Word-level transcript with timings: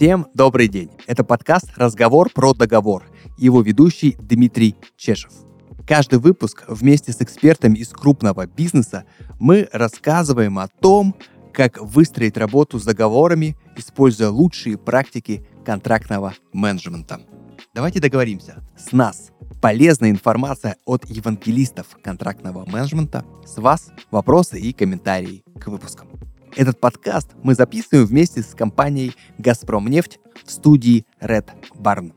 Всем 0.00 0.28
добрый 0.32 0.66
день. 0.68 0.88
Это 1.06 1.24
подкаст 1.24 1.76
«Разговор 1.76 2.30
про 2.32 2.54
договор» 2.54 3.04
его 3.36 3.60
ведущий 3.60 4.16
Дмитрий 4.18 4.74
Чешев. 4.96 5.30
Каждый 5.86 6.20
выпуск 6.20 6.64
вместе 6.68 7.12
с 7.12 7.20
экспертами 7.20 7.76
из 7.76 7.90
крупного 7.90 8.46
бизнеса 8.46 9.04
мы 9.38 9.68
рассказываем 9.74 10.58
о 10.58 10.68
том, 10.68 11.14
как 11.52 11.78
выстроить 11.82 12.38
работу 12.38 12.78
с 12.78 12.84
договорами, 12.84 13.58
используя 13.76 14.30
лучшие 14.30 14.78
практики 14.78 15.46
контрактного 15.66 16.32
менеджмента. 16.54 17.20
Давайте 17.74 18.00
договоримся. 18.00 18.64
С 18.78 18.92
нас 18.92 19.32
полезная 19.60 20.08
информация 20.08 20.76
от 20.86 21.04
евангелистов 21.10 21.98
контрактного 22.02 22.64
менеджмента. 22.64 23.26
С 23.44 23.58
вас 23.58 23.90
вопросы 24.10 24.58
и 24.58 24.72
комментарии 24.72 25.44
к 25.60 25.66
выпускам. 25.66 26.08
Этот 26.56 26.80
подкаст 26.80 27.30
мы 27.44 27.54
записываем 27.54 28.06
вместе 28.06 28.42
с 28.42 28.54
компанией 28.56 29.14
«Газпромнефть» 29.38 30.18
в 30.44 30.50
студии 30.50 31.06
Red 31.20 31.48
Barn. 31.76 32.12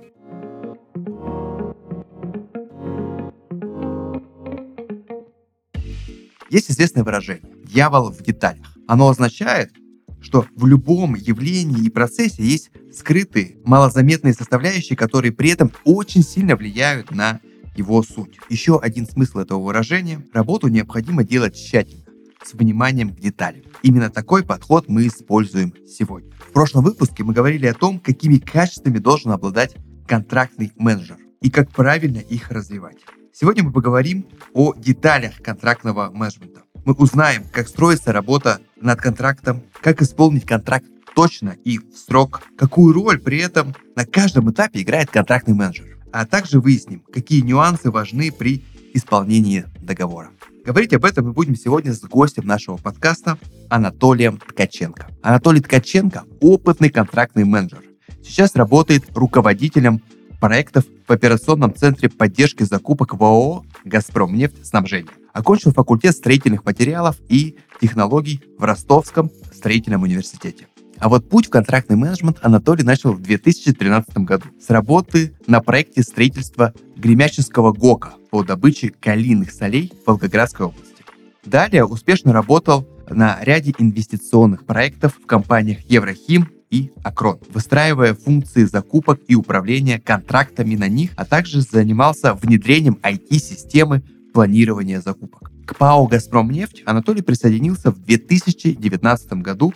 Есть 6.50 6.72
известное 6.72 7.04
выражение 7.04 7.54
«дьявол 7.64 8.12
в 8.12 8.24
деталях». 8.24 8.76
Оно 8.88 9.10
означает, 9.10 9.72
что 10.20 10.46
в 10.56 10.66
любом 10.66 11.14
явлении 11.14 11.86
и 11.86 11.90
процессе 11.90 12.44
есть 12.44 12.72
скрытые, 12.92 13.58
малозаметные 13.66 14.34
составляющие, 14.34 14.98
которые 14.98 15.32
при 15.32 15.52
этом 15.52 15.72
очень 15.84 16.24
сильно 16.24 16.56
влияют 16.56 17.12
на 17.12 17.40
его 17.76 18.02
суть. 18.02 18.38
Еще 18.50 18.80
один 18.80 19.06
смысл 19.08 19.40
этого 19.40 19.62
выражения– 19.62 20.26
работу 20.34 20.70
необходимо 20.70 21.24
делать 21.24 21.56
тщательно 21.56 22.03
с 22.44 22.54
вниманием 22.54 23.10
к 23.14 23.20
деталям. 23.20 23.64
Именно 23.82 24.10
такой 24.10 24.44
подход 24.44 24.86
мы 24.88 25.08
используем 25.08 25.74
сегодня. 25.88 26.32
В 26.50 26.52
прошлом 26.52 26.84
выпуске 26.84 27.24
мы 27.24 27.34
говорили 27.34 27.66
о 27.68 27.74
том, 27.74 28.00
какими 28.00 28.38
качествами 28.38 28.98
должен 28.98 29.32
обладать 29.32 29.76
контрактный 30.08 30.72
менеджер 30.76 31.18
и 31.42 31.50
как 31.50 31.70
правильно 31.72 32.20
их 32.20 32.52
развивать. 32.52 32.98
Сегодня 33.34 33.64
мы 33.64 33.72
поговорим 33.72 34.28
о 34.54 34.74
деталях 34.76 35.42
контрактного 35.42 36.12
менеджмента. 36.12 36.64
Мы 36.86 36.94
узнаем, 36.94 37.44
как 37.52 37.68
строится 37.68 38.12
работа 38.12 38.60
над 38.80 39.02
контрактом, 39.02 39.64
как 39.82 40.02
исполнить 40.02 40.46
контракт 40.46 40.86
точно 41.16 41.56
и 41.64 41.80
в 41.80 41.98
срок, 41.98 42.42
какую 42.58 42.94
роль 42.94 43.20
при 43.20 43.40
этом 43.40 43.74
на 43.96 44.06
каждом 44.06 44.52
этапе 44.52 44.82
играет 44.82 45.10
контрактный 45.10 45.54
менеджер, 45.54 45.98
а 46.12 46.26
также 46.26 46.60
выясним, 46.60 47.02
какие 47.12 47.42
нюансы 47.42 47.90
важны 47.90 48.32
при 48.32 48.64
исполнении 48.94 49.66
договора. 49.82 50.30
Говорить 50.66 50.94
об 50.94 51.04
этом 51.04 51.26
мы 51.26 51.34
будем 51.34 51.58
сегодня 51.58 51.92
с 51.92 52.00
гостем 52.00 52.46
нашего 52.48 52.78
подкаста 52.78 53.38
Анатолием 53.70 54.38
Ткаченко. 54.38 55.08
Анатолий 55.22 55.60
Ткаченко– 55.60 56.24
опытный 56.42 56.90
контрактный 56.90 57.44
менеджер. 57.44 57.82
Сейчас 58.24 58.56
работает 58.56 59.04
руководителем 59.14 60.02
проектов 60.40 60.86
в 61.06 61.12
операционном 61.12 61.76
центре 61.76 62.08
поддержки 62.08 62.64
закупок 62.64 63.14
в 63.14 63.22
ООО 63.22 63.66
«Газпромнефть 63.84 64.66
снабжение». 64.66 65.12
Окончил 65.34 65.74
факультет 65.74 66.16
строительных 66.16 66.64
материалов 66.64 67.18
и 67.28 67.58
технологий 67.82 68.42
в 68.58 68.64
Ростовском 68.64 69.30
строительном 69.52 70.04
университете. 70.04 70.68
А 71.00 71.10
вот 71.10 71.30
путь 71.30 71.48
в 71.48 71.50
контрактный 71.50 71.96
менеджмент 71.96 72.38
Анатолий 72.42 72.84
начал 72.84 73.14
в 73.14 73.22
2013 73.22 74.18
году 74.20 74.46
с 74.60 74.70
работы 74.70 75.36
на 75.48 75.62
проекте 75.62 76.02
строительства 76.04 76.74
Гремячинского 76.96 77.74
ГОКа 77.74 78.14
по 78.32 78.44
добыче 78.44 78.90
калийных 78.90 79.52
солей 79.52 79.92
в 80.04 80.08
Волгоградской 80.08 80.68
области. 80.68 81.04
Далее 81.46 81.86
успешно 81.86 82.32
работал 82.32 82.88
на 83.10 83.38
ряде 83.42 83.74
инвестиционных 83.78 84.66
проектов 84.66 85.20
в 85.22 85.26
компаниях 85.26 85.80
Еврохим 85.90 86.50
и 86.70 86.92
Акрон, 87.04 87.40
выстраивая 87.50 88.14
функции 88.16 88.64
закупок 88.64 89.20
и 89.28 89.36
управления 89.36 90.00
контрактами 90.00 90.76
на 90.76 90.88
них, 90.88 91.12
а 91.18 91.26
также 91.26 91.62
занимался 91.62 92.34
внедрением 92.34 92.98
IT-системы 93.04 94.04
планирования 94.34 95.02
закупок. 95.02 95.52
К 95.68 95.78
ПАО 95.78 96.08
«Газпромнефть» 96.08 96.82
Анатолий 96.86 97.22
присоединился 97.22 97.92
в 97.92 98.00
2019 98.00 99.34
году 99.34 99.74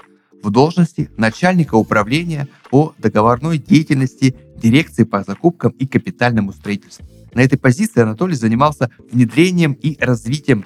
в 0.47 0.49
должности 0.49 1.09
начальника 1.17 1.75
управления 1.75 2.47
по 2.69 2.95
договорной 2.99 3.57
деятельности 3.57 4.33
дирекции 4.55 5.03
по 5.03 5.21
закупкам 5.21 5.71
и 5.71 5.85
капитальному 5.85 6.53
строительству. 6.53 7.05
На 7.33 7.41
этой 7.41 7.59
позиции 7.59 8.01
Анатолий 8.01 8.35
занимался 8.35 8.89
внедрением 9.11 9.73
и 9.73 9.97
развитием 9.99 10.63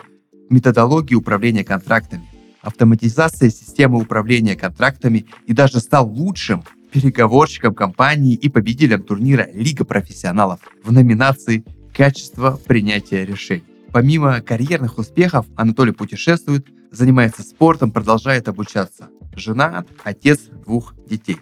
методологии 0.51 1.15
управления 1.15 1.63
контрактами, 1.63 2.29
автоматизацией 2.61 3.51
системы 3.51 3.99
управления 3.99 4.55
контрактами 4.55 5.25
и 5.47 5.53
даже 5.53 5.79
стал 5.79 6.07
лучшим 6.07 6.63
переговорщиком 6.91 7.73
компании 7.73 8.35
и 8.35 8.49
победителем 8.49 9.01
турнира 9.01 9.49
Лига 9.51 9.83
профессионалов 9.83 10.59
в 10.83 10.91
номинации 10.91 11.63
«Качество 11.91 12.59
принятия 12.67 13.25
решений». 13.25 13.63
Помимо 13.91 14.41
карьерных 14.41 14.99
успехов, 14.99 15.47
Анатолий 15.55 15.91
путешествует, 15.91 16.67
занимается 16.91 17.41
спортом, 17.41 17.89
продолжает 17.91 18.47
обучаться 18.47 19.09
женат, 19.35 19.87
отец 20.03 20.39
двух 20.65 20.95
детей. 21.07 21.37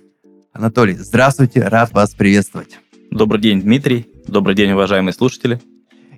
Анатолий, 0.54 0.96
здравствуйте, 0.96 1.62
рад 1.62 1.94
вас 1.94 2.14
приветствовать. 2.14 2.80
Добрый 3.12 3.42
день, 3.42 3.62
Дмитрий. 3.62 4.08
Добрый 4.28 4.56
день, 4.56 4.72
уважаемые 4.72 5.14
слушатели. 5.14 5.60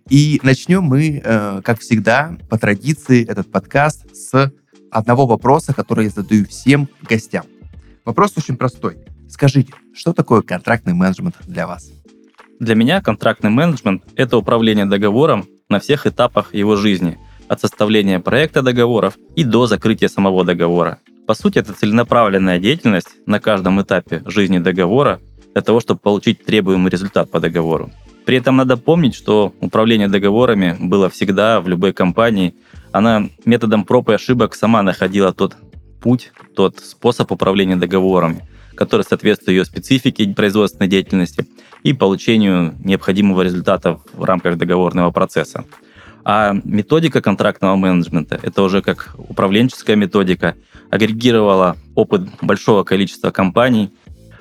И 0.09 0.39
начнем 0.43 0.83
мы, 0.83 1.21
э, 1.23 1.61
как 1.63 1.79
всегда, 1.79 2.37
по 2.49 2.57
традиции, 2.57 3.25
этот 3.25 3.51
подкаст 3.51 4.13
с 4.15 4.51
одного 4.89 5.25
вопроса, 5.25 5.73
который 5.73 6.05
я 6.05 6.11
задаю 6.11 6.45
всем 6.45 6.89
гостям. 7.01 7.45
Вопрос 8.03 8.33
очень 8.37 8.57
простой. 8.57 8.97
Скажите, 9.29 9.73
что 9.93 10.13
такое 10.13 10.41
контрактный 10.41 10.93
менеджмент 10.93 11.35
для 11.47 11.67
вас? 11.67 11.91
Для 12.59 12.75
меня 12.75 13.01
контрактный 13.01 13.49
менеджмент– 13.49 14.03
это 14.15 14.37
управление 14.37 14.85
договором 14.85 15.47
на 15.69 15.79
всех 15.79 16.05
этапах 16.05 16.53
его 16.53 16.75
жизни, 16.75 17.17
от 17.47 17.59
составления 17.61 18.19
проекта 18.19 18.61
договоров 18.61 19.17
и 19.35 19.43
до 19.43 19.67
закрытия 19.67 20.09
самого 20.09 20.45
договора. 20.45 20.99
По 21.31 21.35
сути, 21.35 21.59
это 21.59 21.71
целенаправленная 21.71 22.59
деятельность 22.59 23.07
на 23.25 23.39
каждом 23.39 23.81
этапе 23.81 24.21
жизни 24.25 24.59
договора 24.59 25.21
для 25.53 25.61
того, 25.61 25.79
чтобы 25.79 26.01
получить 26.01 26.43
требуемый 26.43 26.91
результат 26.91 27.31
по 27.31 27.39
договору. 27.39 27.89
При 28.25 28.35
этом 28.35 28.57
надо 28.57 28.75
помнить, 28.75 29.15
что 29.15 29.53
управление 29.61 30.09
договорами 30.09 30.75
было 30.77 31.09
всегда 31.09 31.61
в 31.61 31.69
любой 31.69 31.93
компании. 31.93 32.53
Она 32.91 33.29
методом 33.45 33.85
проб 33.85 34.09
и 34.09 34.13
ошибок 34.13 34.55
сама 34.55 34.83
находила 34.83 35.31
тот 35.31 35.55
путь, 36.01 36.33
тот 36.53 36.79
способ 36.79 37.31
управления 37.31 37.77
договорами, 37.77 38.45
который 38.75 39.03
соответствует 39.03 39.55
ее 39.55 39.63
специфике 39.63 40.27
производственной 40.33 40.89
деятельности 40.89 41.47
и 41.81 41.93
получению 41.93 42.75
необходимого 42.83 43.41
результата 43.41 44.01
в 44.11 44.25
рамках 44.25 44.57
договорного 44.57 45.11
процесса. 45.11 45.63
А 46.23 46.53
методика 46.63 47.21
контрактного 47.21 47.75
менеджмента– 47.75 48.39
это 48.43 48.61
уже 48.63 48.81
как 48.81 49.15
управленческая 49.17 49.95
методика, 49.95 50.55
агрегировала 50.89 51.77
опыт 51.95 52.21
большого 52.41 52.83
количества 52.83 53.31
компаний, 53.31 53.91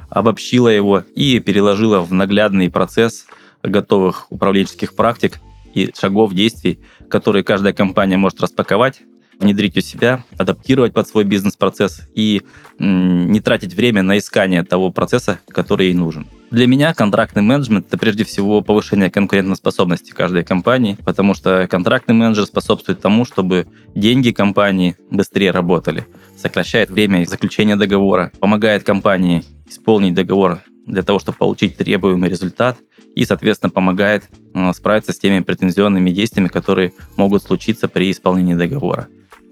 обобщила 0.09 0.69
его 0.69 1.05
и 1.15 1.39
переложила 1.41 2.01
в 2.01 2.13
наглядный 2.13 2.71
процесс 2.71 3.27
готовых 3.63 4.27
управленческих 4.31 4.95
практик 4.95 5.39
и 5.75 5.93
шагов 5.99 6.35
действий, 6.35 6.81
которые 7.09 7.45
каждая 7.45 7.73
компания 7.73 8.17
может 8.17 8.41
распаковать, 8.41 9.03
внедрить 9.41 9.77
у 9.77 9.81
себя, 9.81 10.25
адаптировать 10.39 10.93
под 10.93 11.09
свой 11.09 11.25
бизнес-процесс 11.25 12.03
и 12.15 12.43
не 12.79 13.41
тратить 13.41 13.75
время 13.75 14.03
на 14.03 14.19
искание 14.19 14.63
того 14.63 14.91
процесса, 14.91 15.41
который 15.49 15.87
ей 15.87 15.95
нужен. 15.95 16.27
Для 16.51 16.67
меня 16.67 16.95
контрактный 16.95 17.43
менеджмент– 17.43 17.87
это 17.89 17.97
прежде 17.97 18.25
всего 18.25 18.61
повышение 18.61 19.09
конкурентоспособности 19.09 20.11
каждой 20.11 20.43
компании, 20.43 20.99
потому 21.05 21.35
что 21.35 21.69
контрактный 21.71 22.15
менеджер 22.15 22.45
способствует 22.45 23.01
тому, 23.01 23.25
чтобы 23.25 23.69
деньги 23.95 24.33
компании 24.33 24.97
быстрее 25.11 25.53
работали, 25.53 26.07
сокращает 26.37 26.91
время 26.91 27.25
заключения 27.25 27.77
договора, 27.77 28.33
помогает 28.41 28.83
компании 28.83 29.45
исполнить 29.69 30.15
договор 30.15 30.59
для 30.87 31.05
того, 31.05 31.21
чтобы 31.21 31.39
получить 31.39 31.77
требуемый 31.77 32.29
результат 32.29 32.79
и, 33.15 33.25
соответственно, 33.25 33.71
помогает 33.71 34.25
э, 34.55 34.73
справиться 34.73 35.13
с 35.13 35.19
теми 35.19 35.41
претензионными 35.41 36.11
действиями, 36.11 36.49
которые 36.49 36.93
могут 37.17 37.45
случиться 37.45 37.87
при 37.87 38.11
исполнении 38.11 38.55
договора. 38.55 39.09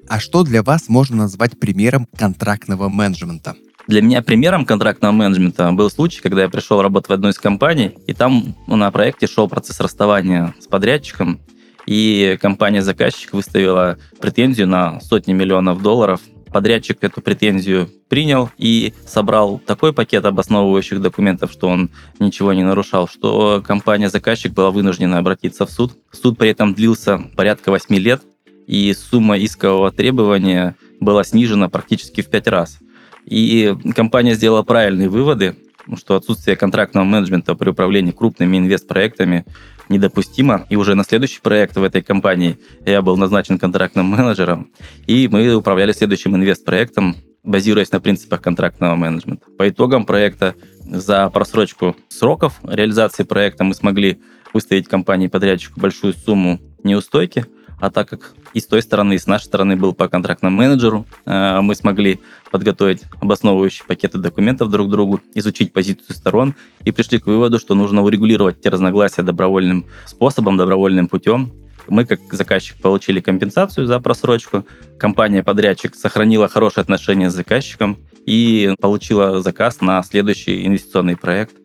А 0.09 0.21
что 0.21 0.43
для 0.43 0.63
вас 0.63 0.89
можно 0.89 1.17
назвать 1.17 1.61
примером 1.61 2.09
контрактного 2.17 2.89
менеджмента? 2.89 3.57
Для 3.87 4.01
меня 4.01 4.23
примером 4.23 4.65
контрактного 4.65 5.13
менеджмента 5.13 5.71
был 5.73 5.91
случай, 5.91 6.21
когда 6.23 6.43
я 6.43 6.49
пришел 6.49 6.81
работать 6.81 7.11
в 7.11 7.13
одной 7.13 7.33
из 7.33 7.39
компаний, 7.39 7.95
и 8.07 8.15
там 8.15 8.55
на 8.67 8.91
проекте 8.91 9.27
шел 9.27 9.49
процесс 9.49 9.81
расставания 9.81 10.55
с 10.61 10.67
подрядчиком, 10.67 11.41
и 11.87 12.39
компания-заказчик 12.41 13.35
выставила 13.35 13.99
претензию 14.21 14.67
на 14.67 15.01
сотни 15.01 15.33
миллионов 15.33 15.83
долларов. 15.83 16.21
Подрядчик 16.53 16.99
эту 17.03 17.21
претензию 17.21 17.91
принял 18.09 18.51
и 18.57 18.95
собрал 19.07 19.59
такой 19.59 19.93
пакет 19.93 20.25
обосновывающих 20.25 21.03
документов, 21.03 21.53
что 21.53 21.69
он 21.69 21.91
ничего 22.19 22.55
не 22.55 22.63
нарушал, 22.63 23.09
что 23.09 23.63
компания-заказчик 23.67 24.53
была 24.53 24.71
вынуждена 24.71 25.19
обратиться 25.19 25.67
в 25.67 25.71
суд. 25.71 25.93
Суд 26.11 26.39
при 26.39 26.49
этом 26.49 26.73
длился 26.73 27.19
порядка 27.37 27.71
8 27.71 27.95
лет, 27.97 28.23
и 28.69 28.93
сумма 28.93 29.39
искового 29.39 29.91
требования 29.91 30.77
была 31.01 31.25
снижена 31.25 31.69
практически 31.69 32.21
в 32.21 32.29
5 32.29 32.49
раз. 32.49 32.79
И 33.25 33.75
компания 33.97 34.35
сделала 34.35 34.63
правильные 34.63 35.09
выводы 35.09 35.57
что 35.97 36.17
отсутствие 36.17 36.55
контрактного 36.55 37.07
менеджмента 37.07 37.55
при 37.55 37.71
управлении 37.71 38.11
крупными 38.11 38.59
инвестпроектами 38.59 39.47
недопустимо. 39.89 40.67
И 40.69 40.77
уже 40.77 40.95
на 40.95 41.03
следующий 41.03 41.41
проект 41.41 41.77
в 41.77 41.83
этой 41.83 42.03
компании 42.03 42.59
я 42.85 43.01
был 43.01 43.17
назначен 43.17 43.59
контрактным 43.59 44.05
менеджером, 44.05 44.71
и 45.07 45.29
мы 45.29 45.55
управляли 45.55 45.93
следующим 45.93 46.37
инвестпроектом, 46.37 47.17
базируясь 47.43 47.91
на 47.91 48.01
принципах 48.01 48.43
контрактного 48.43 48.97
менеджмента. 48.97 49.47
По 49.57 49.67
итогам 49.71 50.05
проекта 50.05 50.55
за 50.85 51.31
просрочку 51.31 51.97
сроков 52.09 52.61
реализации 52.63 53.23
проекта 53.23 53.65
мы 53.65 53.73
смогли 53.75 54.21
выставить 54.53 54.89
компании-подрядчику 54.89 55.81
большую 55.81 56.13
сумму 56.13 56.61
неустойки– 56.85 57.47
а 57.81 57.91
так 57.91 58.09
как 58.09 58.35
и 58.55 58.61
с 58.61 58.67
той 58.67 58.83
стороны, 58.83 59.15
и 59.15 59.19
с 59.19 59.27
нашей 59.27 59.45
стороны 59.45 59.77
был 59.77 59.93
по 59.93 60.09
контрактному 60.09 60.57
менеджеру, 60.57 61.07
э, 61.27 61.61
мы 61.61 61.75
смогли 61.75 62.21
подготовить 62.51 63.03
обосновывающие 63.21 63.87
пакеты 63.87 64.19
документов 64.19 64.71
друг 64.71 64.89
другу, 64.91 65.21
изучить 65.35 65.73
позицию 65.73 66.15
сторон 66.17 66.55
и 66.85 66.91
пришли 66.91 67.19
к 67.19 67.27
выводу, 67.27 67.59
что 67.59 67.75
нужно 67.75 68.03
урегулировать 68.03 68.59
эти 68.59 68.69
разногласия 68.69 69.23
добровольным 69.23 69.87
способом, 70.07 70.57
добровольным 70.57 71.09
путем. 71.09 71.53
Мы, 71.89 72.05
как 72.05 72.21
заказчик, 72.33 72.77
получили 72.83 73.21
компенсацию 73.21 73.87
за 73.87 73.99
просрочку. 74.01 74.67
Компания-подрядчик 74.99 75.95
сохранила 75.95 76.49
хорошие 76.49 76.83
отношения 76.83 77.31
с 77.31 77.35
заказчиком 77.35 77.97
и 78.27 78.75
получила 78.79 79.41
заказ 79.41 79.81
на 79.81 80.03
следующий 80.03 80.67
инвестиционный 80.67 81.17
проект. 81.17 81.57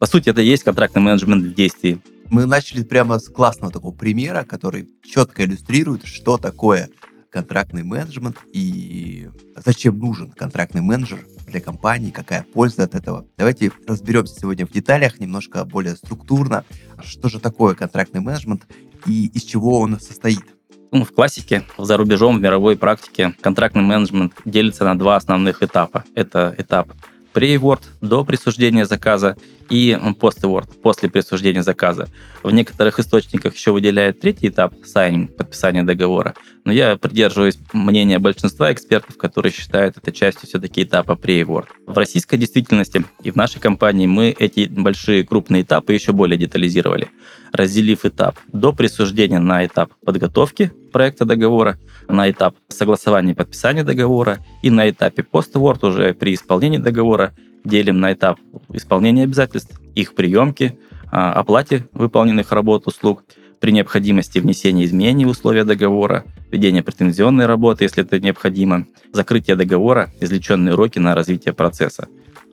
По 0.00 0.06
сути, 0.06 0.30
это 0.30 0.40
и 0.40 0.46
есть 0.46 0.64
контрактный 0.64 1.02
менеджмент 1.02 1.44
в 1.44 1.54
действии. 1.54 2.00
Мы 2.30 2.44
начали 2.44 2.82
прямо 2.82 3.18
с 3.18 3.28
классного 3.28 3.72
такого 3.72 3.94
примера, 3.94 4.44
который 4.44 4.88
четко 5.02 5.44
иллюстрирует, 5.44 6.04
что 6.04 6.36
такое 6.36 6.90
контрактный 7.30 7.84
менеджмент 7.84 8.36
и 8.52 9.28
зачем 9.56 9.98
нужен 9.98 10.30
контрактный 10.32 10.82
менеджер 10.82 11.24
для 11.46 11.60
компании, 11.60 12.10
какая 12.10 12.42
польза 12.42 12.84
от 12.84 12.94
этого. 12.94 13.26
Давайте 13.38 13.72
разберемся 13.86 14.38
сегодня 14.38 14.66
в 14.66 14.70
деталях, 14.70 15.20
немножко 15.20 15.64
более 15.64 15.96
структурно, 15.96 16.64
что 17.02 17.28
же 17.30 17.40
такое 17.40 17.74
контрактный 17.74 18.20
менеджмент 18.20 18.66
и 19.06 19.26
из 19.28 19.42
чего 19.44 19.80
он 19.80 19.98
состоит. 19.98 20.44
Ну, 20.90 21.04
в 21.04 21.12
классике, 21.12 21.64
за 21.78 21.96
рубежом, 21.96 22.36
в 22.36 22.40
мировой 22.40 22.76
практике 22.76 23.34
контрактный 23.40 23.82
менеджмент 23.82 24.34
делится 24.44 24.84
на 24.84 24.98
два 24.98 25.16
основных 25.16 25.62
этапа. 25.62 26.04
Это 26.14 26.54
этап 26.58 26.92
pre-award 27.34 27.82
до 28.00 28.24
присуждения 28.24 28.86
заказа 28.86 29.36
и 29.70 29.96
post-award 30.20 30.80
после 30.82 31.08
присуждения 31.08 31.62
заказа. 31.62 32.08
В 32.42 32.50
некоторых 32.50 32.98
источниках 32.98 33.54
еще 33.54 33.72
выделяют 33.72 34.20
третий 34.20 34.48
этап 34.48 34.74
signing, 34.84 35.28
подписания 35.28 35.82
договора, 35.82 36.34
но 36.64 36.72
я 36.72 36.96
придерживаюсь 36.96 37.58
мнения 37.72 38.18
большинства 38.18 38.72
экспертов, 38.72 39.16
которые 39.16 39.52
считают 39.52 39.96
это 39.96 40.12
частью 40.12 40.48
все-таки 40.48 40.82
этапа 40.82 41.12
pre-award. 41.12 41.66
В 41.86 41.96
российской 41.96 42.36
действительности 42.36 43.04
и 43.22 43.30
в 43.30 43.36
нашей 43.36 43.60
компании 43.60 44.06
мы 44.06 44.34
эти 44.38 44.66
большие 44.68 45.24
крупные 45.24 45.62
этапы 45.62 45.94
еще 45.94 46.12
более 46.12 46.38
детализировали, 46.38 47.08
разделив 47.52 48.04
этап 48.04 48.38
до 48.52 48.72
присуждения 48.72 49.38
на 49.38 49.64
этап 49.64 49.92
подготовки 50.04 50.72
проекта 50.92 51.24
договора, 51.24 51.78
на 52.08 52.30
этап 52.30 52.56
согласования 52.68 53.32
и 53.32 53.34
подписания 53.34 53.84
договора 53.84 54.38
и 54.62 54.70
на 54.70 54.88
этапе 54.88 55.22
post-award 55.22 55.86
уже 55.86 56.14
при 56.14 56.34
исполнении 56.34 56.78
договора 56.78 57.34
делим 57.64 58.00
на 58.00 58.12
этап 58.12 58.38
исполнения 58.72 59.24
обязательств, 59.24 59.78
их 59.94 60.14
приемки, 60.14 60.78
а, 61.10 61.32
оплате 61.32 61.88
выполненных 61.92 62.52
работ, 62.52 62.86
услуг, 62.86 63.24
при 63.60 63.72
необходимости 63.72 64.38
внесения 64.38 64.84
изменений 64.84 65.24
в 65.24 65.30
условия 65.30 65.64
договора, 65.64 66.24
ведения 66.50 66.82
претензионной 66.82 67.46
работы, 67.46 67.84
если 67.84 68.04
это 68.04 68.20
необходимо, 68.20 68.86
закрытие 69.12 69.56
договора, 69.56 70.10
извлеченные 70.20 70.74
уроки 70.74 70.98
на 70.98 71.14
развитие 71.14 71.54
процесса. 71.54 72.08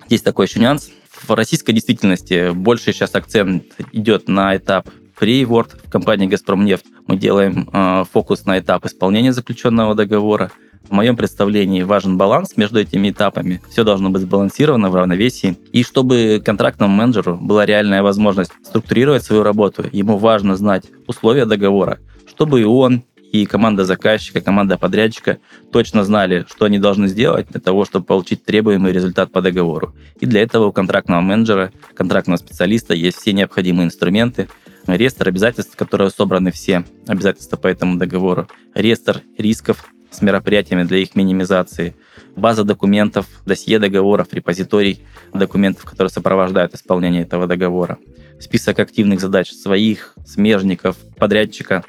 Здесь 0.07 0.21
такой 0.21 0.47
еще 0.47 0.59
нюанс. 0.59 0.89
В 1.09 1.31
российской 1.33 1.73
действительности 1.73 2.51
больше 2.53 2.91
сейчас 2.91 3.15
акцент 3.15 3.63
идет 3.91 4.27
на 4.27 4.55
этап 4.55 4.89
pre-award 5.19 5.87
в 5.87 5.89
компании 5.89 6.27
«Газпромнефть». 6.27 6.85
Мы 7.07 7.17
делаем 7.17 7.69
э, 7.71 8.03
фокус 8.11 8.45
на 8.45 8.59
этап 8.59 8.85
исполнения 8.85 9.33
заключенного 9.33 9.95
договора, 9.95 10.51
в 10.89 10.91
моем 10.91 11.15
представлении 11.15 11.81
важен 11.81 12.17
баланс 12.17 12.57
между 12.57 12.79
этими 12.79 13.09
этапами. 13.09 13.61
Все 13.69 13.83
должно 13.83 14.09
быть 14.09 14.21
сбалансировано 14.21 14.89
в 14.89 14.95
равновесии. 14.95 15.57
И 15.71 15.83
чтобы 15.83 16.41
контрактному 16.43 16.93
менеджеру 16.95 17.37
была 17.37 17.65
реальная 17.65 18.03
возможность 18.03 18.51
структурировать 18.63 19.23
свою 19.23 19.43
работу, 19.43 19.85
ему 19.91 20.17
важно 20.17 20.55
знать 20.55 20.83
условия 21.07 21.45
договора, 21.45 21.99
чтобы 22.27 22.61
и 22.61 22.65
он, 22.65 23.03
и 23.31 23.45
команда 23.45 23.83
заказчика, 23.83 24.39
команда 24.39 24.77
подрядчика 24.77 25.39
точно 25.71 26.03
знали, 26.03 26.45
что 26.47 26.65
они 26.65 26.79
должны 26.79 27.07
сделать 27.07 27.47
для 27.49 27.59
того, 27.59 27.83
чтобы 27.83 28.05
получить 28.05 28.45
требуемый 28.45 28.93
результат 28.93 29.31
по 29.31 29.41
договору. 29.41 29.93
И 30.19 30.25
для 30.25 30.41
этого 30.41 30.67
у 30.67 30.71
контрактного 30.71 31.21
менеджера, 31.21 31.71
контрактного 31.95 32.37
специалиста 32.37 32.93
есть 32.93 33.17
все 33.17 33.33
необходимые 33.33 33.87
инструменты, 33.87 34.47
реестр 34.87 35.29
обязательств, 35.29 35.75
которые 35.75 36.09
собраны 36.09 36.51
все 36.51 36.83
обязательства 37.07 37.57
по 37.57 37.67
этому 37.67 37.97
договору, 37.97 38.47
реестр 38.73 39.21
рисков, 39.37 39.85
с 40.11 40.21
мероприятиями 40.21 40.83
для 40.83 40.99
их 40.99 41.15
минимизации, 41.15 41.95
база 42.35 42.63
документов, 42.63 43.27
досье 43.45 43.79
договоров, 43.79 44.29
репозиторий 44.31 45.01
документов, 45.33 45.83
которые 45.83 46.09
сопровождают 46.09 46.73
исполнение 46.73 47.23
этого 47.23 47.47
договора, 47.47 47.97
список 48.39 48.79
активных 48.79 49.19
задач 49.19 49.51
своих, 49.51 50.15
смежников, 50.25 50.97
подрядчика. 51.17 51.83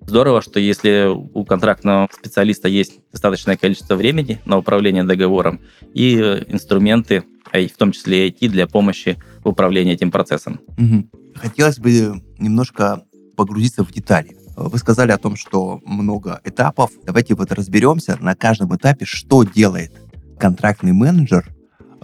Здорово, 0.00 0.42
что 0.42 0.58
если 0.58 1.06
у 1.08 1.44
контрактного 1.44 2.08
специалиста 2.12 2.68
есть 2.68 3.00
достаточное 3.12 3.56
количество 3.56 3.94
времени 3.94 4.40
на 4.44 4.58
управление 4.58 5.04
договором 5.04 5.60
и 5.92 6.16
инструменты, 6.48 7.24
а 7.52 7.60
в 7.60 7.76
том 7.76 7.92
числе 7.92 8.28
IT, 8.28 8.48
для 8.48 8.66
помощи 8.66 9.16
в 9.44 9.48
управлении 9.48 9.92
этим 9.92 10.10
процессом. 10.10 10.60
Угу. 10.78 11.17
Хотелось 11.38 11.78
бы 11.78 12.22
немножко 12.38 13.02
погрузиться 13.36 13.84
в 13.84 13.92
детали. 13.92 14.36
Вы 14.56 14.76
сказали 14.78 15.12
о 15.12 15.18
том, 15.18 15.36
что 15.36 15.80
много 15.84 16.40
этапов. 16.44 16.90
Давайте 17.04 17.34
вот 17.34 17.52
разберемся 17.52 18.16
на 18.20 18.34
каждом 18.34 18.74
этапе, 18.74 19.04
что 19.04 19.44
делает 19.44 19.92
контрактный 20.38 20.92
менеджер 20.92 21.48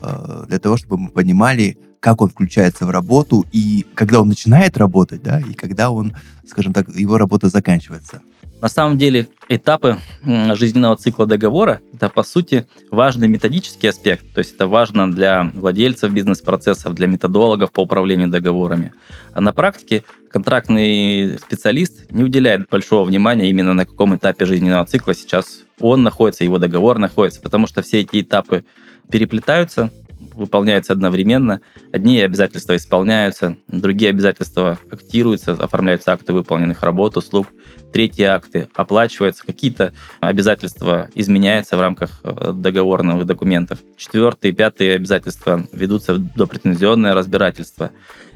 э, 0.01 0.45
для 0.49 0.59
того, 0.61 0.77
чтобы 0.77 0.99
мы 0.99 1.09
понимали, 1.11 1.77
как 1.99 2.21
он 2.21 2.29
включается 2.29 2.87
в 2.87 2.91
работу 2.91 3.45
и 3.51 3.85
когда 3.95 4.21
он 4.21 4.29
начинает 4.29 4.77
работать, 4.77 5.23
да, 5.23 5.41
и 5.41 5.55
когда 5.55 5.91
он, 5.91 6.17
скажем 6.47 6.73
так, 6.73 6.89
его 6.95 7.19
работа 7.19 7.49
заканчивается. 7.49 8.23
На 8.64 8.70
самом 8.70 8.96
деле 8.96 9.28
этапы 9.50 9.99
жизненного 10.25 10.97
цикла 10.97 11.26
договора– 11.26 11.83
это, 11.92 12.09
по 12.09 12.23
сути, 12.23 12.66
важный 12.90 13.28
методический 13.28 13.90
аспект. 13.90 14.25
То 14.33 14.38
есть 14.38 14.54
это 14.54 14.66
важно 14.66 15.12
для 15.12 15.50
владельцев 15.52 16.11
бизнес-процессов, 16.11 16.94
для 16.94 17.06
методологов 17.06 17.73
по 17.73 17.83
управлению 17.83 18.28
договорами. 18.28 18.94
А 19.35 19.42
на 19.42 19.52
практике 19.52 20.02
контрактный 20.30 21.38
специалист 21.40 22.11
не 22.11 22.25
уделяет 22.25 22.66
большого 22.71 23.04
внимания 23.04 23.50
именно 23.50 23.75
на 23.75 23.85
каком 23.85 24.16
этапе 24.16 24.47
жизненного 24.47 24.87
цикла 24.87 25.12
сейчас 25.12 25.64
он 25.78 26.02
находится, 26.02 26.42
его 26.44 26.59
договор 26.59 26.99
находится, 26.99 27.42
потому 27.42 27.66
что 27.66 27.83
все 27.83 28.00
эти 28.00 28.23
этапы 28.23 28.64
переплетаются, 29.11 29.90
выполняются 30.35 30.93
одновременно. 30.93 31.61
Одни 31.93 32.21
обязательства 32.21 32.76
исполняются, 32.76 33.57
другие 33.69 34.11
обязательства 34.11 34.79
актируются, 34.91 35.53
оформляются 35.53 36.12
акты 36.12 36.33
выполненных 36.33 36.83
работ, 36.83 37.17
услуг, 37.17 37.49
третьи 37.93 38.25
акты 38.25 38.69
оплачиваются, 38.75 39.47
какие-то 39.47 39.93
обязательства 40.21 41.09
изменяются 41.14 41.76
в 41.76 41.81
рамках 41.81 42.21
э, 42.25 42.53
договорных 42.53 43.25
документов. 43.25 43.79
Четвертые 43.97 44.53
пятые 44.53 44.95
обязательства 44.95 45.67
ведутся 45.73 46.19
до 46.19 46.47
претензионное 46.47 47.14
разбирательство. 47.14 47.93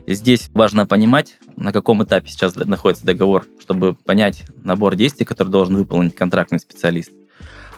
Здесь 0.06 0.48
важно 0.54 0.86
понимать, 0.86 1.36
на 1.56 1.72
каком 1.72 2.02
этапе 2.02 2.28
сейчас 2.30 2.56
находится 2.56 3.04
договор, 3.04 3.44
чтобы 3.60 3.94
понять 3.94 4.44
набор 4.62 4.96
действий, 4.96 5.26
который 5.26 5.48
должен 5.48 5.76
выполнить 5.76 6.14
контрактный 6.14 6.60
специалист. 6.60 7.12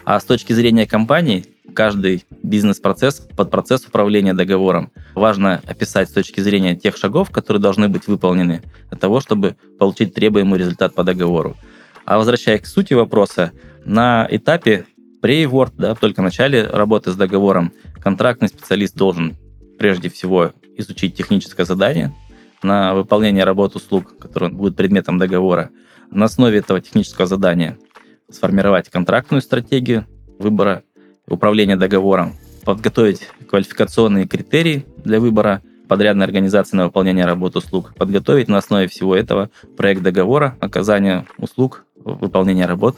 А 0.05 0.19
с 0.19 0.23
точки 0.23 0.53
зрения 0.53 0.87
компании, 0.87 1.45
каждый 1.73 2.25
бизнес-процесс 2.43 3.27
под 3.35 3.51
процесс 3.51 3.85
управления 3.85 4.33
договором 4.33 4.91
важно 5.15 5.61
описать 5.67 6.09
с 6.09 6.13
точки 6.13 6.41
зрения 6.41 6.75
тех 6.75 6.97
шагов, 6.97 7.29
которые 7.31 7.61
должны 7.61 7.89
быть 7.89 8.07
выполнены 8.07 8.61
для 8.89 8.97
того, 8.97 9.19
чтобы 9.19 9.55
получить 9.79 10.13
требуемый 10.13 10.59
результат 10.59 10.93
по 10.95 11.03
договору. 11.03 11.55
А 12.05 12.17
возвращаясь 12.17 12.61
к 12.61 12.65
сути 12.65 12.93
вопроса, 12.93 13.51
на 13.85 14.27
этапе 14.29 14.85
pre-award, 15.21 15.73
да, 15.77 15.95
только 15.95 16.21
в 16.21 16.23
начале 16.23 16.65
работы 16.65 17.11
с 17.11 17.15
договором, 17.15 17.73
контрактный 18.01 18.47
специалист 18.47 18.95
должен 18.95 19.35
прежде 19.77 20.09
всего 20.09 20.51
изучить 20.77 21.15
техническое 21.15 21.65
задание 21.65 22.13
на 22.63 22.93
выполнение 22.93 23.43
работ 23.43 23.75
услуг, 23.75 24.17
которые 24.19 24.51
будут 24.51 24.75
предметом 24.75 25.17
договора. 25.17 25.69
На 26.09 26.25
основе 26.25 26.59
этого 26.59 26.81
технического 26.81 27.27
задания 27.27 27.77
сформировать 28.29 28.89
контрактную 28.89 29.41
стратегию 29.41 30.05
выбора 30.39 30.83
управления 31.27 31.75
договором, 31.75 32.35
подготовить 32.63 33.27
квалификационные 33.47 34.27
критерии 34.27 34.85
для 35.03 35.19
выбора 35.19 35.61
подрядной 35.87 36.25
организации 36.25 36.77
на 36.77 36.85
выполнение 36.85 37.25
работ 37.25 37.55
услуг, 37.55 37.93
подготовить 37.95 38.47
на 38.47 38.57
основе 38.57 38.87
всего 38.87 39.15
этого 39.15 39.49
проект 39.75 40.01
договора 40.01 40.55
оказания 40.61 41.25
услуг, 41.37 41.85
выполнения 41.95 42.65
работ 42.65 42.95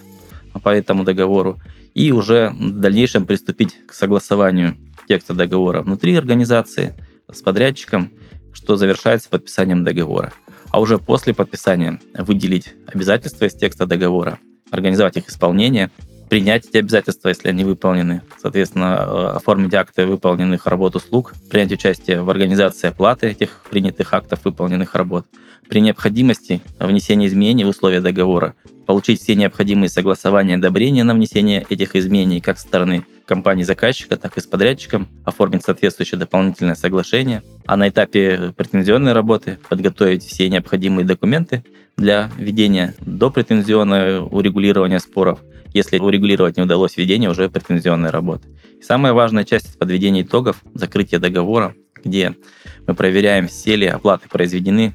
по 0.61 0.69
этому 0.69 1.03
договору 1.03 1.59
и 1.93 2.11
уже 2.11 2.51
в 2.51 2.79
дальнейшем 2.79 3.25
приступить 3.25 3.75
к 3.87 3.93
согласованию 3.93 4.75
текста 5.07 5.33
договора 5.33 5.81
внутри 5.81 6.15
организации 6.15 6.93
с 7.31 7.41
подрядчиком, 7.41 8.11
что 8.53 8.75
завершается 8.75 9.29
подписанием 9.29 9.83
договора. 9.83 10.31
А 10.69 10.79
уже 10.79 10.97
после 10.97 11.33
подписания 11.33 11.99
выделить 12.17 12.73
обязательства 12.87 13.45
из 13.45 13.53
текста 13.53 13.85
договора, 13.85 14.39
организовать 14.71 15.17
их 15.17 15.29
исполнение, 15.29 15.91
принять 16.29 16.65
эти 16.65 16.77
обязательства, 16.77 17.29
если 17.29 17.49
они 17.49 17.63
выполнены, 17.63 18.21
соответственно, 18.41 19.05
э, 19.05 19.25
оформить 19.35 19.73
акты 19.73 20.05
выполненных 20.05 20.65
работ 20.67 20.95
услуг, 20.95 21.33
принять 21.49 21.71
участие 21.71 22.21
в 22.21 22.29
организации 22.29 22.87
оплаты 22.87 23.27
этих 23.27 23.63
принятых 23.69 24.13
актов 24.13 24.39
выполненных 24.43 24.95
работ, 24.95 25.25
при 25.69 25.79
необходимости 25.79 26.61
внесения 26.79 27.27
изменений 27.27 27.63
в 27.63 27.69
условия 27.69 28.01
договора, 28.01 28.55
получить 28.85 29.21
все 29.21 29.35
необходимые 29.35 29.89
согласования 29.89 30.53
и 30.53 30.57
одобрения 30.57 31.03
на 31.03 31.13
внесение 31.13 31.65
этих 31.69 31.95
изменений 31.95 32.41
как 32.41 32.59
стороны 32.59 33.05
компании-заказчика, 33.25 34.17
так 34.17 34.37
и 34.37 34.41
с 34.41 34.45
подрядчиком, 34.45 35.07
оформить 35.23 35.63
соответствующее 35.63 36.19
дополнительное 36.19 36.75
соглашение, 36.75 37.43
а 37.65 37.77
на 37.77 37.89
этапе 37.89 38.53
претензионной 38.55 39.13
работы 39.13 39.59
подготовить 39.69 40.23
все 40.23 40.49
необходимые 40.49 41.05
документы 41.05 41.63
для 41.97 42.29
ведения 42.37 42.95
до 42.99 43.29
претензионного 43.29 44.25
урегулирования 44.25 44.99
споров, 44.99 45.39
если 45.73 45.99
урегулировать 45.99 46.57
не 46.57 46.63
удалось 46.63 46.97
ведение 46.97 47.29
уже 47.29 47.49
претензионной 47.49 48.09
работы. 48.09 48.47
И 48.79 48.83
самая 48.83 49.13
важная 49.13 49.43
часть– 49.43 49.77
подведения 49.79 50.21
итогов, 50.21 50.61
закрытие 50.73 51.19
договора, 51.19 51.73
где 52.03 52.35
мы 52.85 52.95
проверяем, 52.95 53.47
все 53.47 53.75
ли 53.75 53.87
оплаты 53.87 54.27
произведены, 54.27 54.93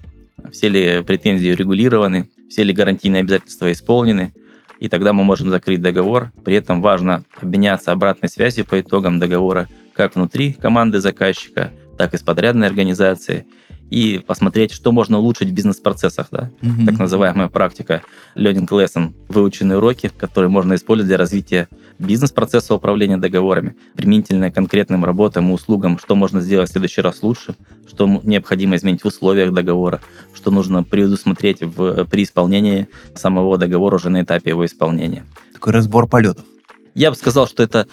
все 0.52 0.68
ли 0.68 1.02
претензии 1.02 1.52
урегулированы, 1.52 2.28
все 2.48 2.62
ли 2.62 2.72
гарантийные 2.72 3.20
обязательства 3.20 3.72
исполнены, 3.72 4.32
и 4.80 4.88
тогда 4.88 5.12
мы 5.12 5.24
можем 5.24 5.50
закрыть 5.50 5.82
договор. 5.82 6.30
При 6.44 6.54
этом 6.54 6.82
важно 6.82 7.24
обменяться 7.40 7.92
обратной 7.92 8.28
связью 8.28 8.64
по 8.64 8.80
итогам 8.80 9.18
договора 9.18 9.68
как 9.92 10.14
внутри 10.14 10.52
команды 10.52 11.00
заказчика, 11.00 11.72
так 11.96 12.14
и 12.14 12.18
с 12.18 12.22
подрядной 12.22 12.68
организацией 12.68 13.46
и 13.90 14.18
посмотреть, 14.18 14.72
что 14.72 14.92
можно 14.92 15.18
улучшить 15.18 15.48
в 15.48 15.52
бизнес-процессах. 15.52 16.28
Да? 16.30 16.50
Mm-hmm. 16.60 16.86
Так 16.86 16.98
называемая 16.98 17.48
практика 17.48 18.02
learning 18.36 18.68
lesson, 18.68 19.14
выученные 19.28 19.78
уроки, 19.78 20.10
которые 20.16 20.50
можно 20.50 20.74
использовать 20.74 21.08
для 21.08 21.16
развития 21.16 21.68
бизнес-процесса 21.98 22.74
управления 22.74 23.16
договорами, 23.16 23.76
применительно 23.94 24.50
к 24.50 24.54
конкретным 24.54 25.04
работам 25.04 25.50
и 25.50 25.52
услугам, 25.52 25.98
что 25.98 26.14
можно 26.14 26.40
сделать 26.40 26.68
в 26.68 26.72
следующий 26.72 27.00
раз 27.00 27.22
лучше, 27.22 27.54
что 27.88 28.06
необходимо 28.22 28.76
изменить 28.76 29.02
в 29.02 29.06
условиях 29.06 29.52
договора, 29.52 30.00
что 30.34 30.50
нужно 30.50 30.84
предусмотреть 30.84 31.62
в, 31.62 32.04
при 32.04 32.22
исполнении 32.22 32.88
самого 33.14 33.58
договора 33.58 33.96
уже 33.96 34.10
на 34.10 34.22
этапе 34.22 34.50
его 34.50 34.64
исполнения. 34.64 35.24
Такой 35.52 35.72
разбор 35.72 36.06
полетов. 36.06 36.44
Я 36.94 37.10
бы 37.10 37.16
сказал, 37.16 37.46
что 37.48 37.62
это 37.62 37.86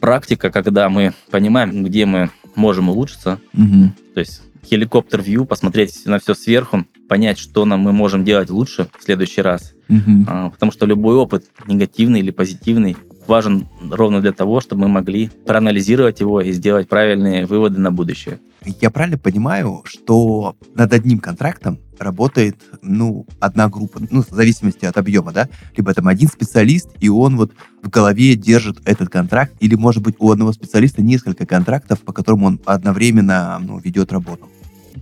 практика, 0.00 0.50
когда 0.50 0.88
мы 0.88 1.14
понимаем, 1.30 1.84
где 1.84 2.04
мы 2.04 2.30
можем 2.54 2.88
улучшиться. 2.88 3.40
Угу. 3.54 3.92
То 4.14 4.20
есть 4.20 4.42
хеликоптер-вью, 4.68 5.44
посмотреть 5.44 6.06
на 6.06 6.18
все 6.18 6.34
сверху, 6.34 6.84
понять, 7.08 7.38
что 7.38 7.64
нам 7.64 7.80
мы 7.80 7.92
можем 7.92 8.24
делать 8.24 8.50
лучше 8.50 8.88
в 8.98 9.04
следующий 9.04 9.42
раз. 9.42 9.72
Угу. 9.88 10.24
А, 10.26 10.50
потому 10.50 10.72
что 10.72 10.86
любой 10.86 11.16
опыт, 11.16 11.46
негативный 11.66 12.20
или 12.20 12.30
позитивный, 12.30 12.96
важен 13.26 13.68
ровно 13.90 14.20
для 14.20 14.32
того, 14.32 14.60
чтобы 14.60 14.82
мы 14.82 14.88
могли 14.88 15.30
проанализировать 15.46 16.20
его 16.20 16.40
и 16.40 16.52
сделать 16.52 16.88
правильные 16.88 17.46
выводы 17.46 17.80
на 17.80 17.90
будущее. 17.90 18.40
Я 18.80 18.90
правильно 18.90 19.18
понимаю, 19.18 19.82
что 19.84 20.56
над 20.74 20.92
одним 20.92 21.20
контрактом 21.20 21.78
работает, 21.98 22.56
ну, 22.82 23.26
одна 23.38 23.68
группа, 23.68 24.00
ну, 24.10 24.22
в 24.22 24.28
зависимости 24.28 24.84
от 24.84 24.96
объема, 24.98 25.32
да? 25.32 25.48
Либо 25.76 25.94
там 25.94 26.08
один 26.08 26.28
специалист, 26.28 26.88
и 27.00 27.08
он 27.08 27.36
вот 27.36 27.52
в 27.82 27.88
голове 27.88 28.34
держит 28.34 28.80
этот 28.84 29.08
контракт, 29.08 29.54
или, 29.60 29.76
может 29.76 30.02
быть, 30.02 30.16
у 30.18 30.30
одного 30.30 30.52
специалиста 30.52 31.00
несколько 31.02 31.46
контрактов, 31.46 32.00
по 32.00 32.12
которым 32.12 32.42
он 32.42 32.60
одновременно 32.64 33.58
ну, 33.60 33.78
ведет 33.78 34.12
работу. 34.12 34.48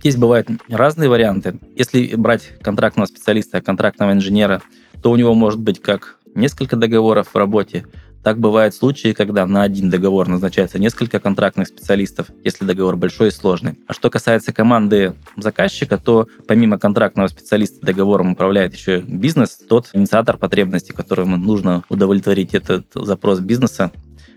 Здесь 0.05 0.17
бывают 0.17 0.47
разные 0.69 1.09
варианты. 1.09 1.59
Если 1.75 2.13
брать 2.15 2.59
контрактного 2.61 3.07
специалиста, 3.07 3.59
контрактного 3.59 4.11
инженера, 4.11 4.61
то 5.01 5.09
у 5.09 5.15
него 5.15 5.33
может 5.33 5.59
быть 5.59 5.81
как 5.81 6.19
несколько 6.35 6.75
договоров 6.75 7.29
в 7.33 7.35
работе, 7.35 7.87
так 8.23 8.39
бывают 8.39 8.75
случаи, 8.75 9.13
когда 9.13 9.47
на 9.47 9.63
один 9.63 9.89
договор 9.89 10.27
назначается 10.27 10.77
несколько 10.77 11.19
контрактных 11.19 11.69
специалистов, 11.69 12.27
если 12.43 12.65
договор 12.65 12.97
большой 12.97 13.29
и 13.29 13.31
сложный. 13.31 13.79
А 13.87 13.93
что 13.93 14.11
касается 14.11 14.53
команды 14.53 15.15
заказчика, 15.37 15.97
то 15.97 16.27
помимо 16.47 16.77
контрактного 16.77 17.25
специалиста 17.25 17.83
договором 17.83 18.33
управляет 18.33 18.75
еще 18.75 18.99
бизнес, 18.99 19.57
тот 19.67 19.89
инициатор 19.93 20.37
потребностей, 20.37 20.93
которому 20.93 21.35
нужно 21.35 21.83
удовлетворить 21.89 22.53
этот 22.53 22.85
запрос 22.93 23.39
бизнеса, 23.39 23.91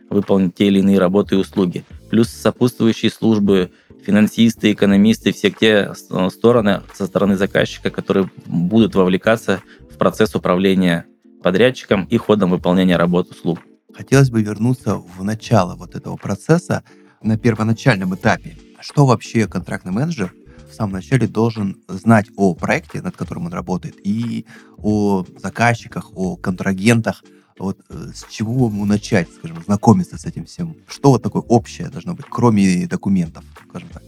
выполнить 0.09 0.55
те 0.55 0.69
или 0.69 0.79
иные 0.79 0.99
работы 0.99 1.35
и 1.35 1.39
услуги. 1.39 1.85
Плюс 2.09 2.29
сопутствующие 2.29 3.11
службы, 3.11 3.71
финансисты, 4.05 4.73
экономисты, 4.73 5.33
все 5.33 5.51
те 5.51 5.93
стороны 5.95 6.83
со 6.95 7.07
стороны 7.07 7.37
заказчика, 7.37 7.91
которые 7.91 8.31
будут 8.47 8.95
вовлекаться 8.95 9.63
в 9.91 9.97
процесс 9.97 10.35
управления 10.35 11.07
подрядчиком 11.43 12.05
и 12.05 12.17
ходом 12.17 12.51
выполнения 12.51 12.97
работ 12.97 13.31
услуг. 13.31 13.61
Хотелось 13.95 14.31
бы 14.31 14.43
вернуться 14.43 14.97
в 14.97 15.25
начало 15.25 15.75
вот 15.75 15.95
этого 15.95 16.17
процесса 16.17 16.85
на 17.23 17.39
первоначальном 17.39 18.15
этапе. 18.15 18.57
Что 18.81 19.07
вообще 19.07 19.47
контрактный 19.49 19.93
менеджер 19.93 20.33
в 20.71 20.75
самом 20.75 20.93
начале 20.93 21.27
должен 21.27 21.79
знать 21.89 22.27
о 22.37 22.55
проекте, 22.55 23.03
над 23.03 23.17
которым 23.17 23.47
он 23.47 23.53
работает, 23.53 23.97
и 24.05 24.47
о 24.77 25.25
заказчиках, 25.39 26.11
о 26.15 26.37
контрагентах, 26.37 27.25
вот 27.59 27.79
э, 27.89 28.11
с 28.15 28.27
чего 28.31 28.67
ему 28.69 28.85
начать, 28.85 29.29
скажем, 29.33 29.63
знакомиться 29.65 30.19
с 30.19 30.25
этим 30.25 30.47
всем? 30.47 30.77
Что 30.87 31.11
вот 31.11 31.23
такое 31.23 31.43
общее 31.43 31.89
должно 31.89 32.15
быть, 32.15 32.27
кроме 32.29 32.87
документов, 32.87 33.45
скажем 33.69 33.89
так? 33.91 34.03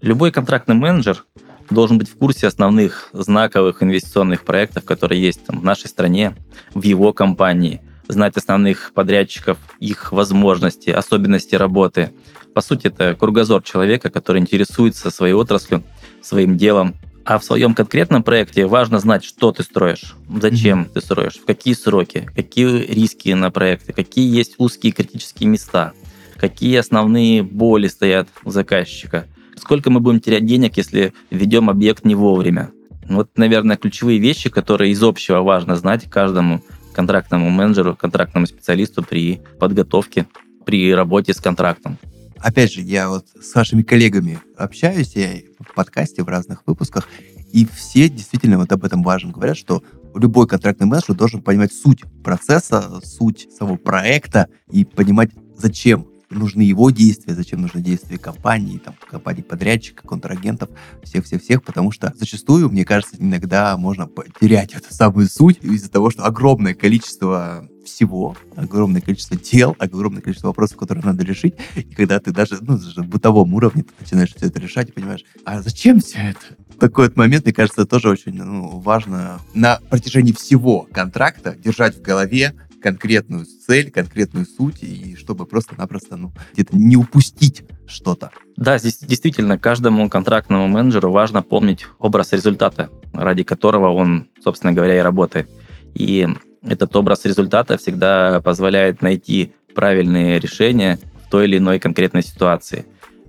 Любой 0.00 0.30
контрактный 0.32 0.74
менеджер 0.74 1.24
должен 1.70 1.98
быть 1.98 2.10
в 2.10 2.16
курсе 2.16 2.46
основных 2.46 3.08
знаковых 3.12 3.82
инвестиционных 3.82 4.44
проектов, 4.44 4.84
которые 4.84 5.22
есть 5.22 5.44
там, 5.44 5.60
в 5.60 5.64
нашей 5.64 5.88
стране, 5.88 6.36
в 6.74 6.82
его 6.82 7.12
компании– 7.12 7.80
знать 8.08 8.36
основных 8.36 8.92
подрядчиков, 8.94 9.58
их 9.80 10.12
возможности, 10.12 10.90
особенности 10.90 11.54
работы. 11.54 12.12
По 12.54 12.60
сути, 12.60 12.88
это 12.88 13.14
кругозор 13.14 13.62
человека, 13.62 14.10
который 14.10 14.40
интересуется 14.40 15.10
своей 15.10 15.34
отраслью, 15.34 15.82
своим 16.22 16.56
делом. 16.56 16.96
А 17.24 17.38
в 17.38 17.44
своем 17.44 17.74
конкретном 17.74 18.22
проекте 18.22 18.66
важно 18.66 18.98
знать, 18.98 19.24
что 19.24 19.50
ты 19.50 19.62
строишь, 19.62 20.14
зачем 20.28 20.82
mm-hmm. 20.82 20.90
ты 20.92 21.00
строишь, 21.00 21.36
в 21.36 21.46
какие 21.46 21.72
сроки, 21.72 22.28
какие 22.34 22.84
риски 22.84 23.30
на 23.30 23.50
проекте, 23.50 23.94
какие 23.94 24.34
есть 24.34 24.56
узкие 24.58 24.92
критические 24.92 25.48
места, 25.48 25.94
какие 26.36 26.76
основные 26.76 27.42
боли 27.42 27.88
стоят 27.88 28.28
у 28.44 28.50
заказчика, 28.50 29.26
сколько 29.56 29.88
мы 29.90 30.00
будем 30.00 30.20
терять 30.20 30.44
денег, 30.44 30.76
если 30.76 31.14
ведем 31.30 31.70
объект 31.70 32.04
не 32.04 32.14
вовремя. 32.14 32.70
Вот, 33.08 33.30
наверное, 33.36 33.76
ключевые 33.76 34.18
вещи, 34.18 34.50
которые 34.50 34.92
из 34.92 35.02
общего 35.02 35.40
важно 35.40 35.76
знать 35.76 36.08
каждому 36.10 36.62
контрактному 36.92 37.48
менеджеру, 37.48 37.96
контрактному 37.96 38.46
специалисту 38.46 39.02
при 39.02 39.40
подготовке, 39.58 40.26
при 40.64 40.94
работе 40.94 41.32
с 41.32 41.40
контрактом. 41.40 41.98
Опять 42.44 42.74
же, 42.74 42.82
я 42.82 43.08
вот 43.08 43.24
с 43.40 43.54
вашими 43.54 43.80
коллегами 43.80 44.38
общаюсь, 44.58 45.16
я 45.16 45.30
в 45.58 45.74
подкасте, 45.74 46.22
в 46.22 46.28
разных 46.28 46.62
выпусках, 46.66 47.08
и 47.50 47.66
все 47.66 48.10
действительно 48.10 48.58
вот 48.58 48.70
об 48.70 48.84
этом 48.84 49.02
важно 49.02 49.32
говорят, 49.32 49.56
что 49.56 49.82
любой 50.14 50.46
контрактный 50.46 50.86
менеджер 50.86 51.14
должен 51.14 51.40
понимать 51.40 51.72
суть 51.72 52.02
процесса, 52.22 53.00
суть 53.02 53.48
самого 53.50 53.76
проекта 53.76 54.48
и 54.70 54.84
понимать, 54.84 55.30
зачем 55.56 56.06
нужны 56.28 56.60
его 56.60 56.90
действия, 56.90 57.34
зачем 57.34 57.62
нужны 57.62 57.80
действия 57.80 58.18
компании, 58.18 58.76
там, 58.76 58.94
компаний 59.10 59.42
подрядчика, 59.42 60.06
контрагентов, 60.06 60.68
всех-всех-всех, 61.02 61.62
потому 61.62 61.92
что 61.92 62.12
зачастую, 62.14 62.68
мне 62.68 62.84
кажется, 62.84 63.16
иногда 63.18 63.74
можно 63.78 64.06
потерять 64.06 64.74
эту 64.74 64.92
самую 64.92 65.28
суть 65.28 65.64
из-за 65.64 65.90
того, 65.90 66.10
что 66.10 66.26
огромное 66.26 66.74
количество 66.74 67.66
всего, 67.84 68.36
огромное 68.56 69.00
количество 69.00 69.36
дел, 69.36 69.76
огромное 69.78 70.22
количество 70.22 70.48
вопросов, 70.48 70.76
которые 70.76 71.04
надо 71.04 71.24
решить, 71.24 71.54
и 71.76 71.82
когда 71.82 72.18
ты 72.20 72.32
даже, 72.32 72.58
ну, 72.60 72.78
даже 72.78 73.02
в 73.02 73.08
бытовом 73.08 73.54
уровне 73.54 73.82
ты 73.82 73.92
начинаешь 74.00 74.34
все 74.34 74.46
это 74.46 74.60
решать 74.60 74.88
и 74.88 74.92
понимаешь, 74.92 75.24
а 75.44 75.62
зачем 75.62 76.00
все 76.00 76.18
это? 76.18 76.40
Такой 76.78 77.06
вот 77.06 77.16
момент, 77.16 77.44
мне 77.44 77.54
кажется, 77.54 77.86
тоже 77.86 78.10
очень 78.10 78.34
ну, 78.34 78.80
важно 78.80 79.40
на 79.54 79.80
протяжении 79.90 80.32
всего 80.32 80.88
контракта 80.92 81.54
держать 81.54 81.96
в 81.96 82.02
голове 82.02 82.54
конкретную 82.84 83.46
цель, 83.46 83.90
конкретную 83.90 84.44
суть, 84.44 84.82
и 84.82 85.16
чтобы 85.16 85.46
просто-напросто 85.46 86.16
ну, 86.16 86.34
где-то 86.52 86.76
не 86.76 86.96
упустить 86.96 87.64
что-то. 87.86 88.30
Да, 88.58 88.76
здесь 88.76 88.98
действительно 88.98 89.58
каждому 89.58 90.10
контрактному 90.10 90.68
менеджеру 90.68 91.10
важно 91.10 91.42
помнить 91.42 91.86
образ 91.98 92.32
результата, 92.32 92.90
ради 93.14 93.42
которого 93.42 93.88
он, 93.88 94.28
собственно 94.42 94.74
говоря, 94.74 94.98
и 94.98 95.00
работает. 95.02 95.48
И 95.94 96.28
этот 96.64 96.94
образ 96.96 97.24
результата 97.24 97.76
всегда 97.76 98.40
позволяет 98.42 99.02
найти 99.02 99.52
правильные 99.74 100.38
решения 100.38 100.98
в 101.26 101.30
той 101.30 101.46
или 101.46 101.58
иной 101.58 101.78
конкретной 101.78 102.22
ситуации. 102.22 102.86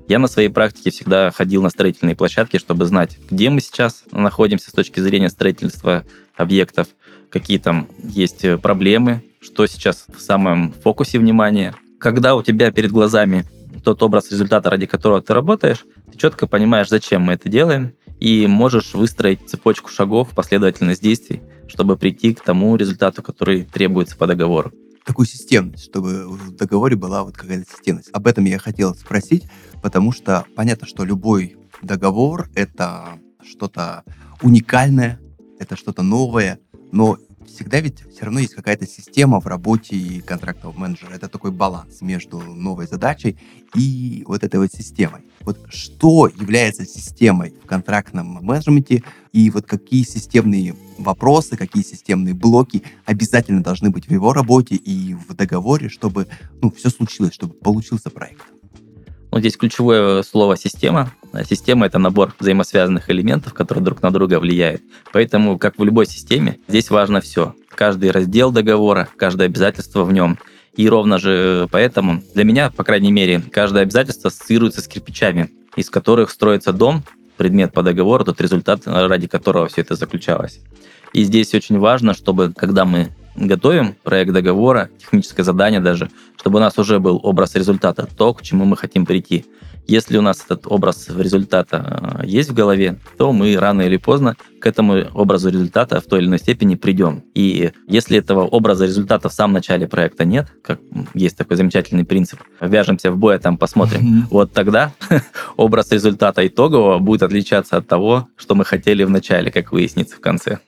Я 0.08 0.20
на 0.20 0.28
своей 0.28 0.50
практике 0.50 0.92
всегда 0.92 1.32
ходил 1.32 1.64
на 1.64 1.70
строительные 1.70 2.16
площадки, 2.16 2.58
чтобы 2.58 2.86
знать, 2.86 3.18
где 3.30 3.50
мы 3.50 3.60
сейчас 3.60 4.04
находимся 4.12 4.70
с 4.70 4.74
точки 4.74 5.00
зрения 5.00 5.30
строительства 5.30 6.04
объектов, 6.36 6.88
какие 7.30 7.58
там 7.58 7.88
есть 8.04 8.46
проблемы, 8.62 9.24
что 9.42 9.66
сейчас 9.66 10.06
в 10.16 10.22
самом 10.22 10.74
фокусе 10.84 11.18
внимания. 11.18 11.74
Когда 12.00 12.36
у 12.36 12.44
тебя 12.44 12.72
перед 12.72 12.92
глазами 12.92 13.46
тот 13.84 14.02
образ 14.04 14.32
результата, 14.32 14.70
ради 14.70 14.86
которого 14.86 15.22
ты 15.22 15.34
работаешь, 15.34 15.86
ты 16.12 16.18
четко 16.18 16.46
понимаешь, 16.48 16.90
зачем 16.90 17.24
мы 17.24 17.34
это 17.34 17.50
делаем, 17.50 17.94
и 18.20 18.48
можешь 18.48 18.94
выстроить 18.94 19.50
цепочку 19.50 19.90
шагов, 19.90 20.30
последовательность 20.30 21.02
действий, 21.02 21.42
чтобы 21.68 21.98
прийти 21.98 22.34
к 22.34 22.42
тому 22.42 22.76
результату, 22.76 23.22
который 23.22 23.64
требуется 23.64 24.16
по 24.16 24.28
договору. 24.28 24.72
Такую 25.04 25.28
системность, 25.28 25.84
чтобы 25.84 26.28
в 26.28 26.56
договоре 26.56 26.96
была 26.96 27.24
вот 27.24 27.38
какая-то 27.38 27.70
системность. 27.70 28.10
Об 28.12 28.26
этом 28.28 28.46
я 28.46 28.58
хотел 28.58 28.96
спросить, 28.96 29.44
потому 29.84 30.12
что 30.12 30.46
понятно, 30.56 30.88
что 30.88 31.04
любой 31.04 31.58
договор— 31.82 32.50
это 32.56 33.20
что-то 33.44 34.04
уникальное, 34.42 35.20
это 35.60 35.76
что-то 35.76 36.02
новое, 36.02 36.60
но 36.92 37.18
всегда 37.48 37.80
ведь 37.80 38.00
все 38.12 38.26
равно 38.26 38.40
есть 38.40 38.56
какая-то 38.56 38.88
система 38.88 39.40
в 39.40 39.48
работе 39.48 40.22
контрактного 40.26 40.78
менеджера. 40.78 41.14
Это 41.14 41.28
такой 41.28 41.52
баланс 41.52 42.02
между 42.02 42.40
новой 42.40 42.88
задачей 42.88 43.38
и 43.76 44.24
вот 44.28 44.44
этой 44.44 44.60
вот 44.60 44.72
системой. 44.72 45.22
Вот 45.42 45.60
что 45.70 46.28
является 46.28 46.86
системой 46.86 47.54
в 47.64 47.68
контрактном 47.68 48.40
менеджменте 48.42 49.04
и 49.32 49.50
вот 49.50 49.66
какие 49.66 50.04
системные 50.04 50.76
вопросы, 50.98 51.58
какие 51.58 51.84
системные 51.84 52.34
блоки 52.34 52.84
обязательно 53.06 53.62
должны 53.62 53.90
быть 53.90 54.08
в 54.08 54.12
его 54.12 54.34
работе 54.34 54.76
и 54.76 55.14
в 55.14 55.34
договоре, 55.34 55.90
чтобы 55.90 56.28
ну, 56.62 56.72
все 56.72 56.90
случилось, 56.90 57.34
чтобы 57.34 57.54
получился 57.54 58.10
проект. 58.10 58.44
Ну, 59.36 59.42
здесь 59.42 59.58
ключевое 59.58 60.24
слово 60.24 60.56
«система». 60.56 61.12
Система— 61.44 61.86
это 61.88 62.00
набор 62.00 62.34
взаимосвязанных 62.40 63.10
элементов, 63.10 63.54
которые 63.54 63.84
друг 63.84 64.02
на 64.02 64.10
друга 64.10 64.40
влияют. 64.40 64.82
Поэтому, 65.12 65.60
как 65.60 65.78
в 65.78 65.84
любой 65.84 66.06
системе, 66.06 66.58
здесь 66.70 66.90
важно 66.90 67.20
все. 67.20 67.54
Каждый 67.68 68.12
раздел 68.12 68.54
договора, 68.54 69.10
каждое 69.18 69.48
обязательство 69.48 70.06
в 70.06 70.14
нем. 70.14 70.40
И 70.78 70.88
ровно 70.88 71.18
же 71.18 71.68
поэтому 71.70 72.24
для 72.34 72.46
меня, 72.46 72.72
по 72.72 72.86
крайней 72.86 73.12
мере, 73.12 73.42
каждое 73.52 73.84
обязательство 73.84 74.30
ассоциируется 74.30 74.82
с 74.82 74.88
кирпичами, 74.88 75.50
из 75.76 75.90
которых 75.90 76.30
строится 76.30 76.72
дом, 76.72 77.04
предмет 77.36 77.74
по 77.74 77.84
договору, 77.84 78.24
тот 78.24 78.40
результат, 78.40 78.84
ради 78.86 79.28
которого 79.28 79.68
все 79.68 79.82
это 79.82 79.96
заключалось. 79.96 80.62
И 81.12 81.26
здесь 81.26 81.54
очень 81.54 81.78
важно, 81.78 82.14
чтобы, 82.14 82.54
когда 82.56 82.86
мы 82.86 83.10
готовим 83.36 83.96
проект 84.04 84.32
договора, 84.32 84.90
техническое 85.00 85.44
задание 85.44 85.80
даже, 85.80 86.10
чтобы 86.38 86.58
у 86.58 86.62
нас 86.62 86.78
уже 86.78 87.00
был 87.00 87.20
образ 87.24 87.56
результата, 87.56 88.08
то, 88.18 88.34
к 88.34 88.42
чему 88.42 88.66
мы 88.66 88.78
хотим 88.78 89.06
прийти. 89.06 89.46
Если 89.88 90.18
у 90.18 90.22
нас 90.22 90.44
этот 90.44 90.66
образ 90.66 91.10
результата 91.10 92.22
э, 92.24 92.26
есть 92.26 92.50
в 92.50 92.56
голове, 92.56 92.98
то 93.18 93.32
мы 93.32 93.56
рано 93.56 93.84
или 93.84 93.98
поздно 93.98 94.36
к 94.60 94.66
этому 94.66 95.04
образу 95.14 95.50
результата 95.50 96.02
в 96.02 96.06
той 96.06 96.22
или 96.22 96.28
иной 96.28 96.40
степени 96.40 96.74
придем. 96.74 97.24
И 97.36 97.72
если 97.88 98.18
этого 98.18 98.42
образа 98.42 98.86
результата 98.86 99.30
в 99.30 99.34
самом 99.34 99.54
начале 99.54 99.88
проекта 99.88 100.26
нет, 100.26 100.48
как 100.64 100.80
есть 101.14 101.38
такой 101.38 101.58
замечательный 101.58 102.04
принцип, 102.04 102.40
вяжемся 102.60 103.12
в 103.12 103.18
бой, 103.18 103.36
а 103.36 103.40
там 103.40 103.58
посмотрим, 103.58 104.02
mm-hmm. 104.02 104.28
вот 104.32 104.54
тогда 104.54 104.92
образ 105.56 105.92
результата 105.92 106.46
итогового 106.48 106.98
будет 106.98 107.22
отличаться 107.22 107.78
от 107.78 107.88
того, 107.88 108.28
что 108.38 108.56
мы 108.56 108.66
хотели 108.66 109.04
в 109.04 109.12
начале, 109.12 109.52
как 109.52 109.72
выяснится 109.72 110.16
в 110.16 110.20
конце. 110.20 110.60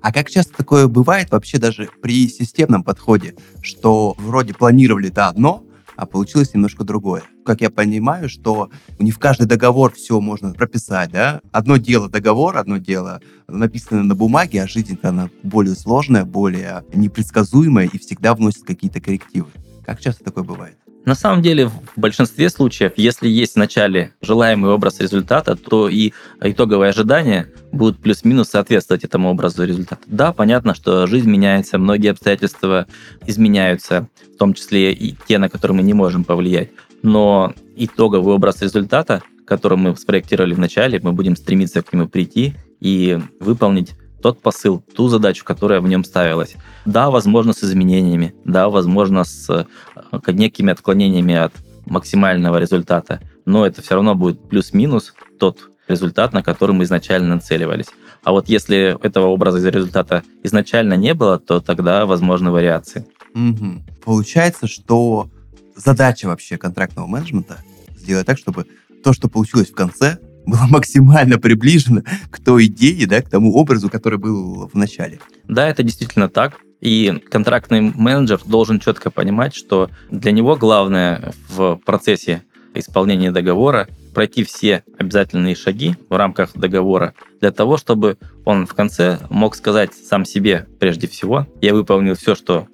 А 0.00 0.12
как 0.12 0.30
часто 0.30 0.56
такое 0.56 0.86
бывает 0.86 1.30
вообще 1.30 1.58
даже 1.58 1.88
при 2.02 2.28
системном 2.28 2.82
подходе, 2.82 3.34
что 3.62 4.14
вроде 4.18 4.54
планировали 4.54 5.08
да 5.08 5.28
одно, 5.28 5.64
а 5.96 6.06
получилось 6.06 6.54
немножко 6.54 6.84
другое. 6.84 7.22
Как 7.44 7.60
я 7.60 7.70
понимаю, 7.70 8.28
что 8.28 8.70
не 8.98 9.10
в 9.10 9.18
каждый 9.18 9.46
договор 9.46 9.92
все 9.92 10.20
можно 10.20 10.52
прописать, 10.52 11.10
да? 11.10 11.40
Одно 11.52 11.78
дело 11.78 12.08
договор, 12.08 12.58
одно 12.58 12.76
дело 12.76 13.20
написано 13.48 14.02
на 14.02 14.14
бумаге, 14.14 14.62
а 14.62 14.68
жизнь 14.68 14.98
она 15.02 15.30
более 15.42 15.74
сложная, 15.74 16.24
более 16.24 16.84
непредсказуемая 16.92 17.88
и 17.92 17.98
всегда 17.98 18.34
вносит 18.34 18.64
какие-то 18.64 19.00
коррективы. 19.00 19.48
Как 19.84 20.00
часто 20.00 20.24
такое 20.24 20.44
бывает? 20.44 20.76
На 21.06 21.14
самом 21.14 21.40
деле, 21.40 21.68
в 21.68 21.92
большинстве 21.94 22.50
случаев, 22.50 22.92
если 22.96 23.28
есть 23.28 23.52
в 23.52 23.58
начале 23.58 24.12
желаемый 24.20 24.72
образ 24.72 24.98
результата, 24.98 25.54
то 25.54 25.88
и 25.88 26.12
итоговые 26.42 26.90
ожидания 26.90 27.46
будут 27.70 28.00
плюс-минус 28.00 28.48
соответствовать 28.48 29.04
этому 29.04 29.30
образу 29.30 29.64
результата. 29.64 30.02
Да, 30.06 30.32
понятно, 30.32 30.74
что 30.74 31.06
жизнь 31.06 31.30
меняется, 31.30 31.78
многие 31.78 32.10
обстоятельства 32.10 32.88
изменяются, 33.24 34.08
в 34.34 34.36
том 34.36 34.52
числе 34.52 34.92
и 34.92 35.14
те, 35.28 35.38
на 35.38 35.48
которые 35.48 35.76
мы 35.76 35.84
не 35.84 35.94
можем 35.94 36.24
повлиять. 36.24 36.70
Но 37.02 37.54
итоговый 37.76 38.34
образ 38.34 38.60
результата, 38.62 39.22
который 39.46 39.78
мы 39.78 39.96
спроектировали 39.96 40.54
в 40.54 40.58
начале, 40.58 40.98
мы 41.00 41.12
будем 41.12 41.36
стремиться 41.36 41.82
к 41.82 41.92
нему 41.92 42.08
прийти 42.08 42.56
и 42.80 43.20
выполнить 43.38 43.92
тот 44.22 44.40
посыл, 44.40 44.80
ту 44.80 45.08
задачу, 45.08 45.44
которая 45.44 45.80
в 45.80 45.88
нем 45.88 46.04
ставилась. 46.04 46.56
Да, 46.84 47.10
возможно, 47.10 47.52
с 47.52 47.62
изменениями, 47.62 48.34
да, 48.44 48.68
возможно, 48.68 49.24
с 49.24 49.48
э, 49.50 50.32
некими 50.32 50.72
отклонениями 50.72 51.34
от 51.34 51.52
максимального 51.86 52.58
результата, 52.58 53.20
но 53.44 53.66
это 53.66 53.82
все 53.82 53.94
равно 53.94 54.14
будет 54.14 54.48
плюс-минус 54.48 55.14
тот 55.38 55.70
результат, 55.88 56.32
на 56.32 56.42
который 56.42 56.72
мы 56.72 56.84
изначально 56.84 57.36
нацеливались. 57.36 57.86
А 58.24 58.32
вот 58.32 58.48
если 58.48 58.98
этого 59.04 59.26
образа 59.26 59.68
результата 59.68 60.24
изначально 60.42 60.94
не 60.94 61.14
было, 61.14 61.38
то 61.38 61.60
тогда 61.60 62.06
возможны 62.06 62.50
вариации. 62.50 63.06
Угу. 63.34 63.84
Получается, 64.04 64.66
что 64.66 65.28
задача 65.76 66.26
вообще 66.26 66.56
контрактного 66.56 67.06
менеджмента 67.06 67.58
сделать 67.96 68.26
так, 68.26 68.38
чтобы 68.38 68.66
то, 69.04 69.12
что 69.12 69.28
получилось 69.28 69.70
в 69.70 69.74
конце, 69.74 70.18
было 70.46 70.66
максимально 70.70 71.38
приближено 71.38 72.02
к 72.30 72.40
той 72.40 72.66
идее, 72.66 73.06
да, 73.06 73.22
к 73.22 73.28
тому 73.28 73.54
образу, 73.54 73.88
который 73.88 74.18
был 74.18 74.70
в 74.72 74.74
начале. 74.74 75.18
Да, 75.48 75.68
это 75.68 75.82
действительно 75.82 76.28
так. 76.28 76.60
И 76.80 77.22
контрактный 77.30 77.80
менеджер 77.80 78.40
должен 78.44 78.80
четко 78.80 79.10
понимать, 79.10 79.54
что 79.54 79.90
для 80.10 80.32
него 80.32 80.56
главное 80.56 81.32
в 81.48 81.80
процессе 81.84 82.42
исполнения 82.74 83.32
договора 83.32 83.88
пройти 84.14 84.44
все 84.44 84.82
обязательные 84.98 85.54
шаги 85.54 85.94
в 86.08 86.16
рамках 86.16 86.52
договора 86.54 87.14
для 87.40 87.50
того, 87.50 87.76
чтобы 87.76 88.18
он 88.44 88.66
в 88.66 88.74
конце 88.74 89.18
мог 89.30 89.56
сказать 89.56 89.92
сам 89.94 90.24
себе 90.24 90.66
прежде 90.78 91.06
всего, 91.06 91.46
я 91.60 91.74
выполнил 91.74 92.14
все, 92.14 92.34
что 92.34 92.66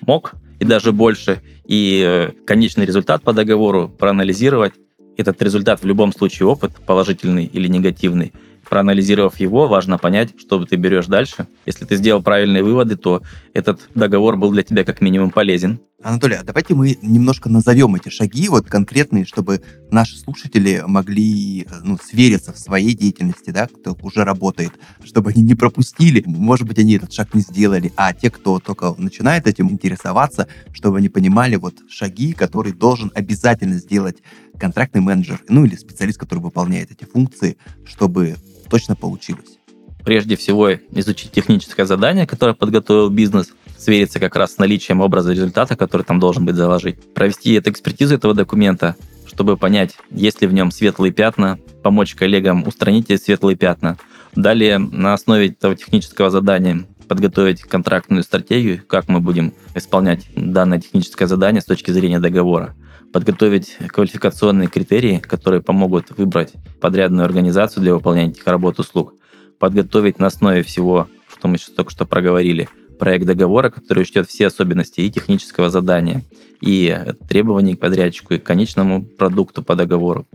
мог, 0.00 0.34
и 0.60 0.64
даже 0.64 0.92
больше, 0.92 1.42
и 1.66 2.02
э, 2.04 2.30
конечный 2.46 2.86
результат 2.86 3.22
по 3.22 3.32
договору 3.32 3.88
проанализировать 3.88 4.74
этот 5.16 5.40
результат 5.42 5.82
в 5.82 5.86
любом 5.86 6.12
случае 6.12 6.48
опыт, 6.48 6.72
положительный 6.86 7.44
или 7.44 7.68
негативный. 7.68 8.32
Проанализировав 8.68 9.38
его, 9.38 9.68
важно 9.68 9.98
понять, 9.98 10.34
что 10.38 10.64
ты 10.64 10.76
берешь 10.76 11.06
дальше. 11.06 11.46
Если 11.66 11.84
ты 11.84 11.96
сделал 11.96 12.22
правильные 12.22 12.62
выводы, 12.62 12.96
то 12.96 13.22
этот 13.54 13.88
договор 13.94 14.36
был 14.36 14.50
для 14.50 14.64
тебя 14.64 14.84
как 14.84 15.00
минимум 15.00 15.30
полезен. 15.30 15.80
Анатолий, 16.02 16.34
а 16.34 16.42
давайте 16.42 16.74
мы 16.74 16.98
немножко 17.00 17.48
назовем 17.48 17.94
эти 17.94 18.10
шаги 18.10 18.48
вот 18.48 18.66
конкретные, 18.66 19.24
чтобы 19.24 19.62
наши 19.90 20.18
слушатели 20.18 20.82
могли 20.86 21.66
ну, 21.82 21.96
свериться 21.96 22.52
в 22.52 22.58
своей 22.58 22.94
деятельности, 22.94 23.50
да, 23.50 23.68
кто 23.68 23.96
уже 24.02 24.24
работает, 24.24 24.72
чтобы 25.02 25.30
они 25.30 25.42
не 25.42 25.54
пропустили, 25.54 26.22
может 26.26 26.66
быть, 26.66 26.78
они 26.78 26.94
этот 26.94 27.12
шаг 27.12 27.32
не 27.32 27.40
сделали, 27.40 27.92
а 27.96 28.12
те, 28.12 28.30
кто 28.30 28.58
только 28.58 28.94
начинает 28.98 29.46
этим 29.46 29.70
интересоваться, 29.70 30.46
чтобы 30.72 30.98
они 30.98 31.08
понимали 31.08 31.56
вот 31.56 31.76
шаги, 31.88 32.32
которые 32.32 32.74
должен 32.74 33.10
обязательно 33.14 33.78
сделать 33.78 34.18
контрактный 34.58 35.00
менеджер, 35.00 35.40
ну 35.48 35.64
или 35.64 35.76
специалист, 35.76 36.18
который 36.18 36.40
выполняет 36.40 36.90
эти 36.90 37.04
функции, 37.04 37.56
чтобы 37.86 38.34
точно 38.68 38.96
получилось. 38.96 39.58
Прежде 40.04 40.36
всего, 40.36 40.70
изучить 40.92 41.32
техническое 41.32 41.86
задание, 41.86 42.26
которое 42.26 42.54
подготовил 42.54 43.08
бизнес, 43.08 43.52
свериться 43.78 44.20
как 44.20 44.36
раз 44.36 44.54
с 44.54 44.58
наличием 44.58 45.00
образа 45.00 45.32
результата, 45.32 45.76
который 45.76 46.02
там 46.02 46.20
должен 46.20 46.44
быть 46.44 46.56
заложить, 46.56 47.14
провести 47.14 47.54
эту 47.54 47.70
экспертизу 47.70 48.14
этого 48.14 48.34
документа, 48.34 48.96
чтобы 49.26 49.56
понять, 49.56 49.96
есть 50.10 50.42
ли 50.42 50.46
в 50.46 50.52
нем 50.52 50.70
светлые 50.70 51.12
пятна, 51.12 51.58
помочь 51.82 52.14
коллегам 52.14 52.66
устранить 52.66 53.10
эти 53.10 53.22
светлые 53.22 53.56
пятна. 53.56 53.96
Далее, 54.34 54.78
на 54.78 55.14
основе 55.14 55.48
этого 55.48 55.74
технического 55.74 56.30
задания 56.30 56.84
подготовить 57.08 57.62
контрактную 57.62 58.22
стратегию, 58.22 58.82
как 58.86 59.08
мы 59.08 59.20
будем 59.20 59.52
исполнять 59.74 60.26
данное 60.34 60.80
техническое 60.80 61.26
задание 61.26 61.60
с 61.60 61.66
точки 61.66 61.90
зрения 61.90 62.18
договора. 62.18 62.74
Подготовить 63.12 63.76
квалификационные 63.88 64.68
критерии, 64.68 65.18
которые 65.18 65.62
помогут 65.62 66.16
выбрать 66.16 66.52
подрядную 66.80 67.24
организацию 67.24 67.82
для 67.82 67.94
выполнения 67.94 68.32
этих 68.32 68.46
работ 68.46 68.78
услуг, 68.78 69.14
подготовить 69.58 70.18
на 70.18 70.26
основе 70.26 70.62
всего, 70.62 71.08
что 71.28 71.48
мы 71.48 71.58
сейчас 71.58 71.74
только 71.74 71.90
что 71.90 72.06
проговорили, 72.06 72.68
проект 72.98 73.26
договора, 73.26 73.70
который 73.70 74.02
учтет 74.02 74.28
все 74.28 74.46
особенности 74.46 75.00
и 75.00 75.10
технического 75.10 75.70
задания, 75.70 76.22
и 76.60 76.96
требований 77.28 77.76
к 77.76 77.80
подрядчику, 77.80 78.34
и 78.34 78.38
к 78.38 78.44
конечному 78.44 79.04
продукту 79.04 79.62
по 79.62 79.74
договору. 79.74 80.26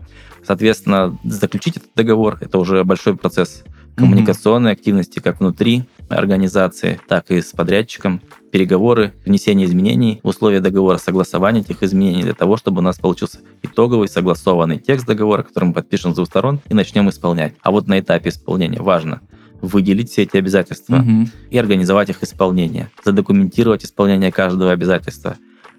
Соответственно, 0.46 1.18
заключить 1.24 1.76
этот 1.76 1.90
договор– 1.94 2.38
это 2.40 2.58
уже 2.58 2.84
большой 2.84 3.16
процесс 3.16 3.64
коммуникационной 4.00 4.70
mm-hmm. 4.70 4.74
активности 4.74 5.18
как 5.20 5.40
внутри 5.40 5.84
организации, 6.08 7.00
так 7.08 7.30
и 7.30 7.40
с 7.40 7.52
подрядчиком, 7.52 8.20
переговоры, 8.50 9.12
внесение 9.24 9.66
изменений 9.66 10.20
в 10.22 10.28
условия 10.28 10.60
договора, 10.60 10.98
согласование 10.98 11.62
этих 11.62 11.82
изменений 11.82 12.22
для 12.22 12.34
того, 12.34 12.56
чтобы 12.56 12.80
у 12.80 12.82
нас 12.82 12.98
получился 12.98 13.40
итоговый 13.62 14.08
согласованный 14.08 14.78
текст 14.78 15.06
договора, 15.06 15.42
который 15.42 15.66
мы 15.66 15.74
подпишем 15.74 16.12
с 16.12 16.16
двух 16.16 16.26
сторон 16.26 16.60
и 16.68 16.74
начнем 16.74 17.08
исполнять. 17.08 17.54
А 17.62 17.70
вот 17.70 17.86
на 17.86 18.00
этапе 18.00 18.30
исполнения 18.30 18.80
важно 18.80 19.20
выделить 19.60 20.10
все 20.10 20.22
эти 20.22 20.36
обязательства 20.36 21.00
угу. 21.00 21.28
и 21.50 21.58
организовать 21.58 22.08
их 22.10 22.22
исполнение, 22.22 22.90
задокументировать 23.04 23.84
исполнение 23.84 24.32
каждого 24.32 24.72
обязательства. 24.72 25.36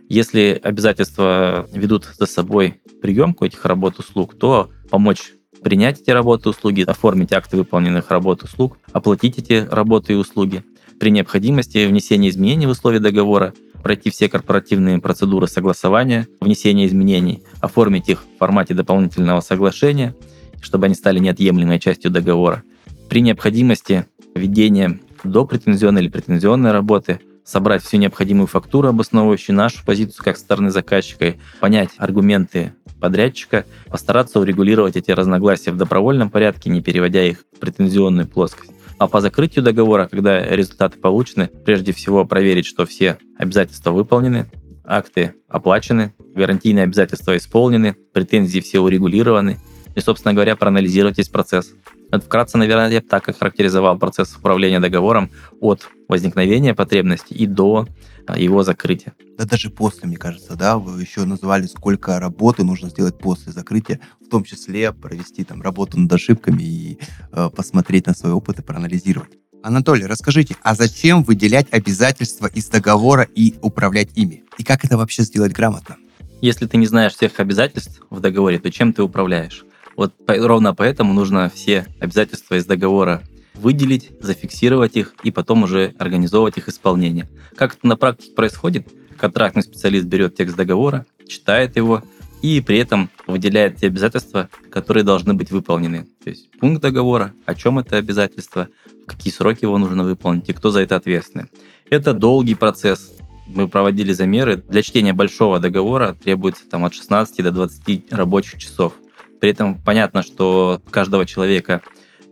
Если 0.08 0.60
обязательства 0.62 1.68
ведут 1.74 2.06
за 2.20 2.26
собой 2.26 2.82
приемку 3.02 3.46
этих 3.46 3.66
работ 3.66 3.98
услуг, 4.00 4.36
то 4.38 4.70
помочь 4.90 5.34
принять 5.64 6.02
эти 6.02 6.12
работы 6.12 6.50
и 6.50 6.52
услуги, 6.52 6.82
оформить 6.82 7.34
акты 7.34 7.58
выполненных 7.58 8.12
работ 8.12 8.42
и 8.42 8.46
услуг, 8.46 8.78
оплатить 8.92 9.38
эти 9.38 9.68
работы 9.70 10.14
и 10.14 10.16
услуги. 10.16 10.64
При 11.00 11.10
необходимости 11.10 11.86
внесения 11.86 12.30
изменений 12.30 12.68
в 12.68 12.72
условия 12.72 13.00
договора, 13.00 13.54
пройти 13.82 14.10
все 14.12 14.30
корпоративные 14.30 15.00
процедуры 15.00 15.48
согласования, 15.48 16.28
внесения 16.40 16.86
изменений, 16.86 17.44
оформить 17.60 18.10
их 18.10 18.24
в 18.24 18.38
формате 18.38 18.74
дополнительного 18.74 19.42
соглашения, 19.42 20.16
чтобы 20.62 20.86
они 20.86 20.96
стали 20.96 21.20
неотъемлемой 21.20 21.80
частью 21.80 22.12
договора. 22.12 22.64
При 23.10 23.22
необходимости 23.22 24.06
введения 24.36 25.00
до 25.24 25.46
претензионной 25.46 26.04
или 26.04 26.10
претензионной 26.10 26.72
работы– 26.72 27.20
собрать 27.44 27.84
всю 27.84 27.98
необходимую 27.98 28.48
фактуру, 28.48 28.90
обосновывающую 28.90 29.56
нашу 29.56 29.84
позицию 29.86 30.24
как 30.24 30.38
стороны 30.38 30.72
заказчика, 30.72 31.36
понять 31.60 31.90
аргументы 31.98 32.74
подрядчика, 33.00 33.66
постараться 33.90 34.40
урегулировать 34.40 34.96
эти 34.96 35.12
разногласия 35.12 35.72
в 35.72 35.78
добровольном 35.78 36.30
порядке, 36.30 36.70
не 36.70 36.82
переводя 36.82 37.24
их 37.24 37.44
в 37.56 37.60
претензионную 37.60 38.28
плоскость. 38.28 38.72
А 38.98 39.08
по 39.08 39.20
закрытию 39.20 39.66
договора, 39.66 40.08
когда 40.08 40.40
результаты 40.46 41.00
получены, 41.00 41.50
прежде 41.66 41.92
всего 41.92 42.24
проверить, 42.24 42.68
что 42.68 42.86
все 42.86 43.18
обязательства 43.38 43.92
выполнены, 43.92 44.46
акты 44.86 45.34
оплачены, 45.48 46.14
гарантийные 46.36 46.84
обязательства 46.84 47.36
исполнены, 47.36 47.96
претензии 48.14 48.60
все 48.60 48.80
урегулированы, 48.80 49.58
и, 49.96 50.00
собственно 50.00 50.34
говоря, 50.34 50.56
проанализировать 50.56 51.18
весь 51.18 51.30
процесс. 51.30 51.74
Это 52.12 52.26
вкратце, 52.26 52.58
наверное, 52.58 52.92
я 52.92 53.00
бы 53.00 53.08
так 53.08 53.30
охарактеризовал 53.30 53.98
процесс 53.98 54.36
управления 54.36 54.82
договором 54.82 55.32
от 55.62 55.88
возникновения 56.10 56.74
потребности 56.74 57.34
и 57.34 57.46
до 57.46 57.88
а, 58.28 58.38
его 58.38 58.64
закрытия. 58.64 59.14
Да 59.38 59.46
даже 59.46 59.70
после, 59.70 60.10
мне 60.10 60.18
кажется, 60.18 60.56
да, 60.56 60.78
вы 60.78 61.02
еще 61.02 61.24
называли, 61.24 61.68
сколько 61.68 62.20
работы 62.20 62.66
нужно 62.66 62.90
сделать 62.90 63.18
после 63.18 63.54
закрытия, 63.54 64.02
в 64.20 64.30
том 64.30 64.44
числе 64.44 64.92
провести 64.92 65.46
там 65.46 65.62
работу 65.62 65.98
над 65.98 66.12
ошибками 66.12 66.62
и 66.62 67.00
э, 67.32 67.50
посмотреть 67.56 68.08
на 68.08 68.14
свой 68.14 68.34
опыт 68.34 68.60
и 68.60 68.62
проанализировать. 68.62 69.32
Анатолий, 69.64 70.06
расскажите, 70.06 70.58
а 70.64 70.76
зачем 70.76 71.24
выделять 71.24 71.68
обязательства 71.72 72.48
из 72.48 72.68
договора 72.68 73.24
и 73.24 73.56
управлять 73.62 74.10
ими? 74.16 74.44
И 74.58 74.64
как 74.66 74.84
это 74.84 74.98
вообще 74.98 75.24
сделать 75.24 75.54
грамотно? 75.54 75.96
Если 76.42 76.66
ты 76.66 76.76
не 76.76 76.88
знаешь 76.88 77.14
всех 77.14 77.40
обязательств 77.40 78.02
в 78.10 78.20
договоре, 78.20 78.60
то 78.60 78.70
чем 78.70 78.92
ты 78.92 79.02
управляешь? 79.02 79.64
Вот 79.96 80.14
ровно 80.28 80.74
поэтому 80.74 81.14
нужно 81.14 81.52
все 81.54 81.86
обязательства 82.00 82.56
из 82.56 82.66
договора 82.66 83.22
выделить, 83.54 84.12
зафиксировать 84.22 84.96
их 84.96 85.14
и 85.24 85.32
потом 85.32 85.64
уже 85.64 85.94
организовывать 86.00 86.58
их 86.58 86.68
исполнение. 86.70 87.30
Как 87.56 87.76
это 87.76 87.88
на 87.88 87.98
практике 87.98 88.34
происходит? 88.34 88.88
Контрактный 89.18 89.62
специалист 89.62 90.06
берет 90.06 90.36
текст 90.36 90.56
договора, 90.56 91.06
читает 91.28 91.76
его 91.76 92.04
и 92.42 92.60
при 92.62 92.80
этом 92.80 93.10
выделяет 93.28 93.78
те 93.78 93.88
обязательства, 93.88 94.50
которые 94.72 95.04
должны 95.04 95.34
быть 95.34 95.52
выполнены. 95.52 96.08
То 96.24 96.32
есть 96.32 96.50
пункт 96.60 96.82
договора, 96.82 97.34
о 97.46 97.54
чем 97.54 97.78
это 97.78 97.98
обязательство, 97.98 98.68
в 99.04 99.06
какие 99.06 99.32
сроки 99.32 99.64
его 99.64 99.78
нужно 99.78 100.04
выполнить 100.04 100.50
и 100.50 100.54
кто 100.54 100.72
за 100.72 100.82
это 100.82 100.96
ответственный. 100.96 101.46
Это 101.90 102.14
долгий 102.14 102.56
процесс. 102.56 103.12
Мы 103.48 103.68
проводили 103.68 104.14
замеры. 104.14 104.58
Для 104.58 104.82
чтения 104.82 105.14
большого 105.14 105.60
договора 105.60 106.16
требуется 106.24 106.64
там, 106.70 106.86
от 106.86 106.94
16 106.94 107.44
до 107.44 107.52
20 107.52 108.12
рабочих 108.14 108.60
часов. 108.60 108.94
При 109.42 109.50
этом 109.50 109.76
понятно, 109.76 110.22
что 110.22 110.80
у 110.86 110.90
каждого 110.92 111.26
человека 111.26 111.82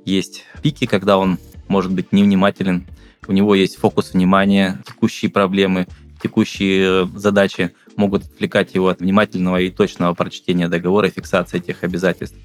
есть 0.05 0.45
пики, 0.61 0.85
когда 0.85 1.17
он 1.17 1.39
может 1.67 1.91
быть 1.91 2.11
невнимателен, 2.11 2.85
у 3.27 3.31
него 3.31 3.55
есть 3.55 3.77
фокус 3.77 4.13
внимания, 4.13 4.79
текущие 4.85 5.31
проблемы, 5.31 5.87
текущие 6.21 7.05
э, 7.05 7.07
задачи 7.15 7.73
могут 7.95 8.25
отвлекать 8.25 8.75
его 8.75 8.89
от 8.89 8.99
внимательного 8.99 9.59
и 9.59 9.71
точного 9.71 10.13
прочтения 10.13 10.67
договора 10.67 11.07
и 11.07 11.11
фиксации 11.11 11.57
этих 11.57 11.83
обязательств. 11.83 12.37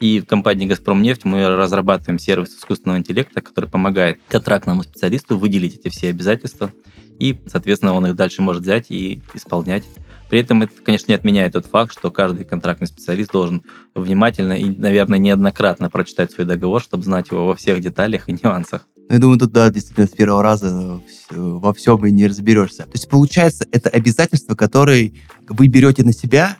И 0.00 0.20
в 0.20 0.26
компании 0.26 0.66
«Газпромнефть» 0.66 1.24
мы 1.24 1.46
разрабатываем 1.46 2.18
сервис 2.18 2.56
искусственного 2.56 2.98
интеллекта, 2.98 3.40
который 3.40 3.70
помогает 3.70 4.18
контрактному 4.28 4.82
специалисту 4.82 5.38
выделить 5.38 5.76
эти 5.76 5.90
все 5.90 6.10
обязательства, 6.10 6.72
и, 7.20 7.36
соответственно, 7.46 7.94
он 7.94 8.06
их 8.06 8.16
дальше 8.16 8.42
может 8.42 8.62
взять 8.62 8.90
и 8.90 9.20
исполнять 9.34 9.84
при 10.28 10.40
этом 10.40 10.62
это, 10.62 10.72
конечно, 10.82 11.10
не 11.10 11.14
отменяет 11.14 11.54
тот 11.54 11.66
факт, 11.66 11.92
что 11.92 12.10
каждый 12.10 12.44
контрактный 12.44 12.86
специалист 12.86 13.32
должен 13.32 13.62
внимательно 13.94 14.52
и, 14.52 14.64
наверное, 14.64 15.18
неоднократно 15.18 15.90
прочитать 15.90 16.32
свой 16.32 16.46
договор, 16.46 16.82
чтобы 16.82 17.04
знать 17.04 17.30
его 17.30 17.46
во 17.46 17.54
всех 17.54 17.80
деталях 17.80 18.28
и 18.28 18.32
нюансах. 18.32 18.86
Ну, 18.96 19.14
я 19.14 19.20
думаю, 19.20 19.38
тут, 19.38 19.52
да, 19.52 19.70
действительно, 19.70 20.06
с 20.06 20.10
первого 20.10 20.42
раза 20.42 21.00
во 21.30 21.72
всем 21.72 22.04
и 22.04 22.10
не 22.10 22.26
разберешься. 22.26 22.82
То 22.84 22.92
есть, 22.92 23.08
получается, 23.08 23.66
это 23.72 23.88
обязательство, 23.88 24.54
которое 24.54 25.12
вы 25.48 25.68
берете 25.68 26.04
на 26.04 26.12
себя, 26.12 26.58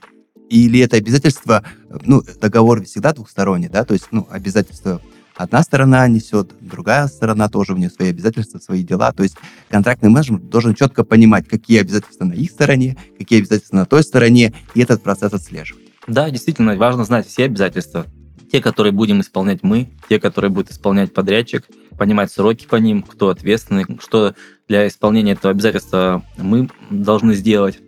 или 0.49 0.81
это 0.81 0.97
обязательство, 0.97 1.63
ну, 2.07 2.23
договор 2.41 2.83
всегда 2.85 3.13
двухсторонний, 3.13 3.69
да, 3.69 3.85
то 3.85 3.93
есть, 3.93 4.07
ну, 4.13 4.27
обязательство 4.31 5.03
одна 5.39 5.63
сторона 5.63 6.07
несет, 6.09 6.51
другая 6.61 7.07
сторона 7.07 7.49
тоже 7.49 7.73
у 7.73 7.77
нее 7.77 7.91
свои 7.91 8.11
обязательства, 8.11 8.59
свои 8.59 8.83
дела. 8.83 9.13
То 9.13 9.23
есть 9.23 9.37
контрактный 9.71 10.11
менеджмент 10.11 10.51
должен 10.51 10.75
четко 10.75 11.05
понимать, 11.05 11.49
какие 11.49 11.81
обязательства 11.81 12.25
на 12.25 12.35
их 12.35 12.51
стороне, 12.51 12.97
какие 13.17 13.39
обязательства 13.39 13.77
на 13.77 13.87
той 13.87 14.03
стороне, 14.03 14.53
и 14.75 14.81
этот 14.81 15.03
процесс 15.03 15.33
отслеживать. 15.33 15.85
Да, 16.07 16.29
действительно, 16.31 16.77
важно 16.77 17.05
знать 17.05 17.27
все 17.27 17.45
обязательства. 17.45 18.07
Те, 18.51 18.61
которые 18.61 18.93
будем 18.93 19.21
исполнять 19.21 19.63
мы, 19.63 19.91
те, 20.09 20.19
которые 20.19 20.51
будет 20.51 20.71
исполнять 20.71 21.13
подрядчик, 21.13 21.67
понимать 21.97 22.33
сроки 22.33 22.67
по 22.67 22.77
ним, 22.77 23.03
кто 23.03 23.29
ответственный, 23.29 23.85
что 24.01 24.35
для 24.69 24.89
исполнения 24.89 25.33
этого 25.33 25.53
обязательства 25.53 26.25
мы 26.37 26.69
должны 26.91 27.35
сделать. 27.35 27.79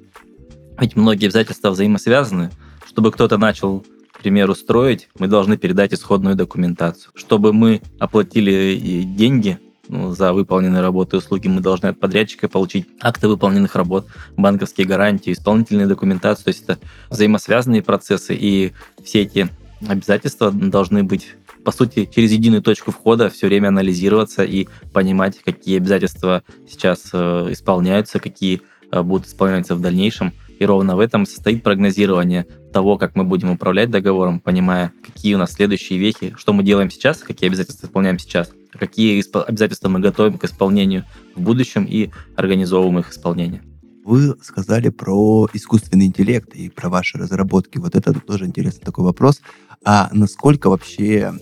Ведь 0.79 0.97
многие 0.97 1.27
обязательства 1.27 1.71
взаимосвязаны. 1.71 2.51
Чтобы 2.87 3.13
кто-то 3.13 3.39
начал 3.39 3.85
к 4.21 4.23
примеру, 4.23 4.55
строить, 4.55 5.09
мы 5.19 5.29
должны 5.29 5.57
передать 5.57 5.95
исходную 5.95 6.37
документацию. 6.37 7.11
Чтобы 7.15 7.55
мы 7.55 7.81
оплатили 7.99 9.03
деньги 9.03 9.59
ну, 9.89 10.15
за 10.15 10.35
выполненные 10.35 10.83
работы 10.83 11.17
и 11.17 11.19
услуги, 11.21 11.49
мы 11.49 11.63
должны 11.63 11.87
от 11.87 11.99
подрядчика 11.99 12.47
получить 12.47 12.87
акты 13.01 13.29
выполненных 13.29 13.77
работ, 13.77 14.09
банковские 14.37 14.87
гарантии, 14.87 15.33
исполнительные 15.33 15.87
документацию. 15.87 16.45
То 16.45 16.49
есть 16.51 16.65
это 16.65 16.79
взаимосвязанные 17.09 17.83
процессы, 17.83 18.37
и 18.39 18.73
все 19.03 19.23
эти 19.23 19.49
обязательства 19.89 20.53
должны 20.53 21.03
быть 21.03 21.29
по 21.65 21.73
сути, 21.73 22.09
через 22.15 22.33
единую 22.33 22.63
точку 22.63 22.91
входа 22.91 23.29
все 23.31 23.47
время 23.47 23.69
анализироваться 23.69 24.45
и 24.45 24.67
понимать, 24.93 25.39
какие 25.43 25.77
обязательства 25.77 26.43
сейчас 26.67 27.11
э, 27.13 27.49
исполняются, 27.51 28.19
какие 28.19 28.63
э, 28.91 29.03
будут 29.03 29.27
исполняться 29.27 29.75
в 29.75 29.81
дальнейшем. 29.81 30.33
И 30.61 30.67
ровно 30.67 30.95
в 30.95 31.01
этом 31.01 31.25
состоит 31.25 31.63
прогнозирование 31.63 32.47
того, 32.71 32.99
как 32.99 33.17
мы 33.17 33.25
будем 33.25 33.51
управлять 33.51 33.91
договором, 33.91 34.41
понимая, 34.41 34.93
какие 35.03 35.35
у 35.35 35.39
нас 35.39 35.53
следующие 35.53 35.99
вехи, 35.99 36.35
что 36.37 36.53
мы 36.53 36.63
делаем 36.63 36.91
сейчас, 36.91 37.21
какие 37.21 37.49
обязательства 37.49 37.87
исполняем 37.87 38.19
сейчас, 38.19 38.53
какие 38.71 39.25
обязательства 39.49 39.89
мы 39.89 40.01
готовим 40.01 40.37
к 40.37 40.45
исполнению 40.45 41.07
в 41.35 41.41
будущем 41.41 41.87
и 41.89 42.11
организовываем 42.37 42.99
их 42.99 43.11
исполнение. 43.11 43.63
Вы 44.05 44.37
сказали 44.43 44.91
про 44.91 45.49
искусственный 45.55 46.05
интеллект 46.05 46.55
и 46.55 46.69
про 46.69 46.91
ваши 46.91 47.17
разработки. 47.17 47.79
Вот 47.79 47.95
это 47.95 48.13
тоже 48.13 48.45
интересный 48.45 48.85
такой 48.85 49.05
вопрос. 49.05 49.41
А 49.83 50.11
насколько 50.13 50.69
вообще 50.69 51.33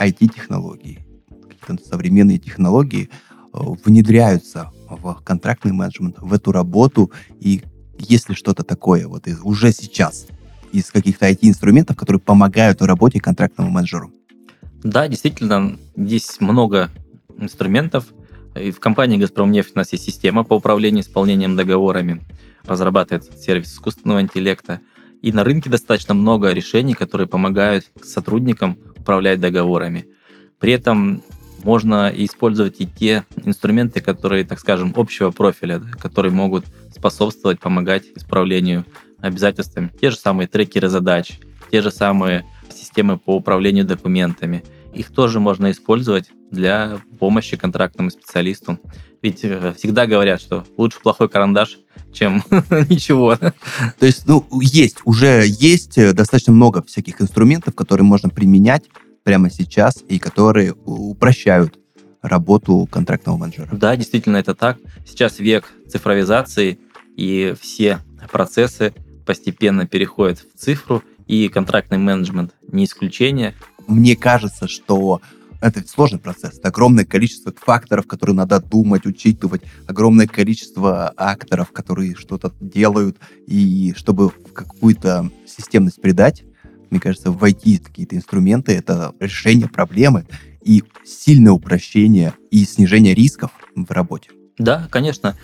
IT-технологии, 0.00 1.06
какие-то 1.60 1.86
современные 1.86 2.38
технологии 2.38 3.08
э, 3.52 3.58
внедряются 3.84 4.72
в 4.88 5.20
контрактный 5.22 5.72
менеджмент, 5.72 6.16
в 6.18 6.32
эту 6.32 6.50
работу, 6.50 7.12
и 7.38 7.62
если 7.98 8.34
что-то 8.34 8.62
такое 8.62 9.06
вот 9.06 9.26
уже 9.42 9.72
сейчас 9.72 10.26
из 10.72 10.90
каких-то 10.90 11.30
IT-инструментов, 11.30 11.96
которые 11.96 12.20
помогают 12.20 12.80
в 12.80 12.84
работе 12.84 13.20
контрактному 13.20 13.70
менеджеру? 13.70 14.12
Да, 14.82 15.08
действительно, 15.08 15.78
здесь 15.96 16.40
много 16.40 16.90
инструментов. 17.38 18.06
И 18.54 18.70
в 18.70 18.80
компании 18.80 19.16
«Газпромнефть» 19.16 19.72
у 19.74 19.78
нас 19.78 19.92
есть 19.92 20.04
система 20.04 20.44
по 20.44 20.54
управлению 20.54 21.02
исполнением 21.02 21.56
договорами, 21.56 22.22
разрабатывается 22.64 23.32
сервис 23.36 23.72
искусственного 23.72 24.20
интеллекта. 24.20 24.80
И 25.22 25.32
на 25.32 25.42
рынке 25.42 25.70
достаточно 25.70 26.14
много 26.14 26.52
решений, 26.52 26.94
которые 26.94 27.26
помогают 27.26 27.90
сотрудникам 28.02 28.78
управлять 28.96 29.40
договорами. 29.40 30.06
При 30.58 30.72
этом 30.72 31.22
можно 31.64 32.12
использовать 32.14 32.80
и 32.80 32.86
те 32.86 33.24
инструменты, 33.44 34.00
которые, 34.00 34.44
так 34.44 34.60
скажем, 34.60 34.92
общего 34.96 35.30
профиля, 35.30 35.80
которые 35.98 36.30
могут 36.30 36.66
способствовать, 36.94 37.58
помогать 37.58 38.04
исправлению 38.14 38.84
обязательствами. 39.18 39.90
Те 40.00 40.10
же 40.10 40.16
самые 40.16 40.46
трекеры 40.46 40.88
задач, 40.88 41.40
те 41.70 41.80
же 41.80 41.90
самые 41.90 42.44
системы 42.72 43.18
по 43.18 43.34
управлению 43.34 43.84
документами. 43.84 44.62
Их 44.92 45.10
тоже 45.10 45.40
можно 45.40 45.70
использовать 45.70 46.30
для 46.50 47.00
помощи 47.18 47.56
контрактному 47.56 48.10
специалисту. 48.10 48.78
Ведь 49.22 49.40
э, 49.42 49.74
всегда 49.76 50.06
говорят, 50.06 50.40
что 50.40 50.64
лучше 50.76 51.00
плохой 51.00 51.28
карандаш, 51.28 51.78
чем 52.12 52.44
ничего. 52.88 53.36
То 53.36 54.06
есть, 54.06 54.26
ну, 54.26 54.46
есть, 54.60 54.98
уже 55.04 55.44
есть 55.46 55.98
э, 55.98 56.12
достаточно 56.12 56.52
много 56.52 56.82
всяких 56.82 57.20
инструментов, 57.20 57.74
которые 57.74 58.04
можно 58.04 58.28
применять 58.28 58.84
прямо 59.24 59.50
сейчас 59.50 60.04
и 60.08 60.18
которые 60.18 60.74
упрощают 60.84 61.78
работу 62.22 62.88
контрактного 62.90 63.36
менеджера. 63.36 63.68
Да, 63.72 63.96
действительно, 63.96 64.36
это 64.36 64.54
так. 64.54 64.78
Сейчас 65.06 65.38
век 65.40 65.72
цифровизации, 65.88 66.78
и 67.16 67.54
все 67.60 68.00
процессы 68.30 68.94
постепенно 69.26 69.86
переходят 69.86 70.40
в 70.40 70.58
цифру, 70.58 71.02
и 71.26 71.48
контрактный 71.48 71.98
менеджмент 71.98 72.54
не 72.70 72.84
исключение. 72.84 73.54
Мне 73.86 74.16
кажется, 74.16 74.68
что 74.68 75.20
это 75.60 75.82
сложный 75.88 76.18
процесс. 76.18 76.58
Это 76.58 76.68
огромное 76.68 77.06
количество 77.06 77.52
факторов, 77.58 78.06
которые 78.06 78.36
надо 78.36 78.60
думать, 78.60 79.06
учитывать, 79.06 79.62
огромное 79.86 80.26
количество 80.26 81.08
акторов, 81.16 81.72
которые 81.72 82.14
что-то 82.14 82.52
делают, 82.60 83.16
и 83.46 83.94
чтобы 83.96 84.30
какую-то 84.30 85.30
системность 85.46 86.02
придать, 86.02 86.44
мне 86.94 87.00
кажется, 87.00 87.32
войти 87.32 87.78
какие-то 87.78 88.14
инструменты, 88.14 88.70
это 88.70 89.12
решение 89.18 89.68
проблемы 89.68 90.26
и 90.62 90.84
сильное 91.04 91.50
упрощение 91.50 92.34
и 92.52 92.64
снижение 92.64 93.14
рисков 93.14 93.50
в 93.74 93.90
работе. 93.90 94.30
Да, 94.58 94.86
конечно. 94.92 95.36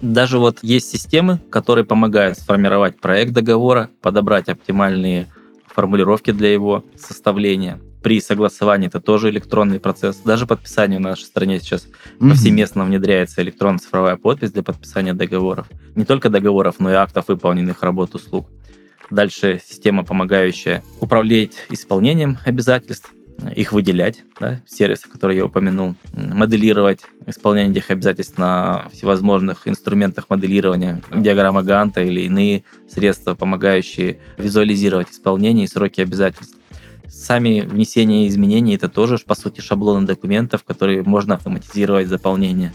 Даже 0.00 0.38
вот 0.38 0.60
есть 0.62 0.88
системы, 0.92 1.40
которые 1.50 1.84
помогают 1.84 2.38
сформировать 2.38 3.00
проект 3.00 3.32
договора, 3.32 3.90
подобрать 4.00 4.48
оптимальные 4.48 5.26
формулировки 5.66 6.30
для 6.30 6.52
его 6.52 6.84
составления. 6.96 7.80
При 8.00 8.20
согласовании 8.20 8.86
это 8.86 9.00
тоже 9.00 9.30
электронный 9.30 9.80
процесс. 9.80 10.18
Даже 10.18 10.46
подписание 10.46 11.00
в 11.00 11.02
нашей 11.02 11.24
стране 11.24 11.58
сейчас 11.58 11.88
mm-hmm. 12.20 12.28
повсеместно 12.28 12.84
внедряется 12.84 13.42
электронная 13.42 13.80
цифровая 13.80 14.14
подпись 14.14 14.52
для 14.52 14.62
подписания 14.62 15.14
договоров. 15.14 15.66
Не 15.96 16.04
только 16.04 16.30
договоров, 16.30 16.76
но 16.78 16.92
и 16.92 16.94
актов 16.94 17.26
выполненных 17.26 17.82
работ 17.82 18.14
услуг. 18.14 18.46
Дальше 19.12 19.60
система, 19.62 20.04
помогающая 20.04 20.82
управлять 20.98 21.52
исполнением 21.68 22.38
обязательств, 22.46 23.12
их 23.54 23.72
выделять, 23.72 24.24
да, 24.40 24.62
сервисы, 24.66 25.06
которые 25.06 25.36
я 25.36 25.44
упомянул, 25.44 25.96
моделировать 26.14 27.00
исполнение 27.26 27.72
этих 27.72 27.90
обязательств 27.90 28.38
на 28.38 28.88
всевозможных 28.90 29.68
инструментах 29.68 30.30
моделирования, 30.30 31.02
диаграмма 31.14 31.62
Ганта 31.62 32.02
или 32.02 32.22
иные 32.22 32.64
средства, 32.88 33.34
помогающие 33.34 34.18
визуализировать 34.38 35.10
исполнение 35.10 35.66
и 35.66 35.68
сроки 35.68 36.00
обязательств. 36.00 36.56
Сами 37.06 37.60
внесения 37.60 38.28
изменений– 38.28 38.74
это 38.76 38.88
тоже, 38.88 39.18
по 39.18 39.34
сути, 39.34 39.60
шаблоны 39.60 40.06
документов, 40.06 40.64
которые 40.64 41.02
можно 41.02 41.34
автоматизировать 41.34 42.08
заполнение. 42.08 42.72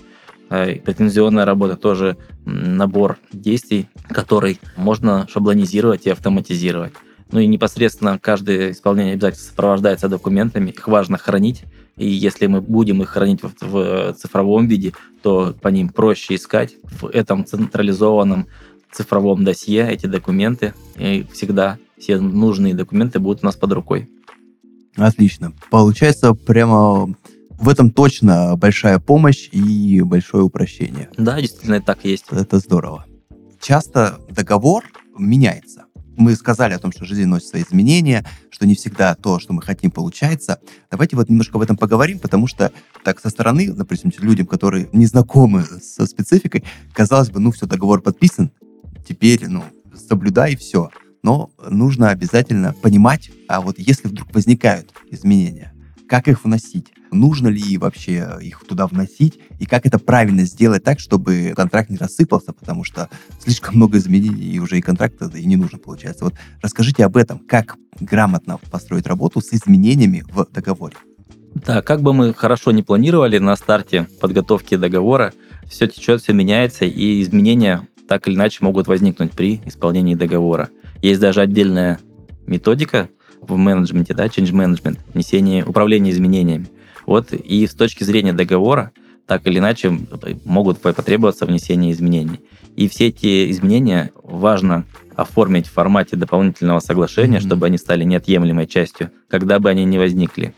А, 0.49 0.65
претензионная 0.75 1.45
работа 1.45 1.75
тоже 1.75 2.17
набор 2.45 3.17
действий, 3.31 3.87
который 4.09 4.59
можно 4.75 5.27
шаблонизировать 5.29 6.05
и 6.05 6.09
автоматизировать. 6.09 6.93
Ну 7.31 7.39
и 7.39 7.47
непосредственно 7.47 8.17
каждое 8.19 8.71
исполнение 8.71 9.13
обязательств 9.13 9.49
сопровождается 9.49 10.07
документами, 10.07 10.69
их 10.69 10.87
важно 10.87 11.17
хранить, 11.17 11.65
и 11.97 12.07
если 12.07 12.47
мы 12.47 12.61
будем 12.61 13.01
их 13.01 13.09
хранить 13.09 13.41
в, 13.43 13.53
в 13.61 14.13
цифровом 14.13 14.67
виде, 14.67 14.93
то 15.21 15.53
по 15.61 15.67
ним 15.67 15.89
проще 15.89 16.35
искать 16.35 16.75
в 16.83 17.07
этом 17.07 17.45
централизованном 17.45 18.47
цифровом 18.91 19.43
досье 19.43 19.89
эти 19.91 20.05
документы, 20.05 20.73
и 20.97 21.25
всегда 21.33 21.77
все 21.97 22.19
нужные 22.19 22.73
документы 22.73 23.19
будут 23.19 23.43
у 23.43 23.47
нас 23.47 23.55
под 23.55 23.73
рукой. 23.73 24.09
Отлично. 24.95 25.53
Получается, 25.69 26.33
прямо 26.33 27.13
в 27.57 27.69
этом 27.69 27.91
точно 27.91 28.55
большая 28.55 28.99
помощь 28.99 29.49
и 29.51 30.01
большое 30.01 30.43
упрощение. 30.43 31.09
Да, 31.17 31.39
действительно, 31.39 31.81
так 31.81 31.99
и 32.03 32.09
есть. 32.09 32.25
Это 32.31 32.59
здорово. 32.59 33.05
Часто 33.59 34.19
договор 34.29 34.83
меняется 35.17 35.87
мы 36.17 36.35
сказали 36.35 36.73
о 36.73 36.79
том, 36.79 36.91
что 36.91 37.05
жизнь 37.05 37.25
носит 37.25 37.47
свои 37.47 37.63
изменения, 37.63 38.25
что 38.49 38.65
не 38.65 38.75
всегда 38.75 39.15
то, 39.15 39.39
что 39.39 39.53
мы 39.53 39.61
хотим, 39.61 39.91
получается. 39.91 40.59
Давайте 40.91 41.15
вот 41.15 41.29
немножко 41.29 41.57
об 41.57 41.61
этом 41.61 41.77
поговорим, 41.77 42.19
потому 42.19 42.47
что 42.47 42.71
так 43.03 43.19
со 43.19 43.29
стороны, 43.29 43.71
допустим, 43.71 44.11
людям, 44.17 44.47
которые 44.47 44.89
не 44.91 45.05
знакомы 45.05 45.63
со 45.63 46.05
спецификой, 46.07 46.63
казалось 46.91 47.29
бы, 47.29 47.39
ну 47.39 47.51
все, 47.51 47.67
договор 47.67 48.01
подписан, 48.01 48.51
теперь, 49.07 49.47
ну, 49.47 49.63
соблюдай 49.95 50.53
и 50.53 50.57
все. 50.57 50.89
Но 51.21 51.51
нужно 51.69 52.09
обязательно 52.09 52.73
понимать, 52.73 53.29
а 53.47 53.61
вот 53.61 53.77
если 53.77 54.07
вдруг 54.07 54.33
возникают 54.33 54.91
изменения, 55.11 55.73
как 56.09 56.27
их 56.27 56.43
вносить? 56.43 56.93
Нужно 57.11 57.47
ли 57.47 57.77
вообще 57.77 58.37
их 58.41 58.63
туда 58.65 58.87
вносить, 58.87 59.39
и 59.59 59.65
как 59.65 59.85
это 59.85 59.99
правильно 59.99 60.43
сделать 60.43 60.83
так, 60.83 60.99
чтобы 60.99 61.53
контракт 61.55 61.89
не 61.89 61.97
рассыпался, 61.97 62.53
потому 62.53 62.83
что 62.83 63.09
слишком 63.39 63.75
много 63.75 63.97
изменений, 63.97 64.43
и 64.43 64.59
уже 64.59 64.77
и 64.77 64.81
контракт 64.81 65.15
и 65.35 65.45
не 65.45 65.55
нужно 65.55 65.77
получается. 65.77 66.25
Вот 66.25 66.33
расскажите 66.61 67.05
об 67.05 67.17
этом, 67.17 67.39
как 67.39 67.77
грамотно 67.99 68.59
построить 68.71 69.07
работу 69.07 69.41
с 69.41 69.53
изменениями 69.53 70.23
в 70.31 70.47
договоре. 70.51 70.95
Да, 71.55 71.81
как 71.81 72.01
бы 72.01 72.13
мы 72.13 72.33
хорошо 72.33 72.71
не 72.71 72.83
планировали 72.83 73.39
на 73.39 73.55
старте 73.55 74.07
подготовки 74.21 74.75
договора, 74.75 75.33
все 75.67 75.87
течет, 75.87 76.21
все 76.21 76.33
меняется, 76.33 76.85
и 76.85 77.21
изменения 77.21 77.87
так 78.07 78.27
или 78.27 78.35
иначе 78.35 78.59
могут 78.61 78.87
возникнуть 78.87 79.31
при 79.31 79.61
исполнении 79.65 80.15
договора. 80.15 80.69
Есть 81.01 81.19
даже 81.19 81.41
отдельная 81.41 81.99
методика 82.45 83.09
в 83.41 83.55
менеджменте, 83.57 84.13
да, 84.13 84.27
change 84.27 84.51
management, 84.51 84.99
внесение, 85.13 85.65
управление 85.65 86.13
изменениями. 86.13 86.67
Вот 87.07 87.33
и 87.33 87.65
с 87.65 87.73
точки 87.73 88.03
зрения 88.03 88.33
договора, 88.33 88.91
так 89.25 89.47
или 89.47 89.57
иначе, 89.57 89.97
могут 90.45 90.79
потребоваться 90.79 91.45
внесение 91.45 91.93
изменений. 91.93 92.41
И 92.75 92.87
все 92.87 93.07
эти 93.07 93.49
изменения 93.49 94.11
важно 94.21 94.85
оформить 95.15 95.65
в 95.65 95.71
формате 95.71 96.15
дополнительного 96.15 96.79
соглашения, 96.79 97.37
mm-hmm. 97.37 97.47
чтобы 97.47 97.65
они 97.65 97.77
стали 97.79 98.03
неотъемлемой 98.03 98.67
частью, 98.67 99.09
когда 99.29 99.57
бы 99.57 99.69
они 99.69 99.83
ни 99.85 99.97
возникли. 99.97 100.53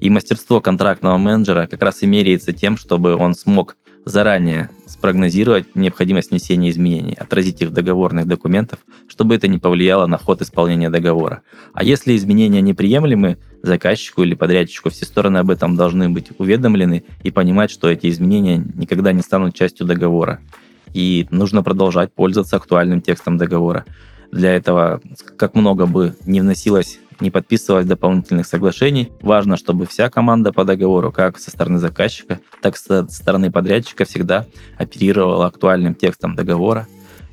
И 0.00 0.08
мастерство 0.08 0.60
контрактного 0.60 1.18
менеджера 1.18 1.66
как 1.66 1.82
раз 1.82 2.02
и 2.02 2.06
меряется 2.06 2.52
тем, 2.52 2.76
чтобы 2.78 3.16
он 3.16 3.34
смог 3.34 3.76
заранее 4.08 4.70
спрогнозировать 4.86 5.76
необходимость 5.76 6.30
внесения 6.30 6.70
изменений, 6.70 7.14
отразить 7.14 7.60
их 7.60 7.68
в 7.68 7.72
договорных 7.72 8.26
документах, 8.26 8.80
чтобы 9.06 9.34
это 9.34 9.48
не 9.48 9.58
повлияло 9.58 10.06
на 10.06 10.18
ход 10.18 10.42
исполнения 10.42 10.90
договора. 10.90 11.42
А 11.74 11.84
если 11.84 12.16
изменения 12.16 12.60
неприемлемы 12.60 13.38
заказчику 13.62 14.22
или 14.22 14.34
подрядчику, 14.34 14.90
все 14.90 15.04
стороны 15.04 15.38
об 15.38 15.50
этом 15.50 15.76
должны 15.76 16.08
быть 16.08 16.30
уведомлены 16.38 17.04
и 17.22 17.30
понимать, 17.30 17.70
что 17.70 17.88
эти 17.88 18.08
изменения 18.08 18.64
никогда 18.74 19.12
не 19.12 19.20
станут 19.20 19.54
частью 19.54 19.86
договора. 19.86 20.40
И 20.94 21.26
нужно 21.30 21.62
продолжать 21.62 22.12
пользоваться 22.12 22.56
актуальным 22.56 23.02
текстом 23.02 23.36
договора. 23.36 23.84
Для 24.32 24.54
этого, 24.54 25.00
как 25.36 25.54
много 25.54 25.86
бы 25.86 26.16
не 26.24 26.40
вносилось 26.40 26.98
не 27.20 27.30
подписывалось 27.30 27.86
дополнительных 27.86 28.46
соглашений. 28.46 29.12
Важно, 29.22 29.56
чтобы 29.56 29.86
вся 29.86 30.10
команда 30.10 30.52
по 30.52 30.64
договору, 30.64 31.12
как 31.12 31.38
со 31.38 31.50
стороны 31.50 31.78
заказчика, 31.78 32.40
так 32.62 32.76
и 32.76 32.78
со 32.78 33.06
стороны 33.08 33.50
подрядчика, 33.50 34.04
всегда 34.04 34.46
оперировала 34.76 35.46
актуальным 35.46 35.94
текстом 35.94 36.34
договора, 36.34 36.86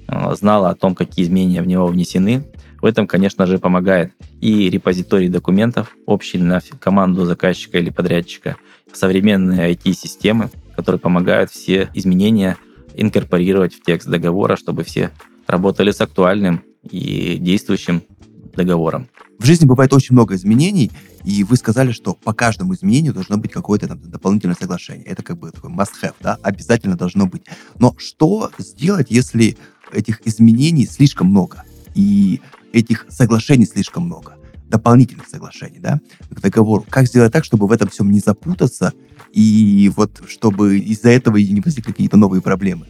э, 0.07 0.35
знала 0.35 0.69
о 0.69 0.75
том, 0.75 0.95
какие 0.95 1.25
изменения 1.25 1.61
в 1.61 1.67
него 1.67 1.87
внесены. 1.87 2.45
В 2.81 2.85
этом, 2.85 3.07
конечно 3.07 3.45
же, 3.45 3.57
помогает 3.57 4.13
и 4.41 4.69
репозиторий 4.69 5.29
документов, 5.29 5.95
общий 6.05 6.37
на 6.37 6.61
команду 6.79 7.25
заказчика 7.25 7.79
или 7.79 7.89
подрядчика, 7.89 8.57
современные 8.93 9.73
IT-системы, 9.73 10.49
которые 10.75 10.99
помогают 10.99 11.51
все 11.51 11.89
изменения 11.93 12.57
инкорпорировать 12.95 13.73
в 13.73 13.81
текст 13.81 14.07
договора, 14.07 14.55
чтобы 14.55 14.83
все 14.83 15.11
работали 15.47 15.91
с 15.91 16.01
актуальным 16.01 16.63
и 16.89 17.37
действующим 17.39 18.03
договором. 18.55 19.07
В 19.37 19.45
жизни 19.45 19.65
бывает 19.65 19.93
очень 19.93 20.13
много 20.13 20.35
изменений, 20.35 20.91
и 21.23 21.43
вы 21.43 21.55
сказали, 21.57 21.91
что 21.91 22.13
по 22.13 22.33
каждому 22.33 22.73
изменению 22.73 23.13
должно 23.13 23.37
быть 23.37 23.51
какое-то 23.51 23.87
там 23.87 23.99
дополнительное 23.99 24.55
соглашение. 24.59 25.05
Это 25.05 25.23
как 25.23 25.37
бы 25.37 25.51
такой 25.51 25.71
must-have, 25.71 26.15
да, 26.21 26.37
обязательно 26.41 26.95
должно 26.95 27.27
быть. 27.27 27.43
Но 27.79 27.95
что 27.97 28.51
сделать, 28.57 29.07
если 29.09 29.57
этих 29.91 30.25
изменений 30.25 30.85
слишком 30.85 31.27
много, 31.27 31.63
и 31.93 32.41
этих 32.73 33.05
соглашений 33.09 33.65
слишком 33.65 34.03
много, 34.03 34.35
дополнительных 34.67 35.27
соглашений, 35.27 35.79
да, 35.79 35.99
к 36.29 36.41
договору? 36.41 36.85
Как 36.89 37.07
сделать 37.07 37.31
так, 37.31 37.45
чтобы 37.45 37.67
в 37.67 37.71
этом 37.71 37.89
всем 37.89 38.11
не 38.11 38.19
запутаться, 38.19 38.93
и 39.31 39.91
вот 39.95 40.21
чтобы 40.27 40.79
из-за 40.79 41.09
этого 41.09 41.37
и 41.37 41.51
не 41.51 41.61
возникли 41.61 41.91
какие-то 41.91 42.17
новые 42.17 42.41
проблемы? 42.41 42.87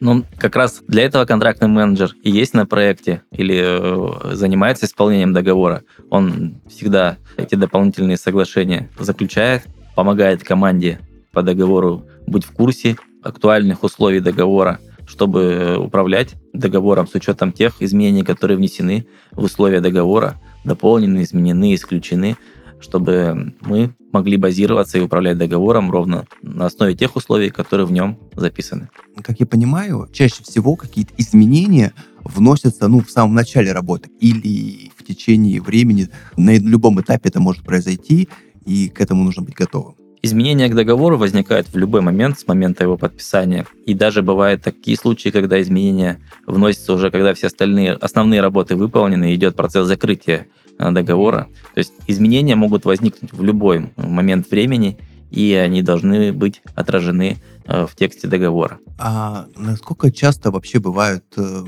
Ну, 0.00 0.24
как 0.38 0.56
раз 0.56 0.82
для 0.88 1.02
этого 1.02 1.26
контрактный 1.26 1.68
менеджер 1.68 2.14
и 2.22 2.30
есть 2.30 2.54
на 2.54 2.64
проекте 2.64 3.22
или 3.30 3.60
э, 3.62 4.34
занимается 4.34 4.86
исполнением 4.86 5.34
договора. 5.34 5.82
Он 6.08 6.54
всегда 6.68 7.18
эти 7.36 7.54
дополнительные 7.54 8.16
соглашения 8.16 8.88
заключает, 8.98 9.64
помогает 9.94 10.42
команде 10.42 11.00
по 11.32 11.42
договору 11.42 12.06
быть 12.26 12.44
в 12.44 12.52
курсе 12.52 12.96
актуальных 13.22 13.82
условий 13.82 14.20
договора, 14.20 14.78
чтобы 15.06 15.76
управлять 15.78 16.34
договором 16.54 17.06
с 17.06 17.14
учетом 17.14 17.52
тех 17.52 17.82
изменений, 17.82 18.22
которые 18.22 18.56
внесены 18.56 19.06
в 19.32 19.44
условия 19.44 19.80
договора, 19.80 20.40
дополнены, 20.64 21.24
изменены, 21.24 21.74
исключены, 21.74 22.38
чтобы 22.80 23.54
мы 23.60 23.94
могли 24.12 24.36
базироваться 24.36 24.98
и 24.98 25.00
управлять 25.00 25.38
договором 25.38 25.90
ровно 25.90 26.26
на 26.42 26.66
основе 26.66 26.94
тех 26.94 27.16
условий, 27.16 27.50
которые 27.50 27.86
в 27.86 27.92
нем 27.92 28.18
записаны. 28.34 28.88
Как 29.22 29.40
я 29.40 29.46
понимаю, 29.46 30.08
чаще 30.12 30.42
всего 30.42 30.76
какие-то 30.76 31.12
изменения 31.16 31.92
вносятся 32.24 32.88
ну, 32.88 33.00
в 33.00 33.10
самом 33.10 33.34
начале 33.34 33.72
работы 33.72 34.10
или 34.20 34.90
в 34.96 35.04
течение 35.04 35.60
времени. 35.60 36.08
На 36.36 36.56
любом 36.56 37.00
этапе 37.00 37.28
это 37.28 37.40
может 37.40 37.64
произойти, 37.64 38.28
и 38.66 38.88
к 38.88 39.00
этому 39.00 39.24
нужно 39.24 39.42
быть 39.42 39.54
готовым. 39.54 39.94
Изменения 40.22 40.68
к 40.68 40.74
договору 40.74 41.16
возникают 41.16 41.68
в 41.68 41.78
любой 41.78 42.02
момент 42.02 42.38
с 42.38 42.46
момента 42.46 42.84
его 42.84 42.98
подписания. 42.98 43.66
И 43.86 43.94
даже 43.94 44.22
бывают 44.22 44.62
такие 44.62 44.96
случаи, 44.98 45.30
когда 45.30 45.60
изменения 45.62 46.18
вносятся 46.46 46.92
уже, 46.92 47.10
когда 47.10 47.32
все 47.32 47.46
остальные 47.46 47.92
основные 47.94 48.42
работы 48.42 48.76
выполнены, 48.76 49.32
и 49.32 49.34
идет 49.34 49.56
процесс 49.56 49.86
закрытия 49.86 50.46
договора. 50.90 51.48
То 51.74 51.78
есть 51.78 51.92
изменения 52.06 52.56
могут 52.56 52.84
возникнуть 52.84 53.32
в 53.32 53.42
любой 53.42 53.90
момент 53.96 54.50
времени, 54.50 54.98
и 55.30 55.52
они 55.54 55.82
должны 55.82 56.32
быть 56.32 56.62
отражены 56.74 57.36
э, 57.66 57.86
в 57.86 57.94
тексте 57.94 58.26
договора. 58.26 58.78
А 58.98 59.46
насколько 59.56 60.10
часто 60.10 60.50
вообще 60.50 60.80
бывают 60.80 61.24
э, 61.36 61.64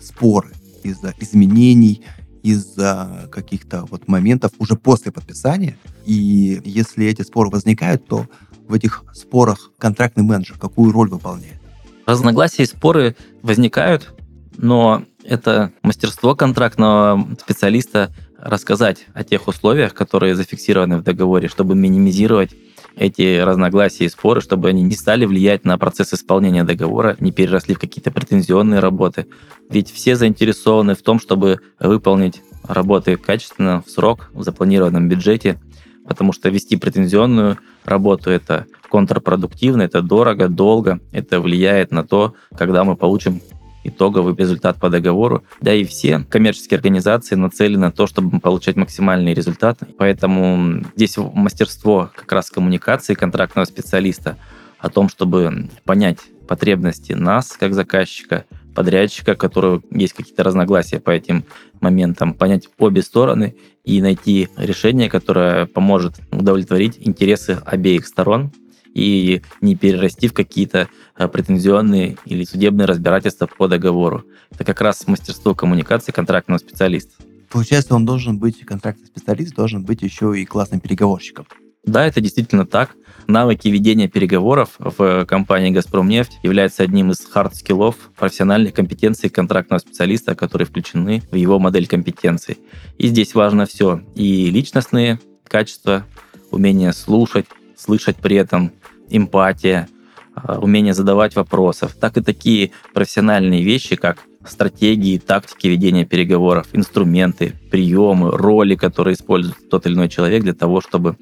споры 0.00 0.50
из-за 0.82 1.14
изменений, 1.18 2.02
из-за 2.42 3.28
каких-то 3.32 3.86
вот 3.90 4.06
моментов 4.08 4.52
уже 4.58 4.76
после 4.76 5.12
подписания? 5.12 5.76
И 6.04 6.60
если 6.64 7.06
эти 7.06 7.22
споры 7.22 7.50
возникают, 7.50 8.06
то 8.06 8.26
в 8.68 8.74
этих 8.74 9.04
спорах 9.14 9.70
контрактный 9.78 10.22
менеджер 10.22 10.58
какую 10.58 10.92
роль 10.92 11.08
выполняет? 11.08 11.60
Разногласия 12.04 12.62
и 12.62 12.66
споры 12.66 13.16
возникают, 13.42 14.14
но 14.56 15.02
это 15.24 15.72
мастерство 15.82 16.36
контрактного 16.36 17.36
специалиста 17.40 18.14
рассказать 18.38 19.06
о 19.14 19.24
тех 19.24 19.48
условиях, 19.48 19.94
которые 19.94 20.34
зафиксированы 20.34 20.98
в 20.98 21.02
договоре, 21.02 21.48
чтобы 21.48 21.74
минимизировать 21.74 22.50
эти 22.96 23.40
разногласия 23.40 24.06
и 24.06 24.08
споры, 24.08 24.40
чтобы 24.40 24.68
они 24.68 24.82
не 24.82 24.94
стали 24.94 25.26
влиять 25.26 25.64
на 25.64 25.76
процесс 25.76 26.14
исполнения 26.14 26.64
договора, 26.64 27.16
не 27.20 27.30
переросли 27.30 27.74
в 27.74 27.78
какие-то 27.78 28.10
претензионные 28.10 28.80
работы. 28.80 29.26
Ведь 29.68 29.90
все 29.90 30.16
заинтересованы 30.16 30.94
в 30.94 31.02
том, 31.02 31.20
чтобы 31.20 31.60
выполнить 31.78 32.42
работы 32.66 33.16
качественно, 33.16 33.82
в 33.86 33.90
срок, 33.90 34.30
в 34.32 34.42
запланированном 34.42 35.08
бюджете, 35.08 35.60
потому 36.08 36.32
что 36.32 36.48
вести 36.48 36.76
претензионную 36.76 37.58
работу– 37.84 38.30
это 38.32 38.66
контрпродуктивно, 38.88 39.82
это 39.82 40.00
дорого, 40.00 40.48
долго, 40.48 41.00
это 41.12 41.40
влияет 41.40 41.90
на 41.90 42.04
то, 42.04 42.34
когда 42.56 42.84
мы 42.84 42.96
получим 42.96 43.42
итоговый 43.88 44.34
результат 44.34 44.78
по 44.78 44.90
договору. 44.90 45.44
Да 45.60 45.72
и 45.74 45.84
все 45.84 46.24
коммерческие 46.28 46.76
организации 46.76 47.34
нацелены 47.34 47.86
на 47.86 47.92
то, 47.92 48.06
чтобы 48.06 48.40
получать 48.40 48.76
максимальный 48.76 49.34
результат. 49.34 49.78
Поэтому 49.98 50.84
здесь 50.94 51.16
мастерство 51.16 52.10
как 52.14 52.30
раз 52.32 52.50
коммуникации 52.50 53.14
контрактного 53.14 53.64
специалиста 53.64 54.36
о 54.78 54.90
том, 54.90 55.08
чтобы 55.08 55.68
понять 55.84 56.18
потребности 56.46 57.12
нас, 57.12 57.56
как 57.58 57.74
заказчика, 57.74 58.44
подрядчика, 58.74 59.32
у 59.32 59.36
которого 59.36 59.82
есть 59.90 60.12
какие-то 60.12 60.44
разногласия 60.44 61.00
по 61.00 61.10
этим 61.10 61.44
моментам, 61.80 62.34
понять 62.34 62.68
обе 62.78 63.02
стороны 63.02 63.56
и 63.84 64.00
найти 64.00 64.48
решение, 64.56 65.08
которое 65.08 65.66
поможет 65.66 66.14
удовлетворить 66.30 66.96
интересы 67.00 67.58
обеих 67.64 68.06
сторон 68.06 68.52
и 68.96 69.42
не 69.60 69.76
перерасти 69.76 70.26
в 70.26 70.32
какие-то 70.32 70.88
э, 71.18 71.28
претензионные 71.28 72.16
или 72.24 72.44
судебные 72.44 72.86
разбирательства 72.86 73.46
по 73.46 73.68
договору. 73.68 74.24
Это 74.50 74.64
как 74.64 74.80
раз 74.80 75.06
мастерство 75.06 75.54
коммуникации 75.54 76.12
контрактного 76.12 76.58
специалиста. 76.58 77.12
Получается, 77.50 77.94
он 77.94 78.06
должен 78.06 78.38
быть, 78.38 78.64
контрактный 78.64 79.06
специалист 79.06 79.54
должен 79.54 79.84
быть 79.84 80.00
еще 80.00 80.32
и 80.40 80.46
классным 80.46 80.80
переговорщиком. 80.80 81.46
Да, 81.84 82.06
это 82.06 82.22
действительно 82.22 82.66
так. 82.66 82.96
Навыки 83.26 83.68
ведения 83.68 84.08
переговоров 84.08 84.70
в 84.78 85.26
компании 85.26 85.70
«Газпромнефть» 85.70 86.38
являются 86.42 86.82
одним 86.82 87.10
из 87.10 87.20
hard 87.20 87.48
skill 87.48 87.82
ов 87.82 87.96
профессиональных 88.16 88.72
компетенций 88.72 89.28
контрактного 89.28 89.78
специалиста, 89.78 90.34
которые 90.34 90.66
включены 90.66 91.22
в 91.30 91.34
его 91.34 91.58
модель 91.58 91.86
компетенций. 91.86 92.58
И 92.96 93.08
здесь 93.08 93.34
важно 93.34 93.66
все. 93.66 94.00
И 94.14 94.50
личностные 94.50 95.20
качества, 95.46 96.06
умение 96.50 96.92
слушать, 96.92 97.46
слышать 97.76 98.16
при 98.16 98.36
этом, 98.36 98.72
эмпатия, 99.10 99.88
а, 100.34 100.58
умение 100.58 100.94
задавать 100.94 101.36
вопросов, 101.36 101.94
так 101.98 102.16
и 102.16 102.22
такие 102.22 102.72
профессиональные 102.92 103.62
вещи, 103.62 103.96
как 103.96 104.18
стратегии, 104.48 105.18
тактики 105.18 105.66
ведения 105.66 106.04
переговоров, 106.04 106.68
инструменты, 106.72 107.54
приемы, 107.70 108.30
роли, 108.30 108.74
которые 108.74 109.14
использует 109.14 109.68
тот 109.68 109.86
или 109.86 109.94
иной 109.94 110.08
человек 110.08 110.42
для 110.42 110.54
того, 110.54 110.80
чтобы 110.80 111.16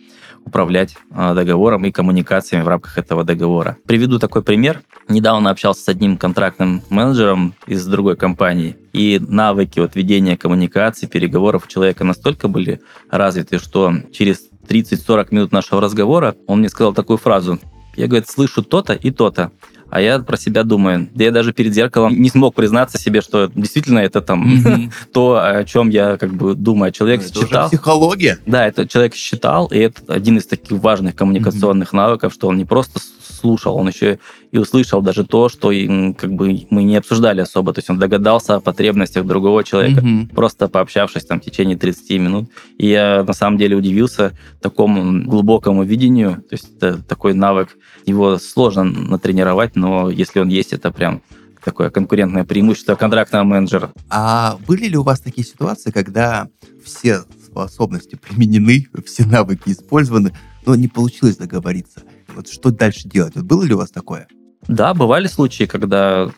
управлять 0.45 0.97
а, 1.11 1.35
договором 1.35 1.85
и 1.85 1.91
коммуникациями 1.91 2.65
в 2.65 2.69
рамках 2.69 2.99
этого 2.99 3.25
договора. 3.25 3.79
Приведу 3.87 4.19
такой 4.19 4.43
пример. 4.43 4.83
Недавно 5.09 5.51
общался 5.51 5.83
с 5.83 5.89
одним 5.89 6.19
контрактным 6.19 6.83
менеджером 6.91 7.55
из 7.67 7.87
другой 7.87 8.17
компании, 8.17 8.77
и 8.93 9.19
навыки 9.21 9.81
вот 9.81 9.97
ведения 9.97 10.37
коммуникации, 10.37 11.07
переговоров 11.07 11.65
у 11.67 11.69
человека 11.69 12.05
настолько 12.05 12.49
были 12.49 12.81
развиты, 13.11 13.59
что 13.59 13.93
через 14.13 14.49
30-40 14.69 15.29
минут 15.31 15.53
нашего 15.53 15.81
разговора 15.81 16.35
он 16.47 16.61
мне 16.61 16.69
сказал 16.69 16.93
такую 16.93 17.19
фразу. 17.19 17.59
Я, 17.97 18.07
говорит, 18.07 18.29
слышу 18.29 18.63
то-то 18.63 18.93
и 18.93 19.11
то-то. 19.11 19.51
А 19.91 20.01
я 20.01 20.19
про 20.19 20.37
себя 20.37 20.65
думаю, 20.65 21.09
да 21.15 21.25
я 21.25 21.31
даже 21.31 21.53
перед 21.53 21.73
зеркалом 21.73 22.21
не 22.21 22.29
смог 22.29 22.55
признаться 22.57 22.99
себе, 22.99 23.21
что 23.21 23.49
действительно 23.55 24.01
это 24.01 24.21
там 24.21 24.91
то, 25.13 25.41
о 25.41 25.65
чем 25.65 25.89
я 25.89 26.17
как 26.17 26.35
бы 26.35 26.55
думаю. 26.55 26.91
Человек 26.91 27.21
это 27.21 27.29
считал. 27.29 27.67
Уже 27.67 27.77
психология. 27.77 28.39
Да, 28.45 28.67
это 28.67 28.89
человек 28.89 29.15
считал, 29.15 29.67
и 29.69 29.79
это 29.79 30.03
один 30.13 30.39
из 30.39 30.47
таких 30.47 30.79
важных 30.81 31.15
коммуникационных 31.15 31.93
навыков, 31.93 32.33
что 32.35 32.49
он 32.49 32.57
не 32.57 32.65
просто 32.65 32.99
слушал, 33.45 33.77
он 33.77 33.89
еще 33.89 34.19
и 34.53 34.59
услышал 34.59 35.03
даже 35.03 35.23
то, 35.25 35.51
что 35.51 35.71
как 36.17 36.33
бы 36.33 36.67
мы 36.71 36.83
не 36.83 36.97
обсуждали 36.97 37.43
особо. 37.43 37.75
То 37.75 37.81
есть 37.81 37.91
он 37.91 37.99
догадался 37.99 38.55
о 38.55 38.61
потребностях 38.61 39.27
другого 39.27 39.63
человека, 39.65 40.01
mm-hmm. 40.01 40.35
просто 40.35 40.69
пообщавшись 40.69 41.27
там 41.27 41.41
в 41.41 41.45
течение 41.45 41.77
30 41.77 42.11
минут. 42.21 42.51
И 42.79 42.89
я 42.89 43.23
на 43.23 43.35
самом 43.35 43.59
деле 43.59 43.77
удивился 43.77 44.33
такому 44.63 45.25
глубокому 45.29 45.85
видению. 45.85 46.37
То 46.37 46.53
есть 46.53 46.77
это 46.77 47.03
такой 47.03 47.35
навык, 47.35 47.77
его 48.07 48.39
сложно 48.39 48.85
натренировать, 48.85 49.77
но 49.77 50.09
если 50.09 50.41
он 50.41 50.49
есть, 50.49 50.73
это 50.73 50.91
прям 50.91 51.21
такое 51.63 51.91
конкурентное 51.91 52.45
преимущество 52.45 52.95
контрактного 52.95 53.45
менеджера. 53.45 53.93
А 54.09 54.57
были 54.67 54.87
ли 54.87 54.97
у 54.97 55.03
вас 55.03 55.21
такие 55.21 55.47
ситуации, 55.47 55.91
когда 55.91 56.49
все 56.83 57.25
способности 57.45 58.17
применены, 58.17 58.87
все 59.05 59.27
навыки 59.27 59.71
использованы, 59.71 60.33
но 60.65 60.75
не 60.77 60.89
получилось 60.89 61.37
договориться? 61.37 62.01
Вот 62.35 62.49
что 62.49 62.71
дальше 62.71 63.09
делать? 63.09 63.35
Вот 63.37 63.45
было 63.45 63.63
ли 63.63 63.75
у 63.75 63.79
вас 63.79 63.91
такое? 63.91 64.29
Да, 64.67 64.95
бывали 64.95 65.27
случаи, 65.27 65.65
когда 65.65 66.31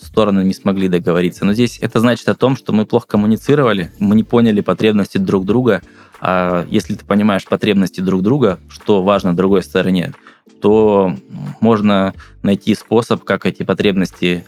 стороны 0.00 0.44
не 0.44 0.54
смогли 0.54 0.88
договориться. 0.88 1.44
Но 1.44 1.52
здесь 1.52 1.78
это 1.80 1.98
значит 2.00 2.28
о 2.28 2.34
том, 2.34 2.56
что 2.56 2.72
мы 2.72 2.86
плохо 2.86 3.06
коммуницировали, 3.08 3.90
мы 3.98 4.14
не 4.14 4.22
поняли 4.22 4.60
потребности 4.60 5.18
друг 5.18 5.44
друга. 5.44 5.82
А 6.20 6.64
если 6.70 6.94
ты 6.94 7.04
понимаешь 7.04 7.44
потребности 7.44 8.00
друг 8.00 8.22
друга, 8.22 8.60
что 8.68 9.02
важно 9.02 9.34
другой 9.34 9.64
стороне, 9.64 10.14
то 10.60 11.16
можно 11.60 12.14
найти 12.42 12.74
способ, 12.76 13.24
как 13.24 13.46
эти 13.46 13.64
потребности 13.64 14.44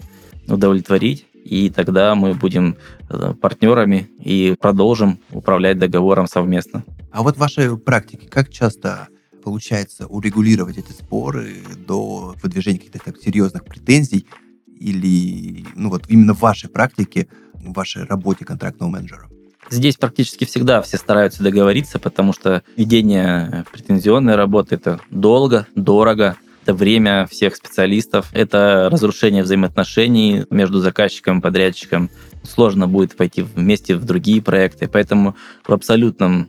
удовлетворить, 0.47 1.27
и 1.45 1.71
тогда 1.71 2.14
мы 2.14 2.35
будем 2.35 2.77
э, 3.11 3.35
партнерами 3.40 4.09
и 4.19 4.55
продолжим 4.59 5.19
управлять 5.33 5.79
договором 5.79 6.27
совместно. 6.27 6.85
А 7.11 7.23
вот 7.23 7.37
в 7.37 7.40
вашей 7.40 7.77
практике 7.77 8.29
как 8.29 8.51
часто 8.51 9.09
получается 9.44 10.07
урегулировать 10.07 10.78
эти 10.78 10.90
споры 10.90 11.59
до 11.87 12.35
выдвижения 12.42 12.78
каких-то 12.78 13.12
серьезных 13.22 13.64
претензий 13.64 14.26
или, 14.66 15.66
ну 15.74 15.90
вот 15.90 16.07
именно 16.09 16.35
в 16.35 16.40
вашей 16.40 16.70
практике, 16.70 17.28
в 17.52 17.74
вашей 17.74 18.04
работе 18.04 18.44
контрактного 18.44 18.90
менеджера? 18.90 19.28
Здесь 19.70 19.96
практически 19.96 20.44
всегда 20.44 20.83
все 20.83 20.96
стараются 20.96 21.42
договориться, 21.42 21.98
потому 21.98 22.33
что 22.33 22.62
ведение 22.76 23.64
претензионной 23.72 24.35
работы 24.35 24.74
это 24.76 25.00
долго, 25.11 25.66
дорого, 25.74 26.37
это 26.62 26.74
время 26.74 27.26
всех 27.26 27.57
специалистов, 27.57 28.30
это 28.33 28.88
разрушение 28.90 29.42
взаимоотношений 29.42 30.46
между 30.50 30.80
заказчиком 30.80 31.38
и 31.38 31.42
подрядчиком. 31.42 32.11
Сложно 32.42 32.88
будет 32.88 33.16
пойти 33.16 33.42
вместе 33.42 33.96
в 33.96 34.04
другие 34.04 34.40
проекты, 34.40 34.88
поэтому 34.88 35.37
в 35.66 35.72
абсолютном 35.72 36.48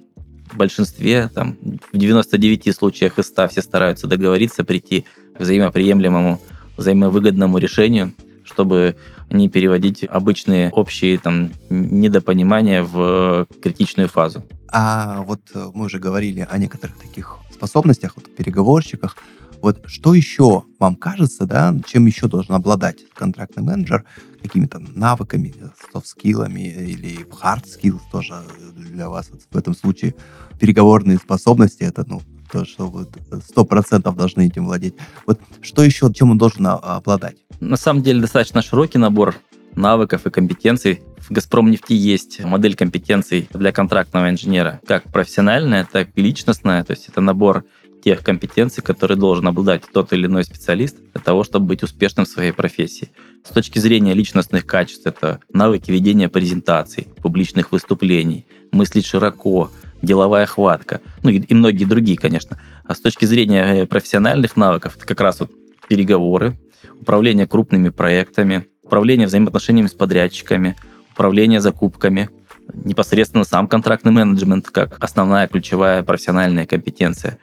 в 0.52 0.58
большинстве, 0.58 1.30
там, 1.34 1.58
в 1.92 1.98
99 1.98 2.76
случаях 2.76 3.20
из 3.20 3.28
100 3.28 3.48
все 3.50 3.62
стараются 3.62 4.08
договориться, 4.08 4.64
прийти 4.64 5.06
к 5.38 5.42
взаимоприемлемому, 5.42 6.40
взаимовыгодному 6.78 7.58
решению, 7.58 8.14
чтобы 8.44 8.96
не 9.30 9.50
переводить 9.50 10.04
обычные 10.04 10.70
общие 10.70 11.18
там, 11.18 11.52
недопонимания 11.70 12.84
в 12.84 13.48
критичную 13.62 14.08
фазу. 14.08 14.44
А 14.72 15.22
вот 15.24 15.42
мы 15.74 15.86
уже 15.86 16.00
говорили 16.00 16.48
о 16.50 16.58
некоторых 16.58 16.98
таких 16.98 17.38
способностях, 17.52 18.14
вот, 18.16 18.34
переговорщиках. 18.36 19.18
Вот 19.66 19.82
что 19.88 20.14
еще 20.14 20.64
вам 20.78 20.96
кажется, 20.96 21.48
да, 21.48 21.76
чем 21.88 22.06
еще 22.06 22.28
должен 22.28 22.54
обладать 22.54 22.98
контрактный 23.16 23.64
менеджер, 23.64 24.06
какими-то 24.40 24.78
навыками, 24.78 25.56
софт-скиллами 25.92 26.60
или 26.62 27.26
hard 27.42 27.64
skills 27.66 28.02
тоже 28.12 28.36
для 28.76 29.10
вас 29.10 29.32
в 29.50 29.58
этом 29.58 29.76
случае 29.76 30.14
переговорные 30.60 31.18
способности, 31.18 31.82
это, 31.82 32.06
ну, 32.08 32.22
то, 32.52 32.64
что 32.64 32.86
вы 32.86 33.08
сто 33.44 33.66
процентов 33.66 34.16
должны 34.16 34.46
этим 34.46 34.66
владеть. 34.66 34.94
Вот 35.26 35.42
что 35.64 35.84
еще, 35.84 36.14
чем 36.14 36.30
он 36.30 36.38
должен 36.38 36.68
обладать? 36.68 37.38
На 37.60 37.76
самом 37.76 38.04
деле 38.04 38.22
достаточно 38.22 38.62
широкий 38.62 39.00
набор 39.00 39.34
навыков 39.74 40.28
и 40.28 40.30
компетенций. 40.30 41.02
В 41.18 41.32
«Газпром 41.32 41.72
нефти» 41.72 41.94
есть 41.94 42.40
модель 42.46 42.76
компетенций 42.76 43.50
для 43.52 43.72
контрактного 43.72 44.30
инженера, 44.30 44.80
как 44.86 45.12
профессиональная, 45.12 45.88
так 45.92 46.10
и 46.14 46.22
личностная. 46.22 46.84
То 46.84 46.94
есть 46.94 47.10
это 47.10 47.20
набор 47.20 47.66
тех 48.06 48.22
компетенций, 48.22 48.84
которые 48.84 49.18
должен 49.18 49.48
обладать 49.48 49.82
тот 49.92 50.14
или 50.14 50.28
иной 50.28 50.44
специалист 50.44 50.96
для 51.14 51.22
того, 51.22 51.44
чтобы 51.44 51.66
быть 51.66 51.82
успешным 51.82 52.28
в 52.28 52.30
своей 52.30 52.52
профессии. 52.52 53.12
С 53.44 53.50
точки 53.50 53.80
зрения 53.80 54.14
личностных 54.14 54.68
качеств, 54.68 55.08
это 55.08 55.40
навыки 55.52 55.90
ведения 55.90 56.30
презентаций, 56.30 57.08
публичных 57.24 57.72
выступлений, 57.72 58.46
мыслить 58.72 59.08
широко, 59.08 59.72
деловая 60.04 60.46
хватка, 60.46 61.02
ну 61.24 61.32
и, 61.32 61.40
и 61.40 61.54
многие 61.56 61.86
другие, 61.86 62.16
конечно. 62.16 62.62
А 62.84 62.94
с 62.94 63.00
точки 63.00 63.26
зрения 63.26 63.82
э, 63.82 63.86
профессиональных 63.88 64.56
навыков, 64.56 64.98
это 64.98 65.08
как 65.08 65.20
раз 65.22 65.40
вот 65.40 65.50
переговоры, 65.90 66.60
управление 67.02 67.48
крупными 67.48 67.90
проектами, 67.90 68.68
управление 68.84 69.26
взаимоотношениями 69.26 69.88
с 69.88 69.94
подрядчиками, 69.94 70.76
управление 71.12 71.60
закупками, 71.60 72.30
непосредственно 72.72 73.46
сам 73.46 73.68
контрактный 73.68 74.12
менеджмент 74.12 74.70
как 74.70 75.04
основная 75.04 75.48
ключевая 75.48 76.04
профессиональная 76.04 76.68
компетенция. 76.68 77.40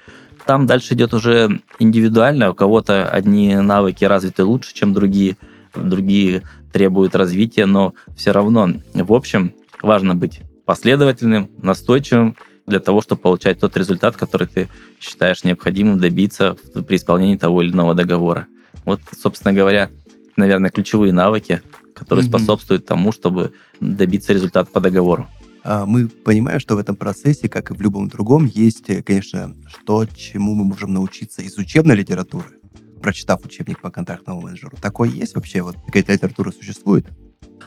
Там 0.46 0.66
дальше 0.66 0.94
идет 0.94 1.14
уже 1.14 1.60
индивидуально, 1.78 2.50
у 2.50 2.54
кого-то 2.54 3.08
одни 3.08 3.54
навыки 3.56 4.04
развиты 4.04 4.44
лучше, 4.44 4.74
чем 4.74 4.92
другие, 4.92 5.36
другие 5.74 6.42
требуют 6.72 7.14
развития, 7.14 7.66
но 7.66 7.94
все 8.16 8.32
равно, 8.32 8.68
в 8.94 9.12
общем, 9.12 9.54
важно 9.82 10.14
быть 10.14 10.40
последовательным, 10.64 11.50
настойчивым 11.58 12.36
для 12.66 12.80
того, 12.80 13.02
чтобы 13.02 13.22
получать 13.22 13.60
тот 13.60 13.76
результат, 13.76 14.16
который 14.16 14.46
ты 14.46 14.68
считаешь 15.00 15.44
необходимым 15.44 15.98
добиться 15.98 16.56
при 16.86 16.96
исполнении 16.96 17.36
того 17.36 17.62
или 17.62 17.72
иного 17.72 17.94
договора. 17.94 18.46
Вот, 18.84 19.00
собственно 19.20 19.52
говоря, 19.52 19.90
наверное, 20.36 20.70
ключевые 20.70 21.12
навыки, 21.12 21.62
которые 21.94 22.24
mm-hmm. 22.24 22.28
способствуют 22.28 22.86
тому, 22.86 23.12
чтобы 23.12 23.52
добиться 23.80 24.32
результата 24.32 24.70
по 24.70 24.80
договору. 24.80 25.28
А, 25.64 25.86
мы 25.86 26.08
понимаем, 26.08 26.60
что 26.60 26.74
в 26.74 26.78
этом 26.78 26.96
процессе, 26.96 27.48
как 27.48 27.70
и 27.70 27.74
в 27.74 27.80
любом 27.80 28.08
другом, 28.08 28.46
есть, 28.46 28.88
э, 28.90 29.02
конечно, 29.02 29.54
что, 29.68 30.06
чему 30.06 30.54
мы 30.54 30.64
можем 30.64 30.92
научиться 30.92 31.42
из 31.42 31.56
учебной 31.56 31.96
литературы, 31.96 32.46
прочитав 33.00 33.44
учебник 33.44 33.80
по 33.80 33.90
контрактному 33.90 34.40
менеджеру. 34.42 34.76
Такое 34.80 35.08
есть 35.08 35.34
вообще? 35.34 35.62
Вот 35.62 35.76
какая-то 35.86 36.12
литература 36.12 36.50
существует? 36.50 37.06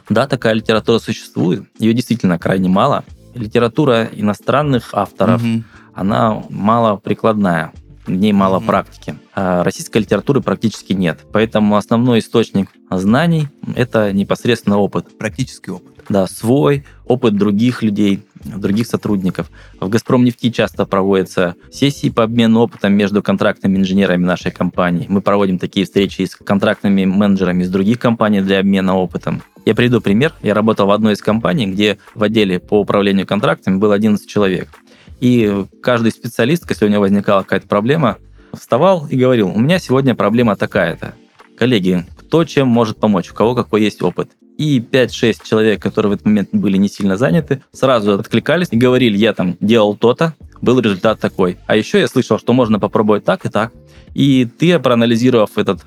Да, 0.09 0.27
такая 0.27 0.53
литература 0.53 0.99
существует. 0.99 1.63
Ее 1.79 1.93
действительно 1.93 2.37
крайне 2.37 2.69
мало. 2.69 3.05
Литература 3.33 4.05
иностранных 4.05 4.93
авторов, 4.93 5.41
угу. 5.41 5.63
она 5.93 6.43
мало 6.49 6.97
прикладная 6.97 7.73
в 8.05 8.11
ней 8.11 8.33
мало 8.33 8.59
mm-hmm. 8.59 8.65
практики. 8.65 9.15
А 9.33 9.63
российской 9.63 9.99
литературы 9.99 10.41
практически 10.41 10.93
нет. 10.93 11.21
Поэтому 11.31 11.75
основной 11.75 12.19
источник 12.19 12.69
знаний– 12.89 13.47
это 13.75 14.13
непосредственно 14.13 14.77
опыт. 14.77 15.17
Практический 15.17 15.71
опыт. 15.71 15.94
Да, 16.07 16.27
свой, 16.27 16.85
опыт 17.05 17.35
других 17.35 17.81
людей, 17.81 18.21
других 18.43 18.87
сотрудников. 18.87 19.49
В 19.79 19.89
«Газпром 19.89 20.23
нефти» 20.23 20.51
часто 20.51 20.85
проводятся 20.85 21.55
сессии 21.71 22.09
по 22.09 22.23
обмену 22.23 22.61
опытом 22.61 22.93
между 22.93 23.23
контрактными 23.23 23.77
инженерами 23.77 24.23
нашей 24.23 24.51
компании. 24.51 25.07
Мы 25.09 25.21
проводим 25.21 25.57
такие 25.57 25.85
встречи 25.85 26.25
с 26.25 26.35
контрактными 26.35 27.05
менеджерами 27.05 27.63
из 27.63 27.69
других 27.69 27.99
компаний 27.99 28.41
для 28.41 28.59
обмена 28.59 28.95
опытом. 28.95 29.41
Я 29.65 29.73
приведу 29.73 29.99
пример. 29.99 30.33
Я 30.43 30.53
работал 30.53 30.85
в 30.87 30.91
одной 30.91 31.13
из 31.13 31.21
компаний, 31.21 31.65
где 31.65 31.97
в 32.13 32.21
отделе 32.21 32.59
по 32.59 32.79
управлению 32.79 33.25
контрактами 33.25 33.77
было 33.77 33.95
11 33.95 34.29
человек. 34.29 34.69
И 35.19 35.65
каждый 35.81 36.11
специалист, 36.11 36.69
если 36.69 36.85
у 36.85 36.89
него 36.89 37.01
возникала 37.01 37.41
какая-то 37.41 37.67
проблема, 37.67 38.17
вставал 38.53 39.07
и 39.07 39.17
говорил, 39.17 39.49
у 39.49 39.59
меня 39.59 39.79
сегодня 39.79 40.13
проблема 40.13 40.55
такая-то. 40.55 41.15
Коллеги, 41.57 42.05
кто 42.27 42.43
чем 42.43 42.67
может 42.67 42.97
помочь, 42.97 43.31
у 43.31 43.33
кого 43.33 43.55
какой 43.55 43.83
есть 43.83 44.01
опыт. 44.01 44.31
И 44.57 44.79
5-6 44.79 45.37
человек, 45.43 45.81
которые 45.81 46.11
в 46.11 46.13
этот 46.15 46.25
момент 46.25 46.49
были 46.51 46.77
не 46.77 46.87
сильно 46.87 47.17
заняты, 47.17 47.61
сразу 47.71 48.13
откликались 48.13 48.69
и 48.71 48.77
говорили, 48.77 49.17
я 49.17 49.33
там 49.33 49.57
делал 49.59 49.95
то-то, 49.95 50.33
был 50.61 50.79
результат 50.79 51.19
такой. 51.19 51.57
А 51.67 51.75
еще 51.75 51.99
я 51.99 52.07
слышал, 52.07 52.39
что 52.39 52.53
можно 52.53 52.79
попробовать 52.79 53.25
так 53.25 53.45
и 53.45 53.49
так. 53.49 53.71
И 54.13 54.45
ты, 54.45 54.79
проанализировав 54.79 55.57
этот 55.57 55.81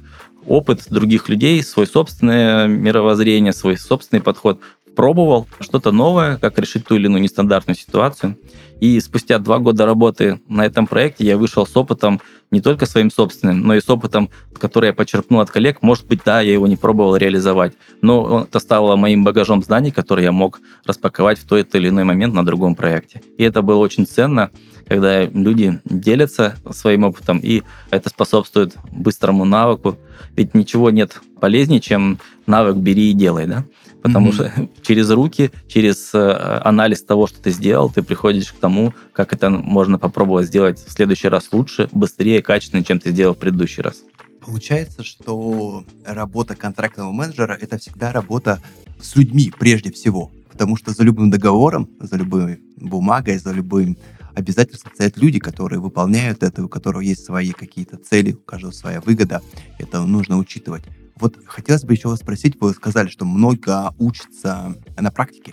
опыт 0.47 0.85
других 0.91 1.29
людей, 1.29 1.63
свой 1.63 1.87
собственное 1.87 2.67
мировоззрение, 2.67 3.53
свой 3.53 3.77
собственный 3.77 4.23
подход, 4.23 4.61
пробовал 4.99 5.47
что-то 5.61 5.93
новое, 5.93 6.39
как 6.39 6.59
решить 6.59 6.85
ту 6.85 6.97
или 6.97 7.07
иную 7.07 7.23
нестандартную 7.23 7.77
ситуацию. 7.77 8.37
И 8.81 8.99
спустя 8.99 9.39
два 9.39 9.61
года 9.61 9.87
работы 9.87 10.41
на 10.49 10.67
этом 10.67 10.89
проекте 10.89 11.25
я 11.25 11.39
вышел 11.39 11.65
с 11.65 11.77
опытом 11.77 12.21
не 12.51 12.61
только 12.61 12.85
своим 12.85 13.09
собственным, 13.09 13.61
но 13.61 13.77
и 13.77 13.81
с 13.81 13.89
опытом, 13.89 14.29
который 14.59 14.87
я 14.87 14.93
почерпнул 14.93 15.39
от 15.39 15.53
коллег. 15.53 15.83
Может 15.83 16.09
быть, 16.09 16.23
да, 16.25 16.41
я 16.41 16.53
его 16.53 16.67
не 16.67 16.75
пробовал 16.75 17.15
реализовать, 17.15 17.75
но 18.03 18.47
это 18.49 18.59
стало 18.59 18.97
моим 18.97 19.23
багажом 19.23 19.63
знаний, 19.63 19.93
который 19.93 20.25
я 20.25 20.33
мог 20.33 20.61
распаковать 20.85 21.39
в 21.39 21.47
тот 21.47 21.73
или 21.77 21.91
иной 21.91 22.03
момент 22.03 22.35
на 22.35 22.45
другом 22.45 22.75
проекте. 22.75 23.23
И 23.37 23.45
это 23.45 23.63
было 23.63 23.79
очень 23.79 24.05
ценно, 24.05 24.51
когда 24.89 25.27
люди 25.27 25.79
делятся 25.85 26.57
своим 26.73 27.05
опытом, 27.05 27.39
и 27.39 27.63
это 27.91 28.09
способствует 28.09 28.75
быстрому 28.91 29.45
навыку. 29.45 29.97
Ведь 30.35 30.55
ничего 30.55 30.91
нет 30.91 31.21
полезнее, 31.41 31.79
чем 31.79 32.19
навык 32.47 32.77
«бери 32.79 33.11
и 33.11 33.13
делай», 33.13 33.47
да? 33.47 33.65
Потому 34.03 34.31
mm-hmm. 34.31 34.33
что 34.33 34.69
через 34.83 35.11
руки, 35.11 35.51
через 35.67 36.15
э, 36.15 36.61
анализ 36.65 37.03
того, 37.03 37.27
что 37.27 37.41
ты 37.41 37.51
сделал, 37.51 37.91
ты 37.91 38.03
приходишь 38.03 38.53
к 38.53 38.57
тому, 38.57 38.95
как 39.13 39.33
это 39.33 39.51
можно 39.51 39.99
попробовать 39.99 40.47
сделать 40.47 40.79
в 40.79 40.91
следующий 40.91 41.29
раз 41.29 41.49
лучше, 41.53 41.89
быстрее, 41.93 42.43
качественнее, 42.43 42.85
чем 42.85 43.01
ты 43.01 43.11
сделал 43.11 43.35
в 43.35 43.39
предыдущий 43.39 43.83
раз. 43.83 44.03
Получается, 44.41 45.05
что 45.05 45.85
работа 46.07 46.55
контрактного 46.55 47.13
менеджера– 47.13 47.59
это 47.61 47.77
всегда 47.79 48.13
работа 48.13 48.63
с 49.01 49.15
людьми 49.17 49.53
прежде 49.59 49.93
всего. 49.93 50.31
Потому 50.51 50.77
что 50.77 50.93
за 50.93 51.03
любым 51.03 51.31
договором, 51.31 51.89
за 52.01 52.17
любой 52.17 52.61
бумагой, 52.77 53.39
за 53.39 53.53
любым 53.53 53.97
обязательством 54.35 54.93
стоят 54.95 55.17
люди, 55.17 55.39
которые 55.39 55.81
выполняют 55.81 56.43
это, 56.43 56.65
у 56.65 56.69
которых 56.69 57.03
есть 57.03 57.25
свои 57.25 57.53
какие-то 57.53 57.97
цели, 57.97 58.33
у 58.33 58.39
каждого 58.39 58.73
своя 58.73 59.01
выгода. 59.01 59.43
Это 59.79 60.01
нужно 60.05 60.39
учитывать. 60.39 60.85
Вот 61.21 61.39
хотелось 61.47 61.85
бы 61.85 61.93
еще 61.93 62.09
вас 62.09 62.21
спросить, 62.21 62.61
вы 62.61 62.73
сказали, 62.73 63.09
что 63.09 63.25
много 63.25 63.95
учится 63.99 64.75
на 64.97 65.11
практике. 65.11 65.53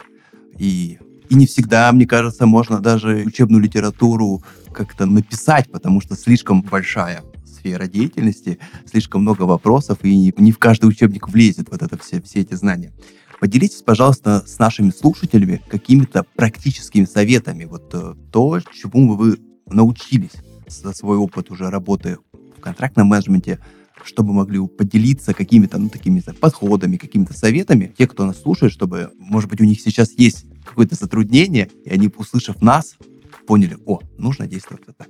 И, 0.58 1.00
и 1.30 1.36
не 1.36 1.46
всегда, 1.46 1.92
мне 1.92 2.06
кажется, 2.06 2.46
можно 2.46 2.80
даже 2.80 3.24
учебную 3.26 3.62
литературу 3.62 4.44
как-то 4.72 5.06
написать, 5.06 5.72
потому 5.72 6.02
что 6.02 6.16
слишком 6.16 6.62
большая 6.62 7.24
сфера 7.46 7.88
деятельности, 7.88 8.60
слишком 8.86 9.22
много 9.22 9.44
вопросов, 9.44 10.00
и 10.04 10.16
не, 10.16 10.34
не 10.38 10.52
в 10.52 10.60
каждый 10.60 10.86
учебник 10.86 11.30
влезет 11.30 11.70
вот 11.72 11.82
это 11.82 11.98
все, 11.98 12.22
все 12.22 12.42
эти 12.42 12.54
знания. 12.54 12.94
Поделитесь, 13.40 13.82
пожалуйста, 13.82 14.44
с 14.46 14.60
нашими 14.60 14.92
слушателями 14.92 15.62
какими-то 15.68 16.26
практическими 16.36 17.06
советами. 17.06 17.66
Вот 17.66 17.90
э, 17.94 18.14
то, 18.32 18.60
чему 18.74 19.16
вы 19.16 19.40
научились 19.68 20.32
за 20.68 20.94
свой 20.94 21.18
опыт 21.18 21.52
уже 21.52 21.70
работы 21.70 22.18
в 22.58 22.62
контрактном 22.62 23.08
менеджменте, 23.08 23.60
чтобы 24.04 24.34
могли 24.34 24.66
поделиться 24.68 25.34
какими-то, 25.34 25.78
ну, 25.78 25.90
такими 25.90 26.20
знаю, 26.20 26.38
подходами, 26.40 26.98
какими-то 26.98 27.34
советами, 27.34 27.94
те, 27.98 28.08
кто 28.08 28.26
нас 28.26 28.42
слушает, 28.42 28.72
чтобы, 28.72 29.12
может 29.18 29.50
быть, 29.50 29.62
у 29.62 29.66
них 29.66 29.82
сейчас 29.82 30.12
есть 30.18 30.46
какое-то 30.66 30.96
затруднение, 30.96 31.70
и 31.84 31.90
они, 31.90 32.10
услышав 32.16 32.62
нас, 32.62 32.98
поняли, 33.48 33.78
о, 33.86 34.00
нужно 34.18 34.48
действовать 34.48 34.84
вот 34.88 34.98
так. 34.98 35.10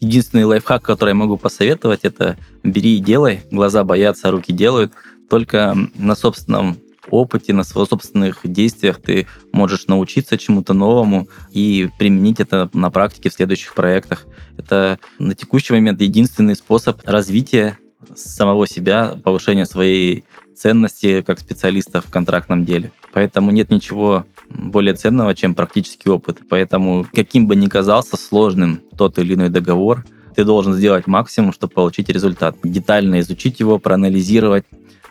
Единственный 0.00 0.44
лайфхак, 0.44 0.82
который 0.82 1.10
я 1.10 1.14
могу 1.14 1.36
посоветовать, 1.36 2.00
это 2.02 2.36
бери 2.64 2.96
и 2.96 3.00
делай. 3.00 3.42
Глаза 3.50 3.84
боятся, 3.84 4.30
руки 4.30 4.52
делают. 4.52 4.92
Только 5.30 5.76
на 5.94 6.16
собственном 6.16 6.76
опыте, 7.08 7.52
на 7.52 7.64
своих 7.64 7.88
собственных 7.88 8.40
действиях 8.44 9.00
ты 9.00 9.26
можешь 9.52 9.86
научиться 9.86 10.38
чему-то 10.38 10.74
новому 10.74 11.28
и 11.50 11.88
применить 11.98 12.40
это 12.40 12.68
на 12.72 12.90
практике 12.90 13.30
в 13.30 13.34
следующих 13.34 13.74
проектах. 13.74 14.26
Это 14.56 14.98
на 15.18 15.34
текущий 15.34 15.72
момент 15.72 16.00
единственный 16.00 16.56
способ 16.56 17.00
развития 17.04 17.78
самого 18.14 18.66
себя, 18.66 19.18
повышения 19.22 19.66
своей 19.66 20.24
ценности 20.56 21.22
как 21.22 21.40
специалиста 21.40 22.00
в 22.00 22.10
контрактном 22.10 22.64
деле. 22.64 22.92
Поэтому 23.12 23.50
нет 23.50 23.70
ничего 23.70 24.24
более 24.48 24.94
ценного, 24.94 25.34
чем 25.34 25.54
практический 25.54 26.10
опыт. 26.10 26.38
Поэтому 26.48 27.06
каким 27.12 27.46
бы 27.46 27.56
ни 27.56 27.66
казался 27.66 28.16
сложным 28.16 28.80
тот 28.96 29.18
или 29.18 29.34
иной 29.34 29.48
договор, 29.48 30.04
ты 30.34 30.44
должен 30.44 30.74
сделать 30.74 31.06
максимум, 31.06 31.52
чтобы 31.52 31.74
получить 31.74 32.08
результат. 32.08 32.56
Детально 32.62 33.20
изучить 33.20 33.60
его, 33.60 33.78
проанализировать, 33.78 34.64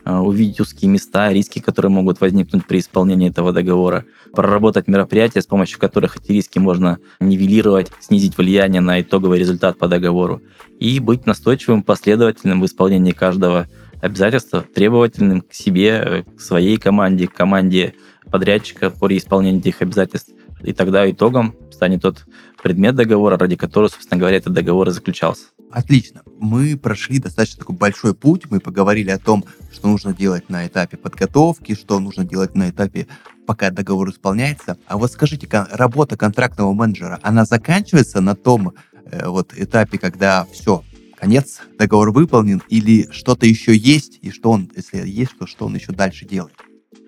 увидеть 0.05 0.59
узкие 0.59 0.89
места, 0.89 1.31
риски, 1.31 1.59
которые 1.59 1.91
могут 1.91 2.21
возникнуть 2.21 2.65
при 2.65 2.79
исполнении 2.79 3.29
этого 3.29 3.53
договора, 3.53 4.05
проработать 4.33 4.87
мероприятия, 4.87 5.41
с 5.41 5.45
помощью 5.45 5.79
которых 5.79 6.17
эти 6.17 6.31
риски 6.31 6.59
можно 6.59 6.99
нивелировать, 7.19 7.91
снизить 7.99 8.37
влияние 8.37 8.81
на 8.81 9.01
итоговый 9.01 9.39
результат 9.39 9.77
по 9.77 9.87
договору 9.87 10.41
и 10.79 10.99
быть 10.99 11.25
настойчивым, 11.25 11.83
последовательным 11.83 12.61
в 12.61 12.65
исполнении 12.65 13.11
каждого 13.11 13.67
обязательства, 14.01 14.61
требовательным 14.73 15.41
к 15.41 15.53
себе, 15.53 16.25
к 16.35 16.41
своей 16.41 16.77
команде, 16.77 17.27
к 17.27 17.33
команде 17.33 17.93
подрядчика 18.31 18.89
при 18.89 19.17
исполнении 19.17 19.59
этих 19.59 19.81
обязательств. 19.81 20.31
И 20.63 20.73
тогда 20.73 21.09
итогом 21.09 21.55
станет 21.71 22.01
тот 22.01 22.25
предмет 22.61 22.95
договора, 22.95 23.37
ради 23.37 23.55
которого, 23.55 23.89
собственно 23.89 24.19
говоря, 24.19 24.37
этот 24.37 24.53
договор 24.53 24.89
и 24.89 24.91
заключался. 24.91 25.45
Отлично. 25.71 26.21
Мы 26.39 26.77
прошли 26.77 27.19
достаточно 27.19 27.59
такой 27.59 27.75
большой 27.75 28.13
путь. 28.13 28.43
Мы 28.49 28.59
поговорили 28.59 29.09
о 29.09 29.17
том, 29.17 29.45
что 29.71 29.87
нужно 29.87 30.13
делать 30.13 30.49
на 30.49 30.67
этапе 30.67 30.97
подготовки, 30.97 31.75
что 31.75 31.99
нужно 31.99 32.25
делать 32.25 32.55
на 32.55 32.69
этапе, 32.69 33.07
пока 33.47 33.71
договор 33.71 34.09
исполняется. 34.09 34.77
А 34.87 34.97
вот 34.97 35.11
скажите, 35.11 35.47
работа 35.71 36.17
контрактного 36.17 36.73
менеджера, 36.73 37.19
она 37.23 37.45
заканчивается 37.45 38.19
на 38.21 38.35
том 38.35 38.73
э, 39.05 39.27
вот 39.27 39.53
этапе, 39.55 39.97
когда 39.97 40.45
все, 40.51 40.83
конец, 41.17 41.61
договор 41.77 42.11
выполнен, 42.11 42.61
или 42.67 43.07
что-то 43.11 43.45
еще 43.45 43.75
есть, 43.75 44.19
и 44.21 44.31
что 44.31 44.51
он, 44.51 44.69
если 44.75 45.07
есть, 45.07 45.37
то 45.37 45.47
что 45.47 45.67
он 45.67 45.75
еще 45.75 45.93
дальше 45.93 46.25
делает? 46.25 46.55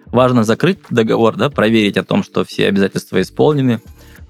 Важно 0.05 0.43
закрыть 0.43 0.77
договор, 0.91 1.35
да, 1.35 1.49
проверить 1.49 1.97
о 1.97 2.03
том, 2.03 2.23
что 2.23 2.45
все 2.45 2.67
обязательства 2.67 3.19
исполнены, 3.19 3.81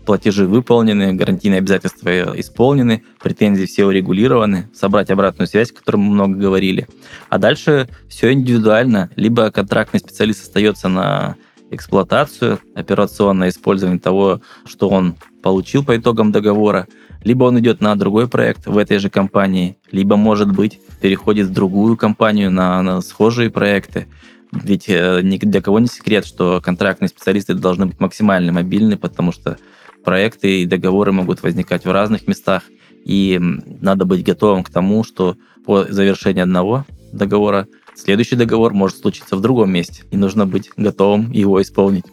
платежи 0.06 0.48
выполнены, 0.48 1.14
гарантийные 1.14 1.60
обязательства 1.60 2.40
исполнены, 2.40 3.04
претензии 3.22 3.66
все 3.66 3.86
урегулированы, 3.86 4.70
собрать 4.74 5.10
обратную 5.12 5.48
связь, 5.48 5.72
о 5.72 5.76
которой 5.76 5.98
мы 5.98 6.14
много 6.14 6.36
говорили. 6.36 6.88
А 7.30 7.38
дальше 7.38 7.88
все 8.08 8.32
индивидуально. 8.34 9.10
Либо 9.16 9.52
контрактный 9.52 10.00
специалист 10.00 10.44
остается 10.44 10.90
на 10.90 11.36
эксплуатацию, 11.72 12.60
операционное 12.76 13.50
использование 13.50 14.00
того, 14.00 14.42
что 14.66 14.90
он 14.90 15.16
получил 15.42 15.84
по 15.84 15.98
итогам 15.98 16.32
договора, 16.32 16.88
либо 17.24 17.46
он 17.46 17.60
идет 17.60 17.82
на 17.82 17.96
другой 17.96 18.28
проект 18.28 18.68
в 18.68 18.78
этой 18.78 18.98
же 19.00 19.10
компании, 19.10 19.78
либо, 19.92 20.16
может 20.16 20.52
быть, 20.52 20.80
переходит 21.02 21.48
в 21.48 21.54
другую 21.54 21.98
компанию 21.98 22.52
на, 22.52 22.82
на 22.82 23.02
схожие 23.02 23.50
проекты. 23.50 24.08
Ведь 24.52 24.86
э, 24.88 25.22
ни 25.24 25.38
для 25.38 25.62
кого 25.62 25.80
не 25.80 25.88
секрет, 25.88 26.26
что 26.26 26.62
контрактные 26.64 27.10
специалисты 27.10 27.56
должны 27.56 27.88
быть 27.88 28.00
максимально 28.00 28.52
мобильны, 28.52 28.98
потому 28.98 29.32
что 29.32 29.58
проекты 30.04 30.62
и 30.62 30.66
договоры 30.66 31.12
могут 31.12 31.44
возникать 31.44 31.86
в 31.86 31.92
разных 31.92 32.28
местах, 32.28 32.64
и 33.06 33.40
надо 33.82 34.06
быть 34.06 34.24
готовым 34.24 34.64
к 34.64 34.70
тому, 34.70 35.04
что 35.04 35.36
по 35.66 35.86
завершении 35.86 36.42
одного 36.42 36.86
договора 37.12 37.68
следующий 37.96 38.36
договор 38.36 38.74
может 38.74 38.98
случиться 38.98 39.36
в 39.36 39.42
другом 39.42 39.72
месте, 39.72 40.04
и 40.12 40.18
нужно 40.18 40.46
быть 40.46 40.70
готовым 40.78 41.32
его 41.32 41.62
исполнить. 41.62 42.06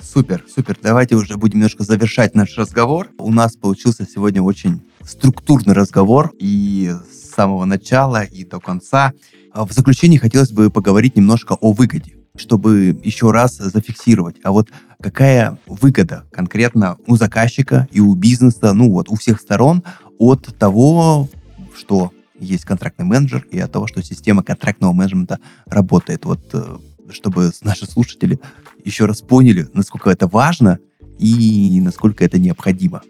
Супер, 0.00 0.44
супер. 0.54 0.76
Давайте 0.82 1.16
уже 1.16 1.36
будем 1.36 1.58
немножко 1.58 1.84
завершать 1.84 2.34
наш 2.34 2.56
разговор. 2.56 3.08
У 3.18 3.30
нас 3.30 3.56
получился 3.56 4.06
сегодня 4.06 4.42
очень 4.42 4.82
структурный 5.02 5.74
разговор 5.74 6.32
и 6.38 6.94
с 7.12 7.34
самого 7.34 7.66
начала 7.66 8.22
и 8.22 8.44
до 8.44 8.58
конца. 8.58 9.12
А 9.52 9.66
в 9.66 9.72
заключение 9.72 10.18
хотелось 10.18 10.50
бы 10.50 10.70
поговорить 10.70 11.16
немножко 11.16 11.54
о 11.60 11.72
выгоде 11.72 12.17
чтобы 12.38 12.98
еще 13.02 13.30
раз 13.30 13.56
зафиксировать. 13.56 14.36
А 14.42 14.52
вот 14.52 14.70
какая 15.00 15.58
выгода 15.66 16.24
конкретно 16.32 16.96
у 17.06 17.16
заказчика 17.16 17.88
и 17.90 18.00
у 18.00 18.14
бизнеса, 18.14 18.72
ну 18.72 18.90
вот 18.90 19.08
у 19.08 19.16
всех 19.16 19.40
сторон 19.40 19.82
от 20.18 20.56
того, 20.58 21.28
что 21.76 22.12
есть 22.38 22.64
контрактный 22.64 23.04
менеджер 23.04 23.46
и 23.50 23.58
от 23.58 23.72
того, 23.72 23.86
что 23.86 24.02
система 24.02 24.42
контрактного 24.42 24.92
менеджмента 24.92 25.38
работает. 25.66 26.24
Вот 26.24 26.40
э, 26.52 26.78
чтобы 27.10 27.50
наши 27.62 27.86
слушатели 27.86 28.38
еще 28.84 29.06
раз 29.06 29.22
поняли, 29.22 29.68
насколько 29.74 30.10
это 30.10 30.26
важно 30.26 30.78
и 31.18 31.80
насколько 31.82 32.24
это 32.24 32.38
необходимо. 32.38 33.02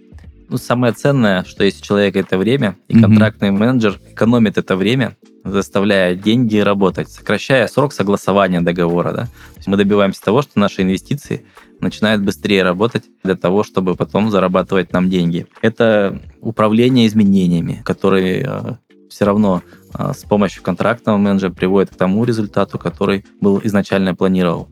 Ну, 0.49 0.57
самое 0.57 0.95
ценное, 0.95 1.45
что 1.45 1.65
есть 1.65 1.83
у 1.83 1.85
человека 1.85 2.19
это 2.21 2.39
время, 2.39 2.77
и 2.89 2.99
контрактный 2.99 3.49
mm-hmm. 3.49 3.59
менеджер 3.59 4.01
экономит 4.11 4.57
это 4.57 4.77
время, 4.77 5.17
заставляя 5.45 6.15
деньги 6.15 6.57
работать, 6.59 7.11
сокращая 7.11 7.67
срок 7.69 7.93
согласования 7.93 8.61
договора. 8.61 9.13
Да? 9.13 9.29
Мы 9.67 9.77
добиваемся 9.77 10.23
того, 10.23 10.41
что 10.43 10.59
наши 10.59 10.83
инвестиции 10.83 11.45
начинают 11.81 12.23
быстрее 12.23 12.63
работать 12.63 13.05
для 13.23 13.37
того, 13.37 13.63
чтобы 13.63 13.95
потом 13.95 14.31
зарабатывать 14.31 14.93
нам 14.93 15.11
деньги. 15.11 15.47
Это 15.61 16.21
управление 16.41 17.07
изменениями, 17.07 17.83
которые 17.85 18.45
э, 18.47 18.75
все 19.11 19.25
равно 19.27 19.63
э, 19.95 20.13
с 20.15 20.25
помощью 20.25 20.63
контрактного 20.63 21.19
менеджера 21.19 21.51
приводят 21.51 21.91
к 21.91 21.97
тому 21.97 22.25
результату, 22.25 22.79
который 22.79 23.25
был 23.41 23.61
изначально 23.63 24.15
планировал. 24.15 24.69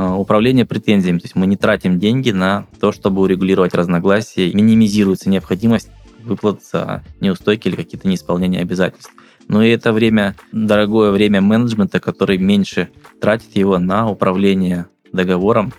Э, 0.00 0.14
управление 0.14 0.64
претензиями, 0.64 1.18
то 1.18 1.26
есть 1.26 1.36
мы 1.36 1.46
не 1.46 1.56
тратим 1.56 1.98
деньги 1.98 2.30
на 2.30 2.66
то, 2.80 2.90
чтобы 2.90 3.20
урегулировать 3.20 3.74
разногласия, 3.74 4.50
минимизируется 4.54 5.28
необходимость 5.28 5.90
выплат 6.22 6.62
за 6.64 7.04
неустойки 7.20 7.68
или 7.68 7.76
какие-то 7.76 8.08
неисполнения 8.08 8.60
обязательств. 8.60 9.12
Но 9.48 9.62
и 9.62 9.68
это 9.68 9.92
время, 9.92 10.36
дорогое 10.52 11.10
время 11.10 11.42
менеджмента, 11.42 12.00
который 12.00 12.38
меньше 12.38 12.88
тратит 13.20 13.54
его 13.56 13.78
на 13.78 14.08
управление 14.08 14.86
договором. 15.12 15.74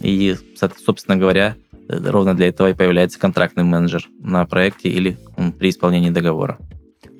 И, 0.00 0.36
собственно 0.84 1.16
говоря, 1.16 1.56
ровно 1.88 2.34
для 2.34 2.48
этого 2.48 2.70
и 2.70 2.74
появляется 2.74 3.18
контрактный 3.18 3.64
менеджер 3.64 4.08
на 4.20 4.44
проекте 4.46 4.90
или 4.90 5.18
при 5.58 5.70
исполнении 5.70 6.10
договора. 6.10 6.58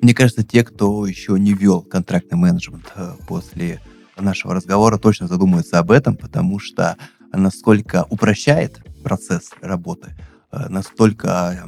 Мне 0.01 0.13
кажется, 0.13 0.45
те, 0.45 0.63
кто 0.63 1.05
еще 1.05 1.33
не 1.37 1.53
вел 1.53 1.81
контрактный 1.81 2.37
менеджмент 2.37 2.85
э, 2.95 3.13
после 3.27 3.81
нашего 4.19 4.53
разговора, 4.53 4.97
точно 4.97 5.27
задумаются 5.27 5.79
об 5.79 5.91
этом, 5.91 6.15
потому 6.15 6.59
что 6.59 6.97
насколько 7.33 8.05
упрощает 8.09 8.79
процесс 9.03 9.51
работы, 9.61 10.15
э, 10.51 10.67
настолько 10.69 11.65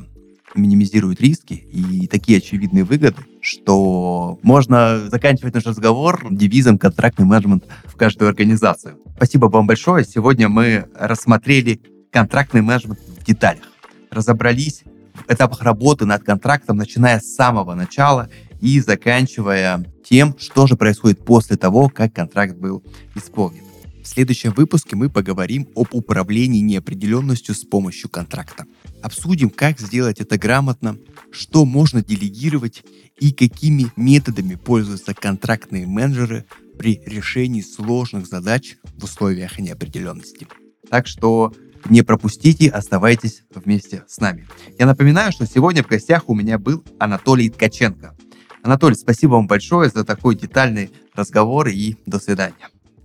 минимизирует 0.56 1.22
риски 1.22 1.54
и 1.54 2.08
такие 2.08 2.40
очевидные 2.40 2.84
выгоды, 2.84 3.18
что 3.42 4.40
можно 4.42 5.08
заканчивать 5.10 5.54
наш 5.54 5.66
разговор 5.66 6.26
девизом 6.30 6.78
«контрактный 6.78 7.26
менеджмент 7.26 7.66
в 7.86 7.96
каждую 7.96 8.30
организацию». 8.30 8.98
Спасибо 9.16 9.46
вам 9.46 9.68
большое. 9.68 10.06
Сегодня 10.06 10.50
мы 10.50 10.88
рассмотрели 10.96 11.80
контрактный 12.12 12.62
менеджмент 12.62 13.00
в 13.00 13.26
деталях. 13.26 13.64
Разобрались 14.10 14.84
в 15.14 15.32
этапах 15.32 15.62
работы 15.62 16.06
над 16.06 16.24
контрактом, 16.24 16.78
начиная 16.78 17.20
с 17.20 17.36
самого 17.36 17.76
начала 17.76 18.30
и 18.60 18.80
заканчивая 18.80 19.86
тем, 20.10 20.36
что 20.40 20.66
же 20.66 20.76
происходит 20.76 21.24
после 21.24 21.56
того, 21.56 21.88
как 21.88 22.14
контракт 22.14 22.56
был 22.56 22.84
исполнен. 23.16 23.64
В 24.02 24.08
следующем 24.08 24.54
выпуске 24.54 24.96
мы 24.96 25.08
поговорим 25.08 25.68
об 25.76 25.90
управлении 25.92 26.62
неопределенностью 26.62 27.54
с 27.54 27.64
помощью 27.64 28.10
контракта. 28.10 28.66
Обсудим, 29.04 29.52
как 29.52 29.80
сделать 29.80 30.20
это 30.20 30.40
грамотно, 30.40 30.98
что 31.30 31.64
можно 31.64 32.04
делегировать 32.04 32.84
и 33.20 33.32
какими 33.32 33.92
методами 33.96 34.56
пользуются 34.56 35.14
контрактные 35.14 35.86
менеджеры 35.86 36.46
при 36.80 37.00
решении 37.06 37.62
сложных 37.62 38.26
задач 38.26 38.78
в 38.98 39.04
условиях 39.04 39.60
неопределенности. 39.60 40.48
Так 40.90 41.06
что 41.06 41.54
не 41.88 42.02
пропустите, 42.02 42.70
оставайтесь 42.70 43.44
вместе 43.54 44.06
с 44.08 44.20
нами. 44.20 44.48
Я 44.80 44.88
напоминаю, 44.88 45.32
что 45.32 45.46
сегодня 45.46 45.84
в 45.84 45.88
гостях 45.88 46.30
у 46.30 46.34
меня 46.34 46.58
был 46.58 46.84
Анатолий 46.98 47.50
Ткаченко. 47.52 48.16
Анатолий, 48.64 48.96
спасибо 48.96 49.34
вам 49.34 49.48
большое 49.48 49.90
за 49.90 50.04
такой 50.04 50.36
детальный 50.36 50.92
разговор 51.14 51.68
и 51.68 51.96
до 52.06 52.20
свидания. 52.20 52.56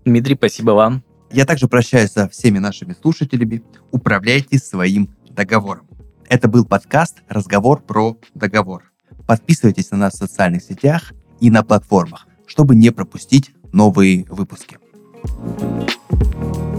Дмитрий, 0.04 0.34
спасибо 0.34 0.72
вам. 0.72 1.02
Я 1.30 1.46
также 1.46 1.68
прощаюсь 1.68 2.10
со 2.10 2.28
всеми 2.28 2.58
нашими 2.58 2.94
слушателями. 3.00 3.62
Управляйте 3.90 4.58
своим 4.58 5.10
договором. 5.30 5.88
Это 6.28 6.48
был 6.48 6.64
подкаст 6.64 7.22
«Разговор 7.28 7.82
про 7.82 8.16
договор». 8.34 8.92
Подписывайтесь 9.26 9.90
на 9.90 9.96
нас 9.96 10.14
в 10.14 10.18
социальных 10.18 10.62
сетях 10.62 11.12
и 11.40 11.50
на 11.50 11.62
платформах, 11.62 12.26
чтобы 12.46 12.74
не 12.74 12.90
пропустить 12.90 13.52
новые 13.72 14.24
выпуски. 14.28 14.78
thank 15.26 16.56
you 16.56 16.73